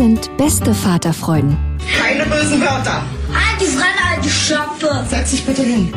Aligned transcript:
Sind 0.00 0.34
beste 0.38 0.72
Vaterfreuden. 0.72 1.58
Keine 1.98 2.24
bösen 2.24 2.58
Wörter. 2.62 3.04
Alte 3.34 3.66
Fremde, 3.66 4.02
alte 4.10 4.30
Schöpfe. 4.30 5.04
Setz 5.06 5.32
dich 5.32 5.44
bitte 5.44 5.60
hin. 5.60 5.92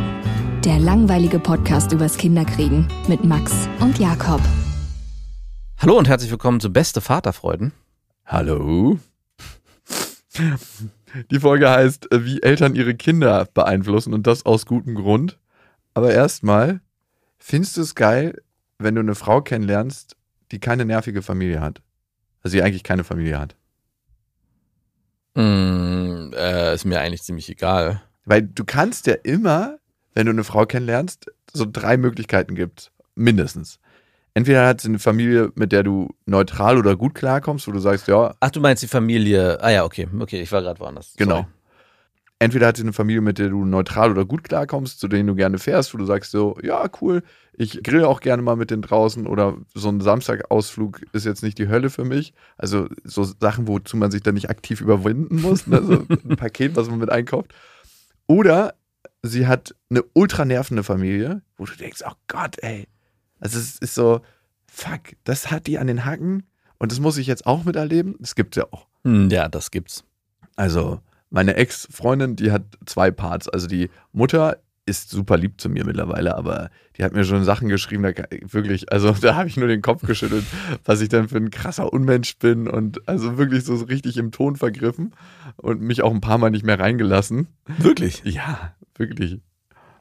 Der 0.65 0.77
langweilige 0.77 1.39
Podcast 1.39 1.93
übers 1.93 2.17
Kinderkriegen 2.17 2.89
mit 3.07 3.23
Max 3.23 3.53
und 3.79 3.99
Jakob. 3.99 4.41
Hallo 5.77 5.97
und 5.97 6.09
herzlich 6.09 6.29
willkommen 6.29 6.59
zu 6.59 6.73
Beste 6.73 6.99
Vaterfreuden. 6.99 7.71
Hallo. 8.25 8.99
Die 11.31 11.39
Folge 11.39 11.69
heißt, 11.69 12.11
äh, 12.11 12.25
wie 12.25 12.43
Eltern 12.43 12.75
ihre 12.75 12.95
Kinder 12.95 13.47
beeinflussen 13.53 14.13
und 14.13 14.27
das 14.27 14.45
aus 14.45 14.65
gutem 14.65 14.95
Grund. 14.95 15.39
Aber 15.93 16.11
erstmal, 16.11 16.81
findest 17.37 17.77
du 17.77 17.81
es 17.81 17.95
geil, 17.95 18.41
wenn 18.79 18.95
du 18.95 18.99
eine 18.99 19.15
Frau 19.15 19.39
kennenlernst, 19.39 20.17
die 20.51 20.59
keine 20.59 20.83
nervige 20.83 21.21
Familie 21.21 21.61
hat? 21.61 21.81
Also 22.41 22.57
die 22.57 22.63
eigentlich 22.63 22.83
keine 22.83 23.05
Familie 23.05 23.39
hat. 23.39 23.55
Mm, 25.35 26.31
äh, 26.33 26.73
ist 26.73 26.85
mir 26.85 26.99
eigentlich 26.99 27.23
ziemlich 27.23 27.49
egal. 27.49 28.01
Weil 28.25 28.43
du 28.43 28.63
kannst 28.63 29.07
ja 29.07 29.15
immer, 29.23 29.77
wenn 30.13 30.25
du 30.25 30.31
eine 30.31 30.43
Frau 30.43 30.65
kennenlernst, 30.65 31.31
so 31.51 31.65
drei 31.69 31.97
Möglichkeiten 31.97 32.55
gibt. 32.55 32.91
Mindestens. 33.15 33.79
Entweder 34.35 34.65
hat 34.65 34.81
sie 34.81 34.87
eine 34.87 34.99
Familie, 34.99 35.51
mit 35.55 35.71
der 35.71 35.83
du 35.83 36.09
neutral 36.25 36.77
oder 36.77 36.95
gut 36.95 37.13
klarkommst, 37.13 37.67
wo 37.67 37.71
du 37.71 37.79
sagst, 37.79 38.07
ja, 38.07 38.33
Ach, 38.39 38.49
du 38.49 38.59
meinst 38.59 38.81
die 38.81 38.87
Familie. 38.87 39.61
Ah 39.61 39.69
ja, 39.69 39.83
okay. 39.83 40.07
Okay, 40.19 40.41
ich 40.41 40.51
war 40.51 40.61
gerade 40.61 40.79
woanders. 40.79 41.13
Genau. 41.17 41.45
Entweder 42.43 42.67
hat 42.67 42.75
sie 42.75 42.83
eine 42.83 42.91
Familie, 42.91 43.21
mit 43.21 43.39
der 43.39 43.47
du 43.47 43.63
neutral 43.63 44.11
oder 44.11 44.25
gut 44.25 44.43
klarkommst, 44.43 44.99
zu 44.99 45.07
denen 45.07 45.27
du 45.27 45.35
gerne 45.35 45.59
fährst, 45.59 45.93
wo 45.93 45.97
du 45.97 46.03
sagst 46.03 46.31
so, 46.31 46.57
ja, 46.61 46.89
cool, 46.99 47.23
ich 47.53 47.81
grill 47.83 48.03
auch 48.03 48.19
gerne 48.19 48.43
mal 48.43 48.57
mit 48.57 48.69
denen 48.69 48.81
draußen 48.81 49.27
oder 49.27 49.55
so 49.73 49.87
ein 49.87 50.01
Samstagausflug 50.01 51.03
ist 51.13 51.25
jetzt 51.25 51.41
nicht 51.41 51.57
die 51.57 51.69
Hölle 51.69 51.89
für 51.89 52.03
mich. 52.03 52.33
Also 52.57 52.89
so 53.05 53.23
Sachen, 53.23 53.69
wozu 53.69 53.95
man 53.95 54.11
sich 54.11 54.23
dann 54.23 54.33
nicht 54.33 54.49
aktiv 54.49 54.81
überwinden 54.81 55.41
muss, 55.41 55.67
ne? 55.67 55.81
so 55.83 55.93
ein 56.29 56.35
Paket, 56.35 56.75
was 56.75 56.89
man 56.89 56.99
mit 56.99 57.09
einkauft. 57.09 57.53
Oder 58.27 58.73
sie 59.21 59.47
hat 59.47 59.73
eine 59.89 60.03
ultra 60.11 60.43
nervende 60.43 60.83
Familie, 60.83 61.43
wo 61.55 61.63
du 61.63 61.73
denkst, 61.77 62.01
oh 62.05 62.15
Gott, 62.27 62.57
ey. 62.61 62.89
Also 63.39 63.57
es 63.57 63.77
ist 63.77 63.95
so, 63.95 64.19
fuck, 64.67 65.13
das 65.23 65.49
hat 65.49 65.67
die 65.67 65.79
an 65.79 65.87
den 65.87 66.03
Hacken 66.03 66.43
und 66.77 66.91
das 66.91 66.99
muss 66.99 67.17
ich 67.17 67.27
jetzt 67.27 67.45
auch 67.45 67.63
miterleben. 67.63 68.15
Das 68.19 68.35
gibt's 68.35 68.57
ja 68.57 68.65
auch. 68.69 68.87
Hm, 69.05 69.29
ja, 69.29 69.47
das 69.47 69.71
gibt's. 69.71 70.03
Also, 70.57 70.99
meine 71.33 71.55
Ex-Freundin, 71.55 72.35
die 72.35 72.51
hat 72.51 72.63
zwei 72.85 73.09
Parts. 73.09 73.49
Also, 73.49 73.67
die 73.67 73.89
Mutter 74.11 74.59
ist 74.85 75.09
super 75.09 75.35
lieb 75.35 75.59
zu 75.59 75.67
mir 75.67 75.83
mittlerweile, 75.83 76.35
aber 76.35 76.69
die 76.95 77.03
hat 77.03 77.13
mir 77.13 77.23
schon 77.23 77.43
Sachen 77.43 77.69
geschrieben, 77.69 78.03
da 78.03 78.11
wirklich, 78.51 78.91
also 78.91 79.11
da 79.21 79.35
habe 79.35 79.47
ich 79.47 79.57
nur 79.57 79.67
den 79.67 79.81
Kopf 79.81 80.05
geschüttelt, 80.05 80.43
was 80.85 81.01
ich 81.01 81.09
dann 81.09 81.29
für 81.29 81.37
ein 81.37 81.49
krasser 81.49 81.91
Unmensch 81.91 82.37
bin 82.37 82.67
und 82.67 83.07
also 83.07 83.37
wirklich 83.37 83.63
so 83.63 83.75
richtig 83.75 84.17
im 84.17 84.31
Ton 84.31 84.57
vergriffen 84.57 85.15
und 85.57 85.81
mich 85.81 86.03
auch 86.03 86.13
ein 86.13 86.21
paar 86.21 86.37
Mal 86.37 86.51
nicht 86.51 86.65
mehr 86.65 86.79
reingelassen. 86.79 87.47
Wirklich? 87.79 88.21
Ja, 88.25 88.75
wirklich. 88.95 89.39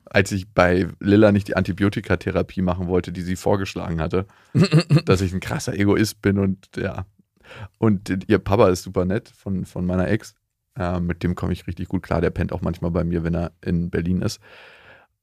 Als 0.04 0.32
ich 0.32 0.50
bei 0.50 0.88
Lilla 1.00 1.32
nicht 1.32 1.48
die 1.48 1.56
Antibiotikatherapie 1.56 2.60
machen 2.60 2.88
wollte, 2.88 3.12
die 3.12 3.22
sie 3.22 3.37
vorgeschlagen 3.37 4.00
hatte, 4.00 4.26
dass 5.06 5.22
ich 5.22 5.32
ein 5.32 5.41
krasser 5.41 5.75
Egoist 5.78 6.21
bin 6.21 6.38
und 6.38 6.69
ja. 6.76 7.06
Und 7.78 8.25
ihr 8.28 8.38
Papa 8.38 8.69
ist 8.69 8.82
super 8.82 9.04
nett 9.04 9.28
von, 9.28 9.65
von 9.65 9.87
meiner 9.87 10.09
Ex. 10.09 10.34
Äh, 10.78 11.00
mit 11.00 11.22
dem 11.22 11.34
komme 11.34 11.53
ich 11.53 11.66
richtig 11.66 11.88
gut 11.88 12.03
klar. 12.03 12.21
Der 12.21 12.31
pennt 12.31 12.53
auch 12.53 12.62
manchmal 12.62 12.91
bei 12.91 13.05
mir, 13.05 13.25
wenn 13.25 13.34
er 13.34 13.53
in 13.60 13.91
Berlin 13.91 14.22
ist. 14.22 14.41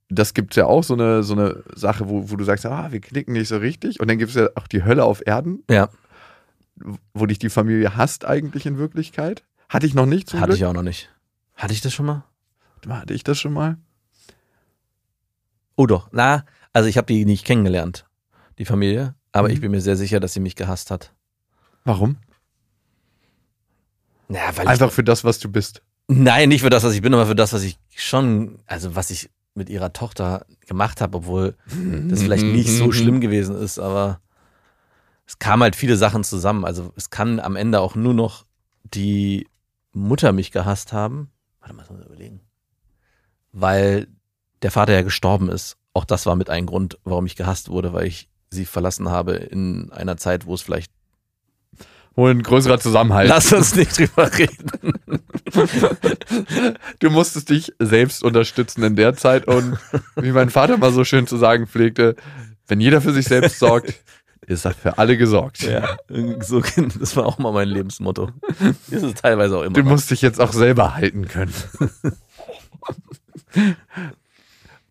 Das 0.09 0.33
gibt 0.33 0.53
es 0.53 0.55
ja 0.57 0.65
auch 0.65 0.83
so 0.83 0.93
eine, 0.95 1.21
so 1.23 1.33
eine 1.33 1.63
Sache, 1.75 2.09
wo, 2.09 2.29
wo 2.31 2.35
du 2.35 2.43
sagst, 2.43 2.65
ah, 2.65 2.91
wir 2.91 2.99
klicken 2.99 3.33
nicht 3.33 3.47
so 3.47 3.57
richtig. 3.57 3.99
Und 3.99 4.07
dann 4.09 4.17
gibt 4.17 4.29
es 4.31 4.35
ja 4.35 4.49
auch 4.55 4.67
die 4.67 4.83
Hölle 4.83 5.03
auf 5.03 5.21
Erden, 5.25 5.63
Ja, 5.69 5.89
wo 7.13 7.25
dich 7.25 7.37
die 7.39 7.49
Familie 7.49 7.95
hasst 7.95 8.25
eigentlich 8.25 8.65
in 8.65 8.77
Wirklichkeit. 8.77 9.43
Hatte 9.69 9.85
ich 9.85 9.93
noch 9.93 10.05
nicht 10.07 10.33
hatte 10.33 10.45
Glück. 10.45 10.57
ich 10.57 10.65
auch 10.65 10.73
noch 10.73 10.81
nicht. 10.83 11.09
Hatte 11.55 11.73
ich 11.73 11.81
das 11.81 11.93
schon 11.93 12.05
mal? 12.07 12.23
Hatte 12.87 13.13
ich 13.13 13.23
das 13.23 13.37
schon 13.39 13.53
mal? 13.53 13.77
Oh 15.75 15.85
doch. 15.85 16.09
Na, 16.11 16.45
also 16.73 16.89
ich 16.89 16.97
habe 16.97 17.07
die 17.07 17.25
nicht 17.25 17.45
kennengelernt, 17.45 18.05
die 18.57 18.65
Familie. 18.65 19.15
Aber 19.31 19.47
Mhm. 19.49 19.53
ich 19.53 19.61
bin 19.61 19.71
mir 19.71 19.81
sehr 19.81 19.95
sicher, 19.95 20.19
dass 20.19 20.33
sie 20.33 20.39
mich 20.39 20.55
gehasst 20.55 20.89
hat. 20.91 21.13
Warum? 21.83 22.17
Ja, 24.29 24.55
weil 24.55 24.67
Einfach 24.67 24.91
für 24.91 25.03
das, 25.03 25.23
was 25.23 25.39
du 25.39 25.49
bist. 25.49 25.81
ich, 26.07 26.17
Nein, 26.17 26.49
nicht 26.49 26.61
für 26.61 26.69
das, 26.69 26.83
was 26.83 26.93
ich 26.93 27.01
bin, 27.01 27.13
aber 27.13 27.25
für 27.25 27.35
das, 27.35 27.53
was 27.53 27.63
ich 27.63 27.77
schon, 27.95 28.59
also 28.65 28.95
was 28.95 29.09
ich 29.09 29.29
mit 29.55 29.69
ihrer 29.69 29.93
Tochter 29.93 30.45
gemacht 30.67 31.01
habe, 31.01 31.17
obwohl 31.17 31.55
das 32.07 32.21
vielleicht 32.21 32.45
nicht 32.45 32.71
so 32.71 32.91
schlimm 32.91 33.19
gewesen 33.19 33.55
ist, 33.55 33.79
aber 33.79 34.21
es 35.25 35.37
kamen 35.37 35.61
halt 35.61 35.75
viele 35.75 35.97
Sachen 35.97 36.23
zusammen. 36.23 36.65
Also 36.65 36.91
es 36.95 37.09
kann 37.11 37.39
am 37.39 37.55
Ende 37.55 37.81
auch 37.81 37.95
nur 37.95 38.13
noch 38.13 38.45
die 38.83 39.47
Mutter 39.91 40.31
mich 40.31 40.51
gehasst 40.51 40.93
haben. 40.93 41.29
Warte 41.59 41.75
mal, 41.75 41.83
ich 41.83 41.89
muss 41.89 41.99
mal 41.99 42.05
überlegen. 42.07 42.41
Weil 43.51 44.07
der 44.63 44.71
Vater 44.71 44.93
ja 44.93 45.01
gestorben 45.03 45.49
ist. 45.49 45.77
Auch 45.93 46.05
das 46.05 46.25
war 46.25 46.35
mit 46.35 46.49
ein 46.49 46.65
Grund, 46.65 46.97
warum 47.03 47.25
ich 47.25 47.35
gehasst 47.35 47.69
wurde, 47.69 47.93
weil 47.93 48.07
ich 48.07 48.29
sie 48.49 48.65
verlassen 48.65 49.09
habe 49.09 49.33
in 49.33 49.91
einer 49.91 50.17
Zeit, 50.17 50.45
wo 50.45 50.53
es 50.55 50.61
vielleicht. 50.61 50.91
Ein 52.27 52.43
größerer 52.43 52.79
Zusammenhalt. 52.79 53.29
Lass 53.29 53.51
uns 53.53 53.75
nicht 53.75 53.97
drüber 53.97 54.29
reden. 54.37 54.93
Du 56.99 57.09
musstest 57.09 57.49
dich 57.49 57.73
selbst 57.79 58.23
unterstützen 58.23 58.83
in 58.83 58.95
der 58.95 59.15
Zeit 59.15 59.47
und 59.47 59.77
wie 60.15 60.31
mein 60.31 60.49
Vater 60.49 60.77
mal 60.77 60.91
so 60.91 61.03
schön 61.03 61.27
zu 61.27 61.37
sagen 61.37 61.67
pflegte, 61.67 62.15
wenn 62.67 62.79
jeder 62.79 63.01
für 63.01 63.13
sich 63.13 63.25
selbst 63.25 63.59
sorgt, 63.59 63.95
ist 64.45 64.65
er 64.65 64.73
für 64.73 64.97
alle 64.97 65.17
gesorgt. 65.17 65.61
Ja, 65.61 65.97
so, 66.41 66.61
das 66.99 67.15
war 67.15 67.25
auch 67.25 67.37
mal 67.37 67.51
mein 67.51 67.67
Lebensmotto. 67.67 68.31
Das 68.89 69.03
ist 69.03 69.17
teilweise 69.19 69.57
auch 69.57 69.63
immer. 69.63 69.73
Du 69.73 69.83
musst 69.83 70.11
dich 70.11 70.21
jetzt 70.21 70.39
auch 70.39 70.53
selber 70.53 70.95
halten 70.95 71.27
können. 71.27 71.53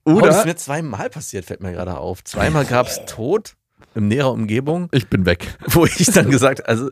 Oh, 0.04 0.20
das 0.20 0.28
ist 0.28 0.40
Oder 0.40 0.46
mir 0.46 0.56
zweimal 0.56 1.10
passiert, 1.10 1.44
fällt 1.44 1.60
mir 1.60 1.72
gerade 1.72 1.98
auf. 1.98 2.25
Zweimal 2.25 2.64
gab 2.64 2.86
es 2.86 3.04
Tod 3.06 3.56
in 3.94 4.08
näherer 4.08 4.32
Umgebung, 4.32 4.88
ich 4.92 5.08
bin 5.08 5.26
weg. 5.26 5.56
wo 5.66 5.84
ich 5.84 6.06
dann 6.06 6.30
gesagt, 6.30 6.66
also 6.69 6.90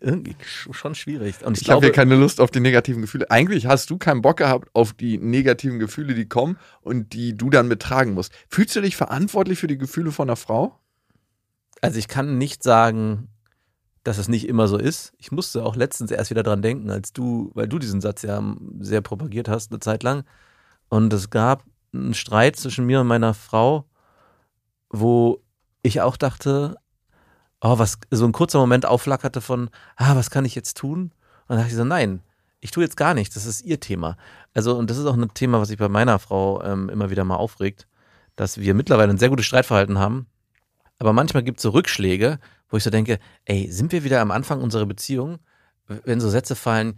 irgendwie 0.00 0.34
sch- 0.42 0.72
schon 0.74 0.94
schwierig. 0.94 1.44
Und 1.44 1.56
ich, 1.56 1.62
Ich 1.62 1.70
habe 1.70 1.80
glaube, 1.80 1.86
hier 1.86 1.92
keine 1.94 2.16
Lust 2.16 2.40
auf 2.40 2.50
die 2.50 2.60
negativen 2.60 3.00
Gefühle. 3.00 3.30
Eigentlich 3.30 3.66
hast 3.66 3.88
du 3.90 3.96
keinen 3.98 4.22
Bock 4.22 4.38
gehabt 4.38 4.68
auf 4.74 4.92
die 4.92 5.18
negativen 5.18 5.78
Gefühle, 5.78 6.14
die 6.14 6.28
kommen 6.28 6.58
und 6.82 7.12
die 7.12 7.36
du 7.36 7.50
dann 7.50 7.68
mittragen 7.68 8.14
musst. 8.14 8.32
Fühlst 8.48 8.76
du 8.76 8.80
dich 8.82 8.96
verantwortlich 8.96 9.58
für 9.58 9.66
die 9.68 9.78
Gefühle 9.78 10.12
von 10.12 10.28
einer 10.28 10.36
Frau? 10.36 10.76
also 11.82 11.98
ich 11.98 12.08
kann 12.08 12.36
nicht 12.36 12.62
sagen, 12.62 13.28
dass 14.04 14.18
es 14.18 14.28
nicht 14.28 14.46
immer 14.46 14.68
so 14.68 14.76
ist. 14.76 15.12
Ich 15.16 15.32
musste 15.32 15.64
auch 15.64 15.76
letztens 15.76 16.10
erst 16.10 16.28
wieder 16.30 16.42
dran 16.42 16.60
denken, 16.60 16.90
als 16.90 17.14
du, 17.14 17.50
weil 17.54 17.68
du 17.68 17.78
diesen 17.78 18.02
Satz 18.02 18.20
ja 18.20 18.42
sehr 18.80 19.00
propagiert 19.00 19.48
hast, 19.48 19.70
eine 19.72 19.80
Zeit 19.80 20.02
lang. 20.02 20.24
Und 20.90 21.10
es 21.14 21.30
gab 21.30 21.64
einen 21.94 22.12
Streit 22.12 22.56
zwischen 22.56 22.84
mir 22.84 23.00
und 23.00 23.06
meiner 23.06 23.32
Frau, 23.32 23.86
wo 24.90 25.42
ich 25.82 26.02
auch 26.02 26.18
dachte, 26.18 26.76
oh, 27.60 27.78
was, 27.78 27.98
so 28.10 28.24
ein 28.24 28.32
kurzer 28.32 28.58
Moment 28.58 28.86
aufflackerte 28.86 29.40
von, 29.40 29.70
ah, 29.96 30.16
was 30.16 30.30
kann 30.30 30.44
ich 30.44 30.54
jetzt 30.54 30.76
tun? 30.76 31.02
Und 31.02 31.12
dann 31.48 31.58
dachte 31.58 31.70
ich 31.70 31.76
so, 31.76 31.84
nein, 31.84 32.22
ich 32.60 32.70
tue 32.70 32.84
jetzt 32.84 32.96
gar 32.96 33.14
nichts, 33.14 33.34
das 33.34 33.46
ist 33.46 33.62
ihr 33.62 33.80
Thema. 33.80 34.16
Also, 34.54 34.76
und 34.76 34.90
das 34.90 34.98
ist 34.98 35.06
auch 35.06 35.16
ein 35.16 35.34
Thema, 35.34 35.60
was 35.60 35.68
sich 35.68 35.78
bei 35.78 35.88
meiner 35.88 36.18
Frau 36.18 36.62
ähm, 36.62 36.88
immer 36.88 37.10
wieder 37.10 37.24
mal 37.24 37.36
aufregt, 37.36 37.86
dass 38.36 38.58
wir 38.58 38.74
mittlerweile 38.74 39.10
ein 39.10 39.18
sehr 39.18 39.30
gutes 39.30 39.46
Streitverhalten 39.46 39.98
haben. 39.98 40.26
Aber 40.98 41.12
manchmal 41.12 41.42
gibt 41.42 41.58
es 41.58 41.62
so 41.62 41.70
Rückschläge, 41.70 42.38
wo 42.68 42.76
ich 42.76 42.84
so 42.84 42.90
denke, 42.90 43.18
ey, 43.46 43.70
sind 43.70 43.92
wir 43.92 44.04
wieder 44.04 44.20
am 44.20 44.30
Anfang 44.30 44.60
unserer 44.60 44.86
Beziehung? 44.86 45.38
Wenn 45.86 46.20
so 46.20 46.28
Sätze 46.28 46.54
fallen, 46.54 46.94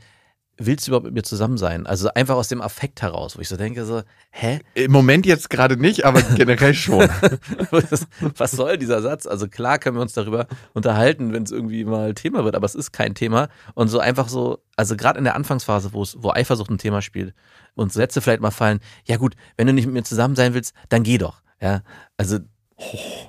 willst 0.66 0.86
du 0.86 0.90
überhaupt 0.90 1.06
mit 1.06 1.14
mir 1.14 1.22
zusammen 1.22 1.58
sein? 1.58 1.86
Also 1.86 2.08
einfach 2.14 2.34
aus 2.36 2.48
dem 2.48 2.60
Affekt 2.60 3.02
heraus, 3.02 3.36
wo 3.36 3.40
ich 3.40 3.48
so 3.48 3.56
denke, 3.56 3.84
so, 3.84 4.02
hä? 4.30 4.60
Im 4.74 4.92
Moment 4.92 5.26
jetzt 5.26 5.50
gerade 5.50 5.76
nicht, 5.76 6.04
aber 6.04 6.22
generell 6.22 6.74
schon. 6.74 7.08
Was- 7.70 8.50
soll 8.52 8.78
dieser 8.78 9.02
Satz? 9.02 9.26
Also 9.26 9.48
klar 9.48 9.78
können 9.78 9.96
wir 9.96 10.02
uns 10.02 10.12
darüber 10.12 10.46
unterhalten, 10.74 11.32
wenn 11.32 11.42
es 11.42 11.50
irgendwie 11.50 11.84
mal 11.84 12.14
Thema 12.14 12.44
wird, 12.44 12.54
aber 12.54 12.66
es 12.66 12.74
ist 12.74 12.92
kein 12.92 13.14
Thema. 13.14 13.48
Und 13.74 13.88
so 13.88 13.98
einfach 13.98 14.28
so, 14.28 14.62
also 14.76 14.96
gerade 14.96 15.18
in 15.18 15.24
der 15.24 15.34
Anfangsphase, 15.36 15.92
wo 15.92 16.02
es, 16.02 16.16
wo 16.22 16.30
Eifersucht 16.30 16.70
ein 16.70 16.78
Thema 16.78 17.02
spielt 17.02 17.34
und 17.74 17.92
Sätze 17.92 18.20
vielleicht 18.20 18.42
mal 18.42 18.50
fallen, 18.50 18.80
ja 19.04 19.16
gut, 19.16 19.34
wenn 19.56 19.66
du 19.66 19.72
nicht 19.72 19.86
mit 19.86 19.94
mir 19.94 20.02
zusammen 20.04 20.36
sein 20.36 20.54
willst, 20.54 20.74
dann 20.88 21.02
geh 21.02 21.18
doch. 21.18 21.42
Ja, 21.60 21.82
also 22.16 22.38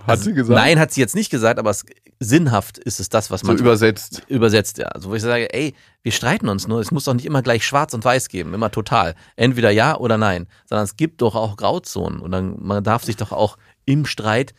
Hat 0.07 0.19
sie 0.19 0.33
gesagt? 0.33 0.55
Nein, 0.59 0.79
hat 0.79 0.91
sie 0.91 1.01
jetzt 1.01 1.15
nicht 1.15 1.29
gesagt, 1.29 1.59
aber 1.59 1.69
es, 1.69 1.85
sinnhaft 2.19 2.77
ist 2.77 3.00
es 3.00 3.09
das, 3.09 3.31
was 3.31 3.41
So 3.41 3.47
man 3.47 3.57
übersetzt. 3.57 4.21
übersetzt, 4.27 4.77
ja. 4.77 4.88
Also 4.88 5.09
wo 5.09 5.15
ich 5.15 5.21
sage, 5.21 5.53
ey, 5.53 5.73
wir 6.01 6.11
streiten 6.11 6.50
uns 6.50 6.67
nur, 6.67 6.79
es 6.79 6.91
muss 6.91 7.05
doch 7.05 7.13
nicht 7.13 7.25
immer 7.25 7.41
gleich 7.41 7.65
schwarz 7.65 7.94
und 7.94 8.03
weiß 8.03 8.27
geben, 8.29 8.53
immer 8.53 8.71
total. 8.71 9.15
Entweder 9.35 9.71
ja 9.71 9.97
oder 9.97 10.17
nein, 10.17 10.47
sondern 10.65 10.83
es 10.83 10.97
gibt 10.97 11.21
doch 11.21 11.35
auch 11.35 11.55
Grauzonen 11.57 12.19
und 12.19 12.31
dann, 12.31 12.55
man 12.59 12.83
darf 12.83 13.03
sich 13.03 13.15
doch 13.15 13.31
auch 13.31 13.57
im 13.85 14.05
Streit 14.05 14.53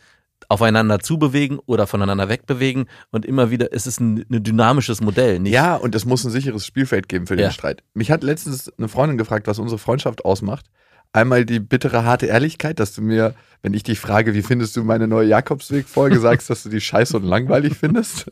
aufeinander 0.47 0.99
zubewegen 0.99 1.59
oder 1.65 1.87
voneinander 1.87 2.29
wegbewegen 2.29 2.85
und 3.11 3.25
immer 3.25 3.49
wieder, 3.49 3.69
es 3.73 3.87
ist 3.87 3.99
ein, 3.99 4.25
ein 4.29 4.43
dynamisches 4.43 5.01
Modell, 5.01 5.39
nicht? 5.39 5.53
Ja, 5.53 5.75
und 5.75 5.95
es 5.95 6.05
muss 6.05 6.23
ein 6.23 6.29
sicheres 6.29 6.65
Spielfeld 6.65 7.09
geben 7.09 7.25
für 7.25 7.35
den 7.35 7.45
Ja. 7.45 7.51
Streit. 7.51 7.81
Mich 7.95 8.11
hat 8.11 8.23
letztens 8.23 8.71
eine 8.77 8.87
Freundin 8.87 9.17
gefragt, 9.17 9.47
was 9.47 9.57
unsere 9.57 9.79
Freundschaft 9.79 10.23
ausmacht. 10.23 10.67
Einmal 11.15 11.45
die 11.45 11.61
bittere, 11.61 12.03
harte 12.03 12.25
Ehrlichkeit, 12.25 12.77
dass 12.77 12.93
du 12.93 13.01
mir, 13.01 13.35
wenn 13.61 13.73
ich 13.73 13.83
dich 13.83 14.01
frage, 14.01 14.33
wie 14.33 14.41
findest 14.41 14.75
du 14.75 14.83
meine 14.83 15.07
neue 15.07 15.29
Jakobsweg-Folge, 15.29 16.19
sagst, 16.19 16.49
dass 16.49 16.63
du 16.63 16.69
die 16.69 16.81
scheiße 16.81 17.15
und 17.15 17.23
langweilig 17.23 17.77
findest. 17.77 18.29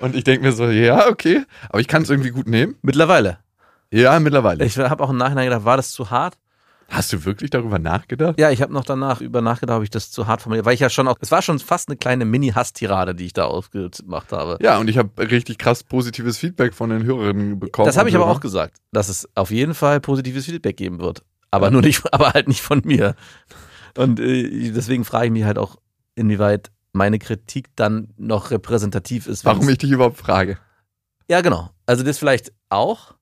Und 0.00 0.14
ich 0.14 0.24
denke 0.24 0.44
mir 0.44 0.52
so, 0.52 0.66
ja, 0.68 1.08
okay, 1.08 1.46
aber 1.70 1.80
ich 1.80 1.88
kann 1.88 2.02
es 2.02 2.10
irgendwie 2.10 2.28
gut 2.28 2.46
nehmen. 2.46 2.76
Mittlerweile. 2.82 3.38
Ja, 3.90 4.20
mittlerweile. 4.20 4.66
Ich 4.66 4.76
habe 4.76 5.02
auch 5.02 5.08
im 5.08 5.16
Nachhinein 5.16 5.46
gedacht, 5.46 5.64
war 5.64 5.78
das 5.78 5.92
zu 5.92 6.10
hart? 6.10 6.36
Hast 6.90 7.12
du 7.12 7.24
wirklich 7.24 7.50
darüber 7.50 7.78
nachgedacht? 7.78 8.38
Ja, 8.38 8.50
ich 8.50 8.60
habe 8.62 8.72
noch 8.72 8.84
danach 8.84 9.20
über 9.20 9.40
nachgedacht, 9.40 9.78
ob 9.78 9.84
ich 9.84 9.90
das 9.90 10.10
zu 10.10 10.26
hart 10.26 10.42
formuliert, 10.42 10.66
weil 10.66 10.74
ich 10.74 10.80
ja 10.80 10.90
schon 10.90 11.06
auch, 11.06 11.16
es 11.20 11.30
war 11.30 11.40
schon 11.40 11.60
fast 11.60 11.88
eine 11.88 11.96
kleine 11.96 12.24
Mini-Hass-Tirade, 12.24 13.14
die 13.14 13.26
ich 13.26 13.32
da 13.32 13.44
aufgemacht 13.44 14.32
habe. 14.32 14.58
Ja, 14.60 14.78
und 14.78 14.88
ich 14.88 14.98
habe 14.98 15.10
richtig 15.30 15.58
krass 15.58 15.84
positives 15.84 16.36
Feedback 16.36 16.74
von 16.74 16.90
den 16.90 17.04
Hörerinnen 17.04 17.60
bekommen. 17.60 17.86
Das 17.86 17.96
habe 17.96 18.08
ich 18.08 18.16
aber 18.16 18.26
auch 18.26 18.40
gesagt, 18.40 18.78
dass 18.92 19.08
es 19.08 19.28
auf 19.36 19.52
jeden 19.52 19.74
Fall 19.74 20.00
positives 20.00 20.46
Feedback 20.46 20.76
geben 20.76 20.98
wird. 20.98 21.22
Aber 21.52 21.70
nur 21.70 21.80
nicht, 21.80 22.02
aber 22.12 22.32
halt 22.32 22.48
nicht 22.48 22.60
von 22.60 22.82
mir. 22.84 23.14
Und 23.96 24.18
äh, 24.18 24.70
deswegen 24.72 25.04
frage 25.04 25.26
ich 25.26 25.32
mich 25.32 25.44
halt 25.44 25.58
auch, 25.58 25.76
inwieweit 26.16 26.70
meine 26.92 27.18
Kritik 27.18 27.68
dann 27.76 28.12
noch 28.16 28.50
repräsentativ 28.50 29.26
ist. 29.26 29.44
Warum 29.44 29.68
ich 29.68 29.78
dich 29.78 29.90
überhaupt 29.90 30.18
frage. 30.18 30.58
Ja, 31.28 31.40
genau. 31.40 31.70
Also 31.86 32.02
das 32.02 32.18
vielleicht 32.18 32.52
auch, 32.68 33.14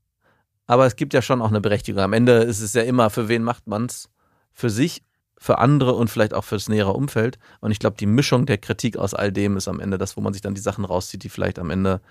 aber 0.69 0.87
es 0.87 0.95
gibt 0.95 1.15
ja 1.15 1.23
schon 1.23 1.43
auch 1.43 1.49
eine 1.49 1.61
Berechtigung. 1.61 2.03
Am 2.03 2.13
Ende 2.13 2.35
ist 2.35 2.61
es 2.61 2.75
ja 2.75 2.83
immer, 2.83 3.11
für 3.11 3.29
wen 3.29 3.43
macht 3.43 3.67
man's? 3.67 4.11
Für 4.53 4.71
sich, 4.71 5.03
für 5.39 5.59
andere 5.59 5.95
und 5.95 6.11
vielleicht 6.11 6.35
auch 6.35 6.45
fürs 6.45 6.69
nähere 6.69 6.93
Umfeld. 6.93 7.39
Und 7.61 7.71
ich 7.71 7.79
glaube, 7.79 7.97
die 7.99 8.07
Mischung 8.07 8.45
der 8.45 8.59
Kritik 8.59 8.97
aus 8.99 9.15
all 9.15 9.33
dem 9.33 9.57
ist 9.57 9.67
am 9.67 9.81
Ende 9.81 9.97
das, 9.97 10.17
wo 10.17 10.21
man 10.21 10.35
sich 10.35 10.43
dann 10.43 10.55
die 10.55 10.61
Sachen 10.61 10.85
rauszieht, 10.85 11.25
die 11.25 11.31
vielleicht 11.31 11.59
am 11.59 11.71
Ende 11.71 12.03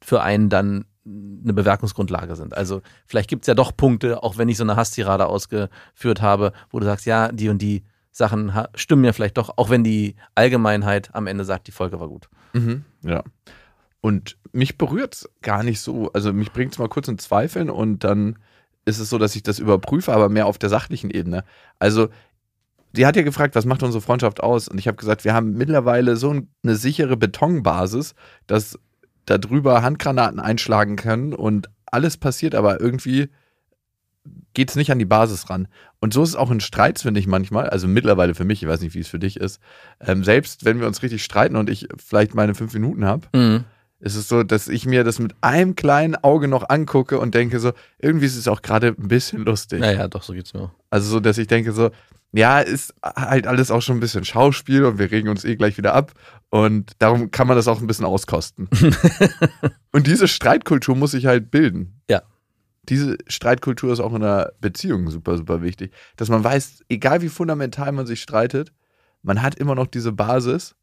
für 0.00 0.22
einen 0.22 0.48
dann 0.48 0.84
eine 1.04 1.54
Bewertungsgrundlage 1.54 2.36
sind. 2.36 2.56
Also 2.56 2.82
vielleicht 3.06 3.28
gibt 3.28 3.42
es 3.42 3.46
ja 3.48 3.54
doch 3.54 3.76
Punkte, 3.76 4.22
auch 4.22 4.38
wenn 4.38 4.48
ich 4.48 4.56
so 4.56 4.62
eine 4.62 4.76
Hasstirade 4.76 5.26
ausgeführt 5.26 6.22
habe, 6.22 6.52
wo 6.70 6.78
du 6.78 6.84
sagst, 6.84 7.04
ja, 7.06 7.32
die 7.32 7.48
und 7.48 7.60
die 7.60 7.82
Sachen 8.12 8.52
stimmen 8.74 9.04
ja 9.04 9.12
vielleicht 9.12 9.38
doch, 9.38 9.50
auch 9.56 9.70
wenn 9.70 9.82
die 9.82 10.14
Allgemeinheit 10.36 11.14
am 11.14 11.26
Ende 11.26 11.44
sagt, 11.44 11.66
die 11.66 11.72
Folge 11.72 11.98
war 11.98 12.08
gut. 12.08 12.28
Mhm, 12.52 12.84
ja. 13.02 13.24
Und 14.08 14.38
mich 14.52 14.78
berührt 14.78 15.14
es 15.14 15.28
gar 15.42 15.62
nicht 15.62 15.80
so. 15.80 16.10
Also 16.14 16.32
mich 16.32 16.50
bringt 16.52 16.72
es 16.72 16.78
mal 16.78 16.88
kurz 16.88 17.08
in 17.08 17.18
Zweifeln 17.18 17.68
und 17.68 18.04
dann 18.04 18.38
ist 18.86 19.00
es 19.00 19.10
so, 19.10 19.18
dass 19.18 19.36
ich 19.36 19.42
das 19.42 19.58
überprüfe, 19.58 20.14
aber 20.14 20.30
mehr 20.30 20.46
auf 20.46 20.56
der 20.56 20.70
sachlichen 20.70 21.10
Ebene. 21.10 21.44
Also, 21.78 22.08
die 22.92 23.04
hat 23.04 23.16
ja 23.16 23.22
gefragt, 23.22 23.54
was 23.54 23.66
macht 23.66 23.82
unsere 23.82 24.00
Freundschaft 24.00 24.42
aus? 24.42 24.66
Und 24.66 24.78
ich 24.78 24.88
habe 24.88 24.96
gesagt, 24.96 25.26
wir 25.26 25.34
haben 25.34 25.52
mittlerweile 25.52 26.16
so 26.16 26.32
ein- 26.32 26.48
eine 26.62 26.74
sichere 26.74 27.18
Betonbasis, 27.18 28.14
dass 28.46 28.78
da 29.26 29.36
drüber 29.36 29.82
Handgranaten 29.82 30.40
einschlagen 30.40 30.96
können 30.96 31.34
und 31.34 31.68
alles 31.84 32.16
passiert, 32.16 32.54
aber 32.54 32.80
irgendwie 32.80 33.28
geht 34.54 34.70
es 34.70 34.76
nicht 34.76 34.90
an 34.90 34.98
die 34.98 35.04
Basis 35.04 35.50
ran. 35.50 35.68
Und 36.00 36.14
so 36.14 36.22
ist 36.22 36.30
es 36.30 36.36
auch 36.36 36.50
in 36.50 36.60
Streits, 36.60 37.02
finde 37.02 37.20
ich 37.20 37.26
manchmal, 37.26 37.68
also 37.68 37.86
mittlerweile 37.88 38.34
für 38.34 38.44
mich, 38.44 38.62
ich 38.62 38.68
weiß 38.68 38.80
nicht, 38.80 38.94
wie 38.94 39.00
es 39.00 39.08
für 39.08 39.18
dich 39.18 39.36
ist, 39.38 39.60
ähm, 40.00 40.24
selbst 40.24 40.64
wenn 40.64 40.80
wir 40.80 40.86
uns 40.86 41.02
richtig 41.02 41.22
streiten 41.22 41.56
und 41.56 41.68
ich 41.68 41.88
vielleicht 41.98 42.34
meine 42.34 42.54
fünf 42.54 42.72
Minuten 42.72 43.04
habe, 43.04 43.28
Mhm. 43.34 43.64
Ist 44.00 44.14
es 44.14 44.28
so, 44.28 44.42
dass 44.44 44.68
ich 44.68 44.86
mir 44.86 45.02
das 45.04 45.18
mit 45.18 45.34
einem 45.40 45.74
kleinen 45.74 46.14
Auge 46.16 46.46
noch 46.48 46.68
angucke 46.68 47.18
und 47.18 47.34
denke 47.34 47.58
so, 47.60 47.72
irgendwie 47.98 48.26
ist 48.26 48.36
es 48.36 48.46
auch 48.48 48.62
gerade 48.62 48.88
ein 48.98 49.08
bisschen 49.08 49.44
lustig. 49.44 49.80
Ja, 49.80 49.90
ja, 49.92 50.08
doch, 50.08 50.22
so 50.22 50.32
geht's 50.32 50.54
mir. 50.54 50.62
auch. 50.62 50.70
Also 50.90 51.10
so, 51.10 51.20
dass 51.20 51.36
ich 51.38 51.46
denke 51.48 51.72
so, 51.72 51.90
ja, 52.32 52.60
ist 52.60 52.94
halt 53.02 53.46
alles 53.46 53.70
auch 53.70 53.80
schon 53.82 53.96
ein 53.96 54.00
bisschen 54.00 54.24
Schauspiel 54.24 54.84
und 54.84 54.98
wir 54.98 55.10
regen 55.10 55.28
uns 55.30 55.44
eh 55.44 55.56
gleich 55.56 55.78
wieder 55.78 55.94
ab 55.94 56.12
und 56.50 56.92
darum 56.98 57.30
kann 57.30 57.46
man 57.48 57.56
das 57.56 57.66
auch 57.68 57.80
ein 57.80 57.86
bisschen 57.86 58.04
auskosten. 58.04 58.68
und 59.92 60.06
diese 60.06 60.28
Streitkultur 60.28 60.94
muss 60.96 61.12
sich 61.12 61.26
halt 61.26 61.50
bilden. 61.50 62.00
Ja. 62.10 62.22
Diese 62.88 63.18
Streitkultur 63.26 63.92
ist 63.92 64.00
auch 64.00 64.14
in 64.14 64.22
einer 64.22 64.52
Beziehung 64.60 65.10
super, 65.10 65.36
super 65.36 65.62
wichtig. 65.62 65.92
Dass 66.16 66.28
man 66.28 66.42
weiß, 66.44 66.84
egal 66.88 67.20
wie 67.22 67.28
fundamental 67.28 67.92
man 67.92 68.06
sich 68.06 68.22
streitet, 68.22 68.72
man 69.22 69.42
hat 69.42 69.56
immer 69.56 69.74
noch 69.74 69.86
diese 69.86 70.12
Basis 70.12 70.74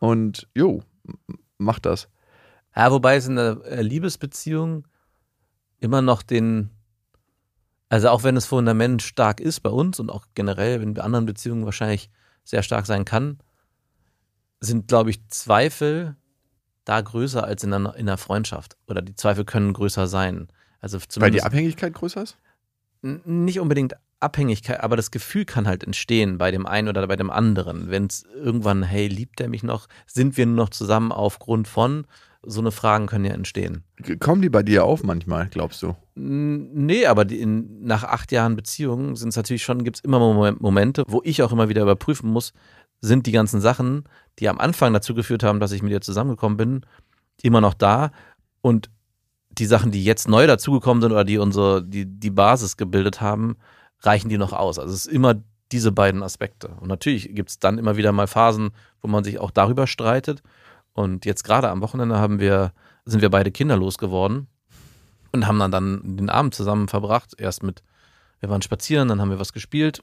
und 0.00 0.48
jo, 0.54 0.82
m- 1.06 1.38
macht 1.58 1.86
das. 1.86 2.08
Ja, 2.76 2.90
wobei 2.92 3.16
es 3.16 3.26
in 3.26 3.36
der 3.36 3.60
äh, 3.64 3.82
Liebesbeziehung 3.82 4.86
immer 5.80 6.02
noch 6.02 6.22
den, 6.22 6.70
also 7.88 8.08
auch 8.10 8.22
wenn 8.22 8.34
das 8.34 8.46
Fundament 8.46 9.02
stark 9.02 9.40
ist 9.40 9.60
bei 9.60 9.70
uns 9.70 9.98
und 9.98 10.10
auch 10.10 10.26
generell, 10.34 10.80
wenn 10.80 10.94
bei 10.94 11.02
anderen 11.02 11.26
Beziehungen 11.26 11.64
wahrscheinlich 11.64 12.10
sehr 12.44 12.62
stark 12.62 12.86
sein 12.86 13.04
kann, 13.04 13.38
sind, 14.60 14.88
glaube 14.88 15.10
ich, 15.10 15.26
Zweifel 15.28 16.16
da 16.84 17.00
größer 17.00 17.44
als 17.44 17.64
in 17.64 17.72
einer, 17.72 17.94
in 17.96 18.08
einer 18.08 18.18
Freundschaft. 18.18 18.76
Oder 18.86 19.02
die 19.02 19.14
Zweifel 19.14 19.44
können 19.44 19.72
größer 19.72 20.06
sein. 20.06 20.48
Also 20.80 20.98
Weil 21.16 21.30
die 21.30 21.42
Abhängigkeit 21.42 21.94
größer 21.94 22.22
ist? 22.22 22.36
Nicht 23.02 23.60
unbedingt 23.60 23.94
Abhängigkeit, 24.20 24.80
aber 24.80 24.96
das 24.96 25.10
Gefühl 25.10 25.44
kann 25.44 25.66
halt 25.66 25.84
entstehen 25.84 26.38
bei 26.38 26.50
dem 26.50 26.66
einen 26.66 26.88
oder 26.88 27.06
bei 27.06 27.16
dem 27.16 27.30
anderen. 27.30 27.90
Wenn 27.90 28.06
es 28.06 28.24
irgendwann, 28.34 28.82
hey, 28.82 29.08
liebt 29.08 29.40
er 29.40 29.48
mich 29.48 29.62
noch? 29.62 29.88
Sind 30.06 30.36
wir 30.36 30.46
nur 30.46 30.56
noch 30.56 30.70
zusammen 30.70 31.12
aufgrund 31.12 31.68
von? 31.68 32.06
So 32.48 32.60
eine 32.60 32.70
Fragen 32.70 33.06
können 33.06 33.24
ja 33.24 33.32
entstehen. 33.32 33.82
Kommen 34.20 34.40
die 34.40 34.48
bei 34.48 34.62
dir 34.62 34.84
auf 34.84 35.02
manchmal, 35.02 35.48
glaubst 35.48 35.82
du? 35.82 35.96
Nee, 36.14 37.06
aber 37.06 37.24
die 37.24 37.40
in, 37.40 37.82
nach 37.82 38.04
acht 38.04 38.30
Jahren 38.30 38.54
Beziehung 38.54 39.16
sind 39.16 39.30
es 39.30 39.36
natürlich 39.36 39.64
schon, 39.64 39.82
gibt 39.82 39.96
es 39.96 40.04
immer 40.04 40.18
Momen- 40.18 40.56
Momente, 40.60 41.02
wo 41.08 41.20
ich 41.24 41.42
auch 41.42 41.50
immer 41.50 41.68
wieder 41.68 41.82
überprüfen 41.82 42.30
muss, 42.30 42.52
sind 43.00 43.26
die 43.26 43.32
ganzen 43.32 43.60
Sachen, 43.60 44.04
die 44.38 44.48
am 44.48 44.58
Anfang 44.58 44.92
dazu 44.92 45.14
geführt 45.14 45.42
haben, 45.42 45.60
dass 45.60 45.72
ich 45.72 45.82
mit 45.82 45.92
dir 45.92 46.00
zusammengekommen 46.00 46.56
bin, 46.56 46.86
immer 47.42 47.60
noch 47.60 47.74
da 47.74 48.12
und 48.62 48.90
die 49.50 49.66
Sachen, 49.66 49.90
die 49.90 50.04
jetzt 50.04 50.28
neu 50.28 50.46
dazugekommen 50.46 51.02
sind 51.02 51.12
oder 51.12 51.24
die 51.24 51.38
unsere, 51.38 51.82
die, 51.82 52.06
die 52.06 52.30
Basis 52.30 52.76
gebildet 52.76 53.20
haben, 53.20 53.56
reichen 54.00 54.28
die 54.28 54.38
noch 54.38 54.52
aus. 54.52 54.78
Also 54.78 54.94
es 54.94 55.06
ist 55.06 55.12
immer 55.12 55.34
diese 55.72 55.90
beiden 55.92 56.22
Aspekte. 56.22 56.68
Und 56.80 56.88
natürlich 56.88 57.34
gibt 57.34 57.50
es 57.50 57.58
dann 57.58 57.78
immer 57.78 57.96
wieder 57.96 58.12
mal 58.12 58.26
Phasen, 58.28 58.70
wo 59.02 59.08
man 59.08 59.24
sich 59.24 59.40
auch 59.40 59.50
darüber 59.50 59.86
streitet. 59.86 60.42
Und 60.96 61.26
jetzt 61.26 61.44
gerade 61.44 61.68
am 61.68 61.82
Wochenende 61.82 62.16
haben 62.18 62.40
wir, 62.40 62.72
sind 63.04 63.20
wir 63.20 63.28
beide 63.30 63.50
kinderlos 63.52 63.98
geworden 63.98 64.46
und 65.32 65.46
haben 65.46 65.58
dann, 65.58 65.70
dann 65.70 66.16
den 66.16 66.30
Abend 66.30 66.54
zusammen 66.54 66.88
verbracht. 66.88 67.34
Erst 67.38 67.62
mit, 67.62 67.82
wir 68.40 68.48
waren 68.48 68.62
spazieren, 68.62 69.08
dann 69.08 69.20
haben 69.20 69.28
wir 69.28 69.38
was 69.38 69.52
gespielt. 69.52 70.02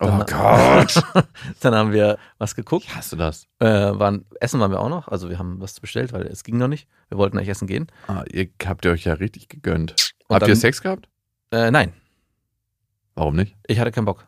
Oh 0.00 0.06
Dann- 0.06 0.24
Gott. 0.26 1.02
Dann 1.60 1.74
haben 1.74 1.92
wir 1.92 2.16
was 2.38 2.54
geguckt. 2.54 2.86
Ich 2.88 2.94
hasse 2.96 3.16
das. 3.16 3.46
Äh, 3.58 3.66
waren, 3.66 4.24
essen 4.40 4.58
waren 4.58 4.70
wir 4.70 4.80
auch 4.80 4.88
noch. 4.88 5.08
Also 5.08 5.28
wir 5.28 5.38
haben 5.38 5.60
was 5.60 5.78
bestellt, 5.78 6.12
weil 6.12 6.22
es 6.26 6.42
ging 6.42 6.56
noch 6.58 6.68
nicht. 6.68 6.88
Wir 7.08 7.18
wollten 7.18 7.36
eigentlich 7.36 7.50
essen 7.50 7.66
gehen. 7.68 7.86
Ah, 8.06 8.24
ihr 8.32 8.48
habt 8.64 8.84
ihr 8.84 8.92
euch 8.92 9.04
ja 9.04 9.12
richtig 9.14 9.48
gegönnt. 9.48 10.12
Und 10.28 10.34
habt 10.34 10.42
dann- 10.42 10.48
ihr 10.50 10.56
Sex 10.56 10.80
gehabt? 10.80 11.08
Äh, 11.52 11.70
nein, 11.70 11.92
Warum 13.14 13.36
nicht? 13.36 13.56
ich 13.66 13.78
hatte 13.78 13.90
keinen 13.92 14.06
Bock. 14.06 14.26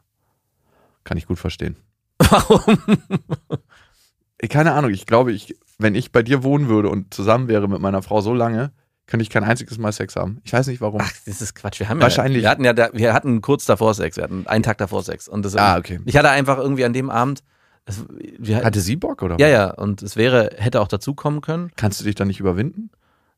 Kann 1.04 1.16
ich 1.16 1.26
gut 1.26 1.38
verstehen. 1.38 1.76
Warum? 2.18 2.76
Eh, 4.42 4.48
Keine 4.48 4.72
Ahnung, 4.72 4.90
ich 4.90 5.06
glaube, 5.06 5.32
ich, 5.32 5.56
wenn 5.78 5.94
ich 5.94 6.12
bei 6.12 6.22
dir 6.22 6.42
wohnen 6.42 6.68
würde 6.68 6.90
und 6.90 7.14
zusammen 7.14 7.48
wäre 7.48 7.68
mit 7.68 7.80
meiner 7.80 8.02
Frau 8.02 8.20
so 8.20 8.34
lange, 8.34 8.72
könnte 9.06 9.22
ich 9.22 9.30
kein 9.30 9.44
einziges 9.44 9.78
Mal 9.78 9.92
Sex 9.92 10.16
haben. 10.16 10.40
Ich 10.44 10.52
weiß 10.52 10.66
nicht 10.66 10.80
warum. 10.80 11.00
Ach, 11.02 11.12
das 11.26 11.40
ist 11.40 11.54
Quatsch. 11.54 11.80
Wir 11.80 11.88
haben 11.88 12.00
Wahrscheinlich. 12.00 12.42
Ja, 12.42 12.48
wir 12.48 12.50
hatten 12.50 12.64
ja, 12.64 12.72
da, 12.72 12.90
wir 12.92 13.14
hatten 13.14 13.40
kurz 13.40 13.64
davor 13.64 13.94
Sex. 13.94 14.16
Wir 14.16 14.24
hatten 14.24 14.46
einen 14.46 14.62
Tag 14.62 14.78
davor 14.78 15.02
Sex. 15.02 15.28
Und 15.28 15.44
das, 15.44 15.56
ah, 15.56 15.78
okay. 15.78 16.00
ich 16.04 16.16
hatte 16.16 16.30
einfach 16.30 16.58
irgendwie 16.58 16.84
an 16.84 16.92
dem 16.92 17.10
Abend, 17.10 17.42
das, 17.84 18.04
wir, 18.38 18.64
Hatte 18.64 18.80
sie 18.80 18.96
Bock 18.96 19.22
oder? 19.22 19.38
ja, 19.40 19.48
ja. 19.48 19.70
Und 19.72 20.02
es 20.02 20.16
wäre, 20.16 20.50
hätte 20.56 20.80
auch 20.80 20.88
dazu 20.88 21.14
kommen 21.14 21.40
können. 21.40 21.72
Kannst 21.76 22.00
du 22.00 22.04
dich 22.04 22.14
da 22.14 22.24
nicht 22.24 22.38
überwinden? 22.38 22.90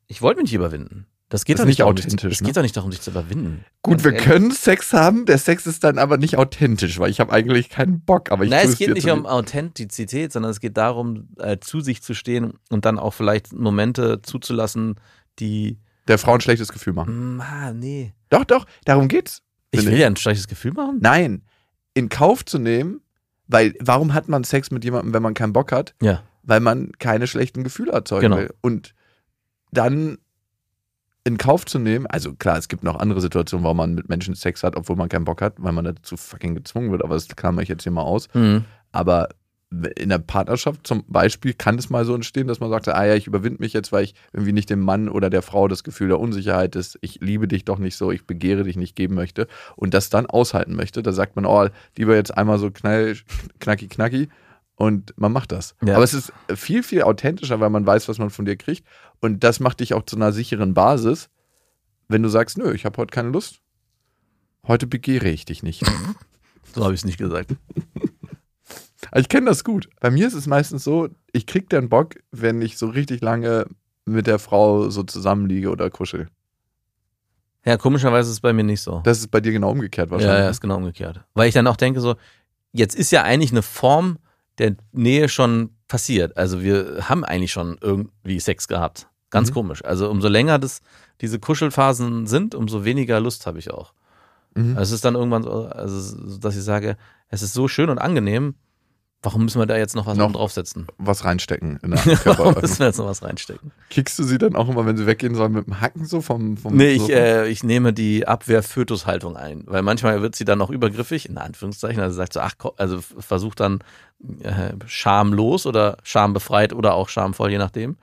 Ich 0.07 0.21
wollte 0.21 0.37
mich 0.39 0.51
nicht 0.51 0.55
überwinden. 0.55 1.07
Das 1.29 1.43
geht 1.43 1.55
Das 1.55 1.61
doch 1.61 1.65
nicht 1.65 1.71
nicht 1.71 1.79
darum, 1.79 1.97
sich- 1.97 2.05
authentisch, 2.05 2.33
Es 2.33 2.41
ne? 2.41 2.45
geht 2.47 2.57
doch 2.57 2.61
nicht 2.61 2.77
darum, 2.77 2.91
sich 2.91 3.01
zu 3.01 3.09
überwinden. 3.09 3.65
Gut, 3.81 4.03
wir 4.03 4.11
ehrlich. 4.11 4.25
können 4.27 4.51
Sex 4.51 4.93
haben, 4.93 5.25
der 5.25 5.39
Sex 5.39 5.65
ist 5.65 5.83
dann 5.83 5.97
aber 5.97 6.17
nicht 6.17 6.37
authentisch, 6.37 6.99
weil 6.99 7.09
ich 7.09 7.19
habe 7.19 7.31
eigentlich 7.33 7.69
keinen 7.69 8.01
Bock, 8.01 8.31
aber 8.31 8.43
ich 8.43 8.51
Nein, 8.51 8.67
es 8.69 8.77
geht 8.77 8.93
nicht 8.93 9.09
um 9.09 9.25
Authentizität, 9.25 10.31
sondern 10.31 10.51
es 10.51 10.59
geht 10.59 10.77
darum, 10.77 11.29
äh, 11.39 11.57
zu 11.59 11.81
sich 11.81 12.03
zu 12.03 12.13
stehen 12.13 12.53
und 12.69 12.85
dann 12.85 12.99
auch 12.99 13.11
vielleicht 13.15 13.53
Momente 13.53 14.21
zuzulassen, 14.21 14.95
die. 15.39 15.79
der 16.07 16.19
Frau 16.19 16.35
ein 16.35 16.41
schlechtes 16.41 16.71
Gefühl 16.71 16.93
machen. 16.93 17.37
Mm, 17.37 17.41
ah, 17.41 17.73
nee. 17.73 18.13
Doch, 18.29 18.43
doch, 18.45 18.65
darum 18.85 19.07
geht's. 19.07 19.41
Ich 19.71 19.83
will 19.85 19.97
ja 19.97 20.05
ein 20.07 20.15
schlechtes 20.15 20.47
Gefühl 20.47 20.73
machen. 20.73 20.99
Nein, 21.01 21.41
in 21.95 22.07
Kauf 22.09 22.45
zu 22.45 22.59
nehmen, 22.59 23.01
weil 23.47 23.73
warum 23.79 24.13
hat 24.13 24.29
man 24.29 24.43
Sex 24.43 24.69
mit 24.69 24.83
jemandem, 24.83 25.11
wenn 25.13 25.23
man 25.23 25.33
keinen 25.33 25.53
Bock 25.53 25.71
hat? 25.71 25.95
Ja. 26.03 26.21
Weil 26.43 26.59
man 26.59 26.91
keine 26.99 27.25
schlechten 27.25 27.63
Gefühle 27.63 27.91
erzeugen 27.93 28.21
Genau. 28.21 28.37
will. 28.37 28.53
Und 28.61 28.93
dann 29.71 30.19
in 31.25 31.37
Kauf 31.37 31.65
zu 31.65 31.79
nehmen, 31.79 32.05
also 32.05 32.33
klar, 32.33 32.57
es 32.57 32.67
gibt 32.67 32.83
noch 32.83 32.97
andere 32.97 33.19
Situationen, 33.19 33.63
warum 33.63 33.77
man 33.77 33.95
mit 33.95 34.07
Menschen 34.07 34.35
Sex 34.35 34.63
hat, 34.63 34.75
obwohl 34.75 34.95
man 34.95 35.09
keinen 35.09 35.25
Bock 35.25 35.41
hat, 35.41 35.55
weil 35.57 35.73
man 35.73 35.83
dazu 35.83 36.17
fucking 36.17 36.53
gezwungen 36.53 36.91
wird, 36.91 37.03
aber 37.03 37.15
das 37.15 37.27
klammer 37.27 37.63
ich 37.63 37.69
jetzt 37.69 37.83
hier 37.83 37.91
mal 37.91 38.03
aus. 38.03 38.27
Mhm. 38.33 38.65
Aber 38.91 39.29
in 39.97 40.09
der 40.09 40.19
Partnerschaft 40.19 40.85
zum 40.85 41.03
Beispiel 41.07 41.53
kann 41.53 41.79
es 41.79 41.89
mal 41.89 42.05
so 42.05 42.13
entstehen, 42.13 42.47
dass 42.47 42.59
man 42.59 42.69
sagt, 42.69 42.87
ah 42.87 43.05
ja, 43.05 43.15
ich 43.15 43.25
überwinde 43.25 43.61
mich 43.61 43.73
jetzt, 43.73 43.91
weil 43.91 44.03
ich 44.03 44.13
irgendwie 44.31 44.53
nicht 44.53 44.69
dem 44.69 44.81
Mann 44.81 45.09
oder 45.09 45.31
der 45.31 45.41
Frau 45.41 45.67
das 45.67 45.83
Gefühl 45.83 46.09
der 46.09 46.19
Unsicherheit 46.19 46.75
ist, 46.75 46.99
ich 47.01 47.19
liebe 47.21 47.47
dich 47.47 47.65
doch 47.65 47.79
nicht 47.79 47.95
so, 47.95 48.11
ich 48.11 48.27
begehre 48.27 48.63
dich 48.63 48.77
nicht 48.77 48.95
geben 48.95 49.15
möchte 49.15 49.47
und 49.75 49.95
das 49.95 50.11
dann 50.11 50.27
aushalten 50.27 50.75
möchte. 50.75 51.01
Da 51.01 51.11
sagt 51.11 51.35
man, 51.35 51.45
oh, 51.45 51.67
lieber 51.97 52.15
jetzt 52.15 52.37
einmal 52.37 52.59
so 52.59 52.69
knall, 52.69 53.15
knacki, 53.59 53.87
knacki 53.87 54.29
und 54.75 55.13
man 55.17 55.31
macht 55.31 55.51
das. 55.51 55.75
Ja. 55.83 55.95
Aber 55.95 56.03
es 56.03 56.13
ist 56.13 56.33
viel, 56.55 56.83
viel 56.83 57.03
authentischer, 57.03 57.59
weil 57.59 57.69
man 57.69 57.85
weiß, 57.85 58.07
was 58.07 58.17
man 58.17 58.29
von 58.29 58.45
dir 58.45 58.55
kriegt 58.57 58.85
und 59.21 59.43
das 59.43 59.59
macht 59.59 59.79
dich 59.79 59.93
auch 59.93 60.03
zu 60.03 60.15
einer 60.15 60.31
sicheren 60.33 60.73
Basis, 60.73 61.29
wenn 62.07 62.21
du 62.23 62.29
sagst, 62.29 62.57
nö, 62.57 62.71
ich 62.73 62.85
habe 62.85 62.97
heute 62.97 63.11
keine 63.11 63.29
Lust. 63.29 63.61
Heute 64.67 64.87
begehre 64.87 65.29
ich 65.29 65.45
dich 65.45 65.63
nicht. 65.63 65.83
So 66.73 66.83
habe 66.83 66.93
ich 66.93 66.99
es 67.01 67.05
nicht 67.05 67.17
gesagt. 67.17 67.55
Aber 69.11 69.19
Ich 69.21 69.29
kenne 69.29 69.45
das 69.45 69.63
gut. 69.63 69.87
Bei 70.01 70.11
mir 70.11 70.27
ist 70.27 70.33
es 70.33 70.45
meistens 70.45 70.83
so, 70.83 71.07
ich 71.31 71.45
krieg 71.45 71.69
dann 71.69 71.87
Bock, 71.87 72.15
wenn 72.31 72.61
ich 72.61 72.77
so 72.77 72.87
richtig 72.87 73.21
lange 73.21 73.65
mit 74.03 74.27
der 74.27 74.39
Frau 74.39 74.89
so 74.89 75.03
zusammenliege 75.03 75.69
oder 75.69 75.89
kuschel. 75.89 76.27
Ja, 77.63 77.77
komischerweise 77.77 78.27
ist 78.29 78.33
es 78.33 78.41
bei 78.41 78.51
mir 78.51 78.63
nicht 78.63 78.81
so. 78.81 78.99
Das 79.05 79.19
ist 79.19 79.31
bei 79.31 79.39
dir 79.39 79.53
genau 79.53 79.71
umgekehrt 79.71 80.07
Ja, 80.07 80.11
wahrscheinlich. 80.11 80.39
ja, 80.39 80.49
ist 80.49 80.59
genau 80.59 80.75
umgekehrt. 80.75 81.21
Weil 81.33 81.47
ich 81.47 81.53
dann 81.53 81.65
auch 81.67 81.77
denke, 81.77 82.01
so, 82.01 82.15
jetzt 82.73 82.93
ist 82.95 83.11
ja 83.11 83.23
eigentlich 83.23 83.51
eine 83.51 83.61
Form 83.61 84.17
der 84.57 84.75
Nähe 84.91 85.29
schon 85.29 85.71
passiert. 85.87 86.37
Also 86.37 86.61
wir 86.61 87.07
haben 87.09 87.23
eigentlich 87.23 87.51
schon 87.51 87.77
irgendwie 87.81 88.39
Sex 88.39 88.67
gehabt. 88.67 89.07
Ganz 89.29 89.49
Mhm. 89.49 89.53
komisch. 89.53 89.83
Also 89.85 90.09
umso 90.09 90.27
länger 90.27 90.59
das, 90.59 90.81
diese 91.21 91.39
Kuschelphasen 91.39 92.25
sind, 92.27 92.55
umso 92.55 92.85
weniger 92.85 93.19
Lust 93.19 93.45
habe 93.45 93.59
ich 93.59 93.71
auch. 93.71 93.93
Mhm. 94.55 94.77
Also 94.77 94.81
es 94.81 94.91
ist 94.93 95.05
dann 95.05 95.15
irgendwann 95.15 95.43
so, 95.43 95.65
also, 95.67 95.99
so, 95.99 96.37
dass 96.37 96.55
ich 96.55 96.63
sage, 96.63 96.97
es 97.29 97.41
ist 97.41 97.53
so 97.53 97.67
schön 97.67 97.89
und 97.89 97.97
angenehm, 97.99 98.55
warum 99.25 99.43
müssen 99.43 99.59
wir 99.59 99.65
da 99.65 99.75
jetzt 99.77 99.95
noch 99.95 100.05
was 100.05 100.17
Noch 100.17 100.31
draufsetzen? 100.31 100.87
Was 100.97 101.25
reinstecken 101.25 101.79
in 101.83 101.91
der 101.91 101.99
Warum 102.25 102.55
müssen 102.61 102.79
wir 102.79 102.85
jetzt 102.87 102.97
noch 102.97 103.07
was 103.07 103.23
reinstecken? 103.23 103.71
Kickst 103.89 104.17
du 104.19 104.23
sie 104.23 104.37
dann 104.37 104.55
auch 104.55 104.69
immer, 104.69 104.85
wenn 104.85 104.95
sie 104.95 105.05
weggehen 105.05 105.35
sollen, 105.35 105.53
mit 105.53 105.65
dem 105.65 105.81
Hacken 105.81 106.05
so 106.05 106.21
vom, 106.21 106.55
vom 106.57 106.75
Nee, 106.75 106.91
ich, 106.91 107.09
äh, 107.09 107.47
ich 107.49 107.63
nehme 107.63 107.91
die 107.91 108.27
Abwehr-Fötushaltung 108.27 109.35
ein, 109.35 109.63
weil 109.65 109.81
manchmal 109.81 110.21
wird 110.21 110.35
sie 110.35 110.45
dann 110.45 110.59
noch 110.59 110.69
übergriffig, 110.69 111.27
in 111.27 111.37
Anführungszeichen, 111.37 112.01
also 112.01 112.15
sagt 112.15 112.33
so, 112.33 112.39
ach, 112.39 112.55
also 112.77 112.99
versucht 113.01 113.59
dann 113.59 113.79
äh, 114.41 114.73
schamlos 114.85 115.65
oder 115.65 115.97
schambefreit 116.03 116.73
oder 116.73 116.93
auch 116.93 117.09
schamvoll, 117.09 117.51
je 117.51 117.57
nachdem, 117.57 117.97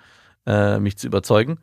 äh, 0.46 0.78
mich 0.78 0.98
zu 0.98 1.06
überzeugen. 1.06 1.58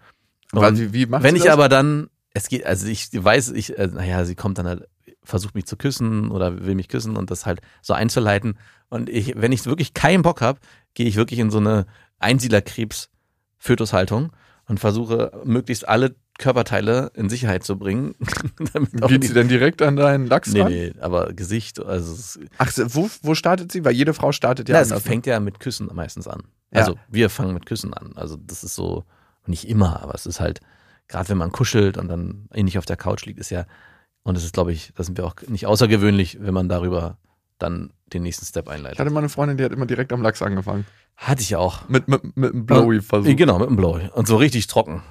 Weil 0.51 0.77
wie, 0.77 0.93
wie 0.93 1.11
wenn 1.11 1.35
ich 1.35 1.43
das? 1.43 1.53
aber 1.53 1.69
dann, 1.69 2.09
es 2.33 2.47
geht, 2.47 2.65
also 2.65 2.87
ich 2.87 3.09
weiß, 3.13 3.51
ich, 3.51 3.77
äh, 3.77 3.87
naja, 3.87 4.25
sie 4.25 4.35
kommt 4.35 4.57
dann 4.57 4.67
halt, 4.67 4.87
versucht 5.29 5.55
mich 5.55 5.65
zu 5.65 5.77
küssen 5.77 6.31
oder 6.31 6.65
will 6.65 6.75
mich 6.75 6.87
küssen 6.89 7.15
und 7.17 7.31
das 7.31 7.45
halt 7.45 7.61
so 7.81 7.93
einzuleiten. 7.93 8.57
Und 8.89 9.09
ich, 9.09 9.33
wenn 9.35 9.51
ich 9.51 9.65
wirklich 9.65 9.93
keinen 9.93 10.21
Bock 10.23 10.41
habe, 10.41 10.59
gehe 10.93 11.07
ich 11.07 11.15
wirklich 11.15 11.39
in 11.39 11.51
so 11.51 11.59
eine 11.59 11.85
Einsiedlerkrebs-Fötushaltung 12.19 14.31
und 14.67 14.79
versuche 14.79 15.31
möglichst 15.45 15.87
alle 15.87 16.15
Körperteile 16.37 17.11
in 17.15 17.29
Sicherheit 17.29 17.63
zu 17.63 17.77
bringen. 17.77 18.15
Geht 19.07 19.25
sie 19.25 19.33
dann 19.33 19.49
direkt 19.49 19.81
an 19.81 19.95
deinen 19.97 20.25
Lachs 20.25 20.53
Nee, 20.53 20.61
ran? 20.61 20.71
nee, 20.71 20.93
aber 21.01 21.33
Gesicht, 21.33 21.83
also 21.83 22.39
Ach, 22.57 22.71
wo, 22.87 23.09
wo 23.23 23.35
startet 23.35 23.71
sie? 23.71 23.83
Weil 23.83 23.93
jede 23.93 24.13
Frau 24.13 24.31
startet 24.31 24.69
ja 24.69 24.75
ja, 24.75 24.81
anders. 24.81 25.03
ne? 25.03 25.09
fängt 25.09 25.25
ja 25.25 25.39
mit 25.39 25.59
Küssen 25.59 25.89
meistens 25.93 26.27
an. 26.27 26.43
Ja. 26.71 26.81
Also 26.81 26.95
wir 27.09 27.29
fangen 27.29 27.53
mit 27.53 27.65
Küssen 27.65 27.93
an. 27.93 28.13
Also 28.15 28.37
das 28.37 28.63
ist 28.63 28.75
so, 28.75 29.03
nicht 29.47 29.67
immer, 29.67 30.01
aber 30.01 30.13
es 30.15 30.25
ist 30.25 30.39
halt, 30.39 30.61
gerade 31.09 31.27
wenn 31.29 31.37
man 31.37 31.51
kuschelt 31.51 31.97
und 31.97 32.07
dann 32.07 32.47
ähnlich 32.53 32.77
auf 32.77 32.85
der 32.85 32.97
Couch 32.97 33.25
liegt, 33.25 33.39
ist 33.39 33.49
ja, 33.49 33.65
und 34.29 34.35
es 34.37 34.43
ist, 34.45 34.53
glaube 34.53 34.71
ich, 34.71 34.91
da 34.95 35.03
sind 35.03 35.17
wir 35.17 35.25
auch 35.25 35.35
nicht 35.47 35.65
außergewöhnlich, 35.67 36.37
wenn 36.41 36.53
man 36.53 36.69
darüber 36.69 37.17
dann 37.57 37.91
den 38.13 38.23
nächsten 38.23 38.45
Step 38.45 38.67
Ich 38.67 38.71
einleitet. 38.73 38.99
hatte 38.99 39.09
mal 39.09 39.19
eine 39.19 39.29
Freundin, 39.29 39.57
die 39.57 39.63
hat 39.65 39.71
immer 39.73 39.85
direkt 39.85 40.13
am 40.13 40.21
Lachs 40.21 40.41
angefangen. 40.41 40.85
Hatte 41.17 41.41
ich 41.41 41.55
auch. 41.57 41.87
Mit, 41.89 42.07
mit, 42.07 42.37
mit 42.37 42.53
einem 42.53 42.65
Blowy-Versuch. 42.65 43.35
Genau, 43.35 43.59
mit 43.59 43.67
dem 43.69 43.75
Blow. 43.75 43.99
Und 44.13 44.27
so 44.27 44.37
richtig 44.37 44.67
trocken. 44.67 45.03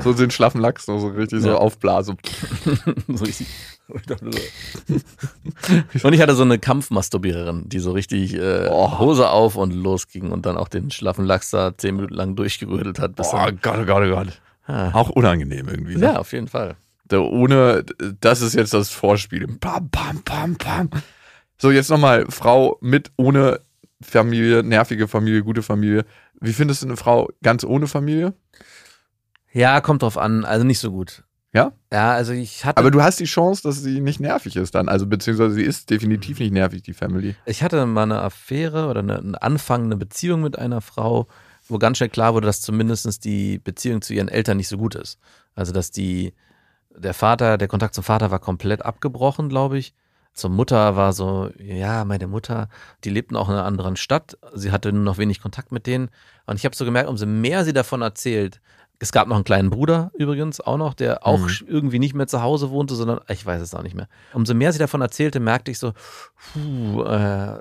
So 0.00 0.12
den 0.12 0.30
schlaffen 0.30 0.60
Lachs, 0.60 0.84
so, 0.84 0.98
so 0.98 1.08
richtig 1.08 1.40
so 1.40 1.48
Ja. 1.48 1.54
aufblasen. 1.56 2.18
so 3.08 3.24
richtig. 3.24 3.46
Und 6.04 6.12
ich 6.12 6.20
hatte 6.20 6.34
so 6.34 6.42
eine 6.42 6.58
Kampfmasturbiererin, 6.58 7.68
die 7.68 7.78
so 7.80 7.92
richtig 7.92 8.34
äh, 8.34 8.68
Oh. 8.70 8.98
Hose 8.98 9.28
auf 9.30 9.56
und 9.56 9.72
losging 9.72 10.30
und 10.30 10.46
dann 10.46 10.56
auch 10.56 10.68
den 10.68 10.90
schlaffen 10.90 11.24
Lachs 11.24 11.50
da 11.50 11.76
zehn 11.76 11.96
Minuten 11.96 12.14
lang 12.14 12.36
durchgerödelt 12.36 12.98
hat. 12.98 13.12
Oh 13.18 13.22
Gott, 13.62 13.78
oh 13.80 13.84
Gott, 13.86 14.02
oh 14.06 14.10
Gott. 14.14 14.40
ah. 14.66 14.90
Auch 14.92 15.10
unangenehm 15.10 15.68
irgendwie. 15.68 15.96
Ne? 15.96 16.04
Ja, 16.06 16.16
auf 16.18 16.32
jeden 16.32 16.48
Fall. 16.48 16.76
Da 17.10 17.18
ohne, 17.18 17.84
das 18.20 18.40
ist 18.40 18.54
jetzt 18.54 18.72
das 18.72 18.90
Vorspiel. 18.90 19.48
Pam, 19.58 19.90
pam, 19.90 20.22
pam, 20.22 20.54
pam. 20.54 20.90
So, 21.58 21.72
jetzt 21.72 21.90
nochmal, 21.90 22.26
Frau 22.30 22.78
mit, 22.80 23.10
ohne 23.16 23.60
Familie, 24.00 24.62
nervige 24.62 25.08
Familie, 25.08 25.42
gute 25.42 25.62
Familie. 25.62 26.04
Wie 26.40 26.52
findest 26.52 26.82
du 26.82 26.86
eine 26.86 26.96
Frau 26.96 27.28
ganz 27.42 27.64
ohne 27.64 27.88
Familie? 27.88 28.32
Ja, 29.52 29.80
kommt 29.80 30.02
drauf 30.02 30.16
an. 30.16 30.44
Also 30.44 30.64
nicht 30.64 30.78
so 30.78 30.92
gut. 30.92 31.24
Ja? 31.52 31.72
Ja, 31.92 32.12
also 32.12 32.32
ich 32.32 32.64
hatte, 32.64 32.78
Aber 32.78 32.92
du 32.92 33.02
hast 33.02 33.18
die 33.18 33.24
Chance, 33.24 33.62
dass 33.64 33.82
sie 33.82 34.00
nicht 34.00 34.20
nervig 34.20 34.54
ist 34.54 34.76
dann. 34.76 34.88
Also, 34.88 35.08
beziehungsweise 35.08 35.56
sie 35.56 35.64
ist 35.64 35.90
definitiv 35.90 36.38
nicht 36.38 36.52
nervig, 36.52 36.82
die 36.82 36.94
Family. 36.94 37.34
ich 37.44 37.64
hatte 37.64 37.84
mal 37.86 38.04
eine 38.04 38.22
Affäre 38.22 38.86
oder 38.86 39.00
eine, 39.00 39.18
einen 39.18 39.34
Anfang, 39.34 39.86
eine 39.86 39.96
Beziehung 39.96 40.42
mit 40.42 40.56
einer 40.56 40.80
Frau, 40.80 41.26
wo 41.66 41.78
ganz 41.78 41.96
schnell 41.96 42.08
klar 42.08 42.34
wurde, 42.34 42.46
dass 42.46 42.60
zumindest 42.60 43.24
die 43.24 43.58
Beziehung 43.58 44.00
zu 44.00 44.14
ihren 44.14 44.28
Eltern 44.28 44.58
nicht 44.58 44.68
so 44.68 44.78
gut 44.78 44.94
ist. 44.94 45.18
Also, 45.56 45.72
dass 45.72 45.90
die, 45.90 46.34
der 46.96 47.14
Vater, 47.14 47.58
der 47.58 47.68
Kontakt 47.68 47.94
zum 47.94 48.04
Vater 48.04 48.30
war 48.30 48.38
komplett 48.38 48.84
abgebrochen, 48.84 49.48
glaube 49.48 49.78
ich. 49.78 49.94
Zur 50.32 50.50
Mutter 50.50 50.94
war 50.96 51.12
so, 51.12 51.50
ja, 51.58 52.04
meine 52.04 52.28
Mutter, 52.28 52.68
die 53.04 53.10
lebten 53.10 53.36
auch 53.36 53.48
in 53.48 53.54
einer 53.54 53.64
anderen 53.64 53.96
Stadt. 53.96 54.38
Sie 54.54 54.70
hatte 54.70 54.92
nur 54.92 55.02
noch 55.02 55.18
wenig 55.18 55.40
Kontakt 55.40 55.72
mit 55.72 55.86
denen. 55.86 56.08
Und 56.46 56.56
ich 56.56 56.64
habe 56.64 56.76
so 56.76 56.84
gemerkt, 56.84 57.08
umso 57.08 57.26
mehr 57.26 57.64
sie 57.64 57.72
davon 57.72 58.00
erzählt, 58.02 58.60
es 59.00 59.12
gab 59.12 59.28
noch 59.28 59.34
einen 59.36 59.44
kleinen 59.44 59.70
Bruder 59.70 60.10
übrigens 60.16 60.60
auch 60.60 60.76
noch, 60.76 60.94
der 60.94 61.26
auch 61.26 61.38
Mhm. 61.38 61.66
irgendwie 61.66 61.98
nicht 61.98 62.14
mehr 62.14 62.26
zu 62.26 62.42
Hause 62.42 62.70
wohnte, 62.70 62.94
sondern 62.94 63.20
ich 63.28 63.44
weiß 63.44 63.60
es 63.62 63.74
auch 63.74 63.82
nicht 63.82 63.96
mehr. 63.96 64.08
Umso 64.34 64.54
mehr 64.54 64.72
sie 64.72 64.78
davon 64.78 65.00
erzählte, 65.00 65.40
merkte 65.40 65.70
ich 65.70 65.78
so, 65.78 65.94
puh, 66.52 67.02
äh, 67.04 67.60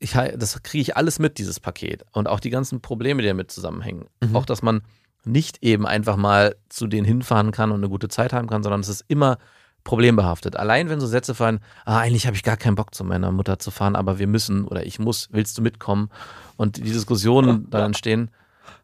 ich, 0.00 0.12
das 0.12 0.62
kriege 0.62 0.82
ich 0.82 0.96
alles 0.96 1.18
mit, 1.18 1.38
dieses 1.38 1.60
Paket. 1.60 2.04
Und 2.12 2.26
auch 2.28 2.40
die 2.40 2.50
ganzen 2.50 2.80
Probleme, 2.80 3.20
die 3.22 3.28
damit 3.28 3.50
zusammenhängen. 3.50 4.06
Mhm. 4.22 4.34
Auch, 4.34 4.46
dass 4.46 4.62
man 4.62 4.82
nicht 5.24 5.62
eben 5.62 5.86
einfach 5.86 6.16
mal 6.16 6.56
zu 6.68 6.86
denen 6.86 7.04
hinfahren 7.04 7.50
kann 7.52 7.70
und 7.70 7.78
eine 7.80 7.88
gute 7.88 8.08
Zeit 8.08 8.32
haben 8.32 8.48
kann, 8.48 8.62
sondern 8.62 8.80
es 8.80 8.88
ist 8.88 9.04
immer 9.08 9.38
problembehaftet. 9.84 10.56
Allein 10.56 10.88
wenn 10.90 11.00
so 11.00 11.06
Sätze 11.06 11.34
fallen, 11.34 11.60
ah, 11.84 11.98
eigentlich 11.98 12.26
habe 12.26 12.36
ich 12.36 12.42
gar 12.42 12.56
keinen 12.56 12.74
Bock 12.74 12.94
zu 12.94 13.04
meiner 13.04 13.30
Mutter 13.32 13.58
zu 13.58 13.70
fahren, 13.70 13.96
aber 13.96 14.18
wir 14.18 14.26
müssen 14.26 14.64
oder 14.64 14.84
ich 14.86 14.98
muss, 14.98 15.28
willst 15.32 15.56
du 15.58 15.62
mitkommen? 15.62 16.10
Und 16.56 16.76
die 16.76 16.82
Diskussionen 16.82 17.68
dann 17.70 17.86
entstehen. 17.86 18.30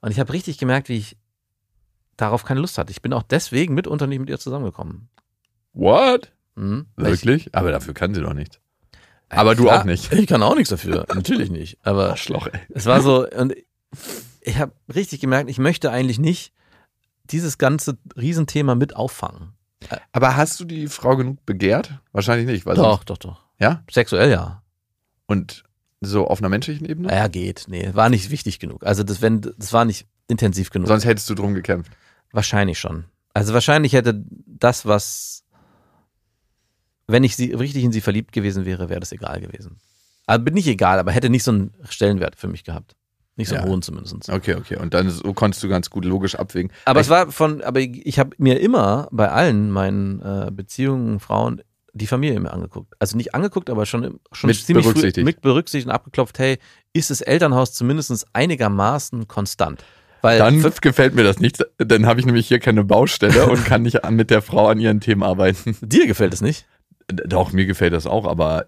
Und 0.00 0.10
ich 0.10 0.20
habe 0.20 0.32
richtig 0.32 0.58
gemerkt, 0.58 0.88
wie 0.88 0.96
ich 0.98 1.16
darauf 2.16 2.44
keine 2.44 2.60
Lust 2.60 2.78
hatte. 2.78 2.90
Ich 2.92 3.02
bin 3.02 3.12
auch 3.12 3.22
deswegen 3.24 3.74
mitunter 3.74 4.06
nicht 4.06 4.20
mit 4.20 4.30
ihr 4.30 4.38
zusammengekommen. 4.38 5.08
What? 5.72 6.32
Mhm. 6.54 6.86
Ich- 6.96 7.04
Wirklich? 7.04 7.54
Aber 7.54 7.70
dafür 7.72 7.94
kann 7.94 8.14
sie 8.14 8.20
doch 8.22 8.34
nicht. 8.34 8.60
Äh, 9.30 9.36
Aber 9.36 9.54
du 9.54 9.64
klar, 9.64 9.80
auch 9.80 9.84
nicht. 9.84 10.12
Ich 10.12 10.26
kann 10.26 10.42
auch 10.42 10.54
nichts 10.54 10.70
dafür. 10.70 11.06
Natürlich 11.14 11.50
nicht. 11.50 11.78
Aber 11.82 12.10
Arschloch, 12.10 12.46
ey. 12.46 12.60
es 12.70 12.86
war 12.86 13.00
so, 13.02 13.26
und 13.28 13.54
ich 14.44 14.58
habe 14.58 14.72
richtig 14.94 15.20
gemerkt, 15.20 15.50
ich 15.50 15.58
möchte 15.58 15.90
eigentlich 15.90 16.18
nicht 16.18 16.52
dieses 17.24 17.58
ganze 17.58 17.98
Riesenthema 18.16 18.74
mit 18.74 18.94
auffangen. 18.94 19.54
Aber 20.12 20.36
hast 20.36 20.60
du 20.60 20.64
die 20.64 20.86
Frau 20.88 21.16
genug 21.16 21.44
begehrt? 21.46 21.98
Wahrscheinlich 22.12 22.46
nicht. 22.46 22.66
Weil 22.66 22.76
Doch, 22.76 23.04
doch, 23.04 23.18
doch. 23.18 23.44
Ja? 23.58 23.82
Sexuell 23.90 24.30
ja. 24.30 24.62
Und 25.26 25.64
so 26.00 26.26
auf 26.26 26.40
einer 26.40 26.48
menschlichen 26.48 26.86
Ebene? 26.86 27.08
Ja, 27.10 27.28
geht. 27.28 27.64
Nee, 27.68 27.90
war 27.94 28.10
nicht 28.10 28.30
wichtig 28.30 28.58
genug. 28.58 28.84
Also 28.84 29.02
das, 29.02 29.22
wenn, 29.22 29.40
das 29.40 29.72
war 29.72 29.84
nicht 29.84 30.06
intensiv 30.28 30.70
genug. 30.70 30.88
Sonst 30.88 31.06
hättest 31.06 31.28
du 31.30 31.34
drum 31.34 31.54
gekämpft. 31.54 31.92
Wahrscheinlich 32.32 32.78
schon. 32.78 33.04
Also 33.32 33.54
wahrscheinlich 33.54 33.94
hätte 33.94 34.22
das, 34.46 34.86
was, 34.86 35.44
wenn 37.06 37.24
ich 37.24 37.36
sie 37.36 37.52
richtig 37.52 37.84
in 37.84 37.92
sie 37.92 38.00
verliebt 38.00 38.32
gewesen 38.32 38.64
wäre, 38.64 38.88
wäre 38.88 39.00
das 39.00 39.12
egal 39.12 39.40
gewesen. 39.40 39.80
Also 40.26 40.44
bin 40.44 40.54
nicht 40.54 40.66
egal, 40.66 40.98
aber 40.98 41.12
hätte 41.12 41.30
nicht 41.30 41.44
so 41.44 41.52
einen 41.52 41.74
Stellenwert 41.88 42.36
für 42.36 42.48
mich 42.48 42.64
gehabt. 42.64 42.94
Nicht 43.36 43.48
so 43.48 43.56
Ja. 43.56 43.64
hohen 43.64 43.82
zumindest. 43.82 44.30
Okay, 44.30 44.54
okay. 44.54 44.76
Und 44.76 44.94
dann 44.94 45.10
so 45.10 45.32
konntest 45.32 45.62
du 45.64 45.68
ganz 45.68 45.90
gut 45.90 46.04
logisch 46.04 46.36
abwägen. 46.36 46.70
Aber 46.84 47.00
ich, 47.00 47.06
es 47.06 47.10
war 47.10 47.32
von, 47.32 47.62
aber 47.62 47.80
ich, 47.80 48.06
ich 48.06 48.18
habe 48.18 48.30
mir 48.38 48.60
immer 48.60 49.08
bei 49.10 49.28
allen 49.28 49.70
meinen 49.70 50.20
äh, 50.22 50.50
Beziehungen, 50.52 51.18
Frauen, 51.18 51.60
die 51.92 52.06
Familie 52.06 52.36
immer 52.36 52.52
angeguckt. 52.52 52.94
Also 52.98 53.16
nicht 53.16 53.34
angeguckt, 53.34 53.70
aber 53.70 53.86
schon, 53.86 54.20
schon 54.32 54.48
Mit 54.48 54.56
ziemlich 54.56 54.84
berücksichtigt. 54.84 55.16
früh 55.16 55.24
mit 55.24 55.40
berücksichtigt 55.40 55.86
und 55.88 55.92
abgeklopft, 55.92 56.38
hey, 56.38 56.58
ist 56.92 57.10
das 57.10 57.20
Elternhaus 57.20 57.72
zumindest 57.72 58.26
einigermaßen 58.32 59.26
konstant? 59.28 59.84
Weil 60.22 60.38
dann 60.38 60.62
gefällt 60.80 61.14
mir 61.14 61.22
das 61.22 61.38
nicht. 61.38 61.62
Dann 61.78 62.06
habe 62.06 62.18
ich 62.18 62.26
nämlich 62.26 62.48
hier 62.48 62.58
keine 62.58 62.82
Baustelle 62.82 63.46
und 63.46 63.64
kann 63.66 63.82
nicht 63.82 64.08
mit 64.10 64.30
der 64.30 64.42
Frau 64.42 64.68
an 64.68 64.80
ihren 64.80 65.00
Themen 65.00 65.22
arbeiten. 65.22 65.76
dir 65.82 66.06
gefällt 66.06 66.32
es 66.32 66.40
nicht. 66.40 66.66
Doch, 67.08 67.52
mir 67.52 67.66
gefällt 67.66 67.92
das 67.92 68.06
auch, 68.06 68.26
aber 68.26 68.66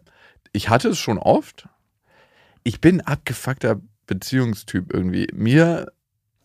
ich 0.52 0.68
hatte 0.68 0.88
es 0.90 0.98
schon 0.98 1.16
oft. 1.18 1.66
Ich 2.62 2.80
bin 2.80 3.00
abgefuckter 3.00 3.80
Beziehungstyp 4.06 4.92
irgendwie. 4.92 5.28
Mir, 5.32 5.92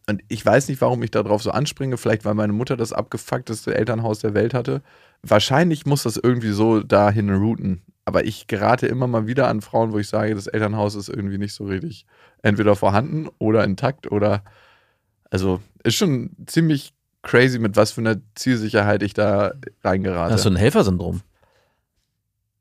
und 0.08 0.22
ich 0.27 0.46
weiß 0.46 0.68
nicht, 0.68 0.82
warum 0.82 1.03
ich 1.03 1.12
darauf 1.12 1.44
so 1.44 1.51
anspringe, 1.51 1.98
vielleicht 1.98 2.25
weil 2.25 2.34
meine 2.34 2.53
Mutter 2.53 2.77
das 2.77 2.94
abgefuckteste 2.94 3.75
Elternhaus 3.75 4.20
der 4.20 4.34
Welt 4.34 4.53
hatte. 4.53 4.82
Wahrscheinlich 5.24 5.86
muss 5.86 6.03
das 6.03 6.18
irgendwie 6.18 6.51
so 6.51 6.82
dahin 6.82 7.30
routen. 7.30 7.82
Aber 8.06 8.25
ich 8.25 8.48
gerate 8.48 8.88
immer 8.88 9.08
mal 9.08 9.27
wieder 9.27 9.48
an 9.48 9.62
Frauen, 9.62 9.94
wo 9.94 10.00
ich 10.00 10.08
sage, 10.08 10.34
das 10.34 10.48
Elternhaus 10.48 10.96
ist 10.96 11.08
irgendwie 11.08 11.38
nicht 11.38 11.53
so 11.53 11.65
richtig 11.65 12.06
entweder 12.41 12.75
vorhanden 12.75 13.30
oder 13.38 13.63
intakt 13.63 14.12
oder 14.12 14.44
also 15.30 15.62
ist 15.84 15.96
schon 15.96 16.32
ziemlich 16.48 16.94
crazy, 17.22 17.60
mit 17.60 17.75
was 17.75 17.91
für 17.91 18.01
einer 18.01 18.18
Zielsicherheit 18.36 19.03
ich 19.03 19.13
da 19.13 19.53
reingerate. 19.84 20.34
Hast 20.34 20.46
du 20.46 20.50
ein 20.50 20.56
Helfersyndrom? 20.56 21.22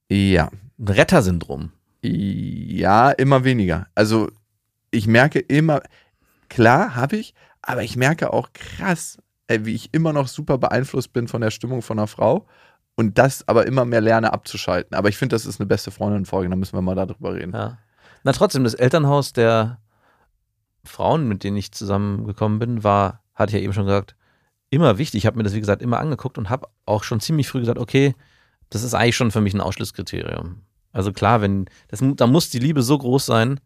ja. 0.09 0.51
Ein 0.79 0.89
Rettersyndrom? 0.89 1.73
Ja, 2.03 3.11
immer 3.11 3.45
weniger. 3.45 3.87
Also 3.95 4.31
ich 4.91 5.07
merke 5.07 5.39
immer, 5.39 5.83
klar 6.49 6.95
habe 6.95 7.17
ich, 7.17 7.35
aber 7.63 7.83
ich 7.83 7.97
merke 7.97 8.33
auch 8.33 8.53
krass, 8.53 9.19
ey, 9.47 9.65
wie 9.65 9.75
ich 9.75 9.93
immer 9.93 10.13
noch 10.13 10.29
super 10.29 10.59
beeinflusst 10.59 11.13
bin 11.13 11.29
von 11.29 11.41
der 11.41 11.51
Stimmung 11.51 11.83
von 11.83 11.99
einer 11.99 12.07
Frau 12.07 12.47
und 12.97 13.19
das 13.19 13.47
aber 13.49 13.67
immer 13.67 13.85
mehr 13.85 14.01
lerne 14.01 14.33
abzuschalten. 14.33 14.97
Aber 14.97 15.09
ich 15.09 15.17
finde, 15.17 15.35
das 15.35 15.47
ist 15.47 15.61
eine 15.61 15.67
beste 15.67 15.91
Freundin-Folge, 15.91 16.49
da 16.49 16.57
müssen 16.57 16.77
wir 16.77 16.83
mal 16.83 16.95
darüber 16.95 17.35
reden. 17.35 17.53
Ja. 17.53 17.79
Na 18.25 18.33
trotzdem, 18.33 18.65
das 18.65 18.75
Elternhaus 18.75 19.33
der 19.33 19.79
Frauen, 20.85 21.29
mit 21.29 21.45
denen 21.45 21.57
ich 21.57 21.73
zusammengekommen 21.73 22.59
bin, 22.59 22.85
war, 22.85 23.23
hatte 23.35 23.51
ich 23.51 23.61
ja 23.61 23.65
eben 23.65 23.73
schon 23.73 23.87
gesagt, 23.87 24.17
immer 24.71 24.99
wichtig. 24.99 25.19
Ich 25.19 25.27
habe 25.27 25.37
mir 25.37 25.43
das, 25.43 25.55
wie 25.55 25.61
gesagt, 25.61 25.83
immer 25.83 25.99
angeguckt 25.99 26.39
und 26.39 26.51
habe 26.51 26.69
auch 26.87 27.03
schon 27.03 27.21
ziemlich 27.21 27.49
früh 27.49 27.61
gesagt, 27.61 27.79
okay, 27.79 28.15
das 28.71 28.83
ist 28.83 28.95
eigentlich 28.95 29.17
schon 29.17 29.31
für 29.31 29.41
mich 29.41 29.55
ein 29.55 29.61
Ausschlusskriterium. 29.61 30.63
Also 30.93 31.13
klar, 31.13 31.41
wenn, 31.41 31.67
das, 31.89 32.01
da 32.03 32.27
muss 32.27 32.51
die 32.51 32.59
Liebe 32.59 32.83
so 32.83 32.97
groß 32.97 33.27
sein, 33.27 33.61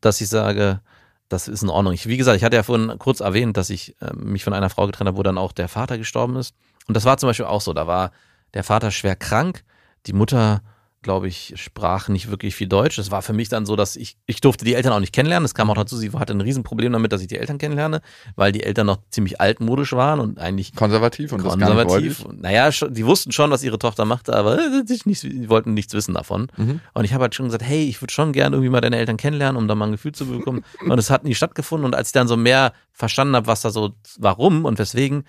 dass 0.00 0.20
ich 0.20 0.28
sage, 0.28 0.80
das 1.28 1.48
ist 1.48 1.62
in 1.62 1.68
Ordnung. 1.68 1.92
Ich, 1.92 2.06
wie 2.06 2.16
gesagt, 2.16 2.36
ich 2.36 2.44
hatte 2.44 2.56
ja 2.56 2.62
vorhin 2.62 2.98
kurz 2.98 3.20
erwähnt, 3.20 3.56
dass 3.56 3.70
ich 3.70 4.00
äh, 4.00 4.12
mich 4.14 4.44
von 4.44 4.52
einer 4.52 4.70
Frau 4.70 4.86
getrennt 4.86 5.08
habe, 5.08 5.18
wo 5.18 5.22
dann 5.22 5.38
auch 5.38 5.52
der 5.52 5.68
Vater 5.68 5.98
gestorben 5.98 6.36
ist. 6.36 6.54
Und 6.86 6.96
das 6.96 7.04
war 7.04 7.18
zum 7.18 7.28
Beispiel 7.28 7.46
auch 7.46 7.60
so. 7.60 7.72
Da 7.74 7.86
war 7.86 8.12
der 8.54 8.64
Vater 8.64 8.90
schwer 8.90 9.16
krank, 9.16 9.64
die 10.06 10.14
Mutter, 10.14 10.62
glaube 11.02 11.28
ich, 11.28 11.54
sprach 11.56 12.08
nicht 12.08 12.28
wirklich 12.28 12.56
viel 12.56 12.66
Deutsch. 12.66 12.96
Das 12.96 13.10
war 13.10 13.22
für 13.22 13.32
mich 13.32 13.48
dann 13.48 13.66
so, 13.66 13.76
dass 13.76 13.94
ich, 13.94 14.16
ich 14.26 14.40
durfte 14.40 14.64
die 14.64 14.74
Eltern 14.74 14.92
auch 14.92 15.00
nicht 15.00 15.12
kennenlernen. 15.12 15.44
Das 15.44 15.54
kam 15.54 15.70
auch 15.70 15.74
dazu, 15.74 15.96
sie 15.96 16.10
hatte 16.12 16.32
ein 16.32 16.40
Riesenproblem 16.40 16.92
damit, 16.92 17.12
dass 17.12 17.20
ich 17.20 17.28
die 17.28 17.38
Eltern 17.38 17.58
kennenlerne, 17.58 18.00
weil 18.34 18.50
die 18.50 18.64
Eltern 18.64 18.86
noch 18.86 18.98
ziemlich 19.10 19.40
altmodisch 19.40 19.92
waren 19.92 20.18
und 20.18 20.38
eigentlich 20.38 20.74
Konservativ 20.74 21.32
und 21.32 21.42
konservativ. 21.42 22.24
wollte 22.24 22.40
Naja, 22.40 22.70
die 22.70 23.06
wussten 23.06 23.30
schon, 23.30 23.50
was 23.50 23.62
ihre 23.62 23.78
Tochter 23.78 24.04
machte, 24.04 24.34
aber 24.34 24.58
äh, 24.58 24.84
die 24.84 25.48
wollten 25.48 25.74
nichts 25.74 25.94
wissen 25.94 26.14
davon. 26.14 26.48
Mhm. 26.56 26.80
Und 26.94 27.04
ich 27.04 27.12
habe 27.12 27.22
halt 27.22 27.34
schon 27.34 27.46
gesagt, 27.46 27.62
hey, 27.62 27.84
ich 27.84 28.02
würde 28.02 28.12
schon 28.12 28.32
gerne 28.32 28.56
irgendwie 28.56 28.70
mal 28.70 28.80
deine 28.80 28.96
Eltern 28.96 29.16
kennenlernen, 29.16 29.56
um 29.56 29.68
da 29.68 29.76
mal 29.76 29.86
ein 29.86 29.92
Gefühl 29.92 30.12
zu 30.12 30.26
bekommen. 30.26 30.64
Und 30.80 30.98
es 30.98 31.10
hat 31.10 31.24
nie 31.24 31.34
stattgefunden. 31.34 31.86
Und 31.86 31.94
als 31.94 32.08
ich 32.08 32.12
dann 32.12 32.28
so 32.28 32.36
mehr 32.36 32.72
verstanden 32.92 33.36
habe, 33.36 33.46
was 33.46 33.60
da 33.60 33.70
so, 33.70 33.92
warum 34.18 34.64
und 34.64 34.78
weswegen, 34.78 35.24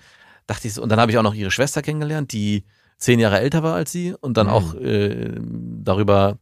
dachte 0.46 0.66
ich 0.66 0.74
so, 0.74 0.82
und 0.82 0.88
dann 0.88 0.98
habe 0.98 1.12
ich 1.12 1.18
auch 1.18 1.22
noch 1.22 1.34
ihre 1.34 1.52
Schwester 1.52 1.80
kennengelernt, 1.80 2.32
die 2.32 2.64
zehn 3.00 3.18
Jahre 3.18 3.40
älter 3.40 3.62
war 3.64 3.74
als 3.74 3.90
sie 3.90 4.14
und 4.20 4.36
dann 4.36 4.46
Mhm. 4.46 4.52
auch 4.52 4.74
äh, 4.76 5.34
darüber 5.40 6.38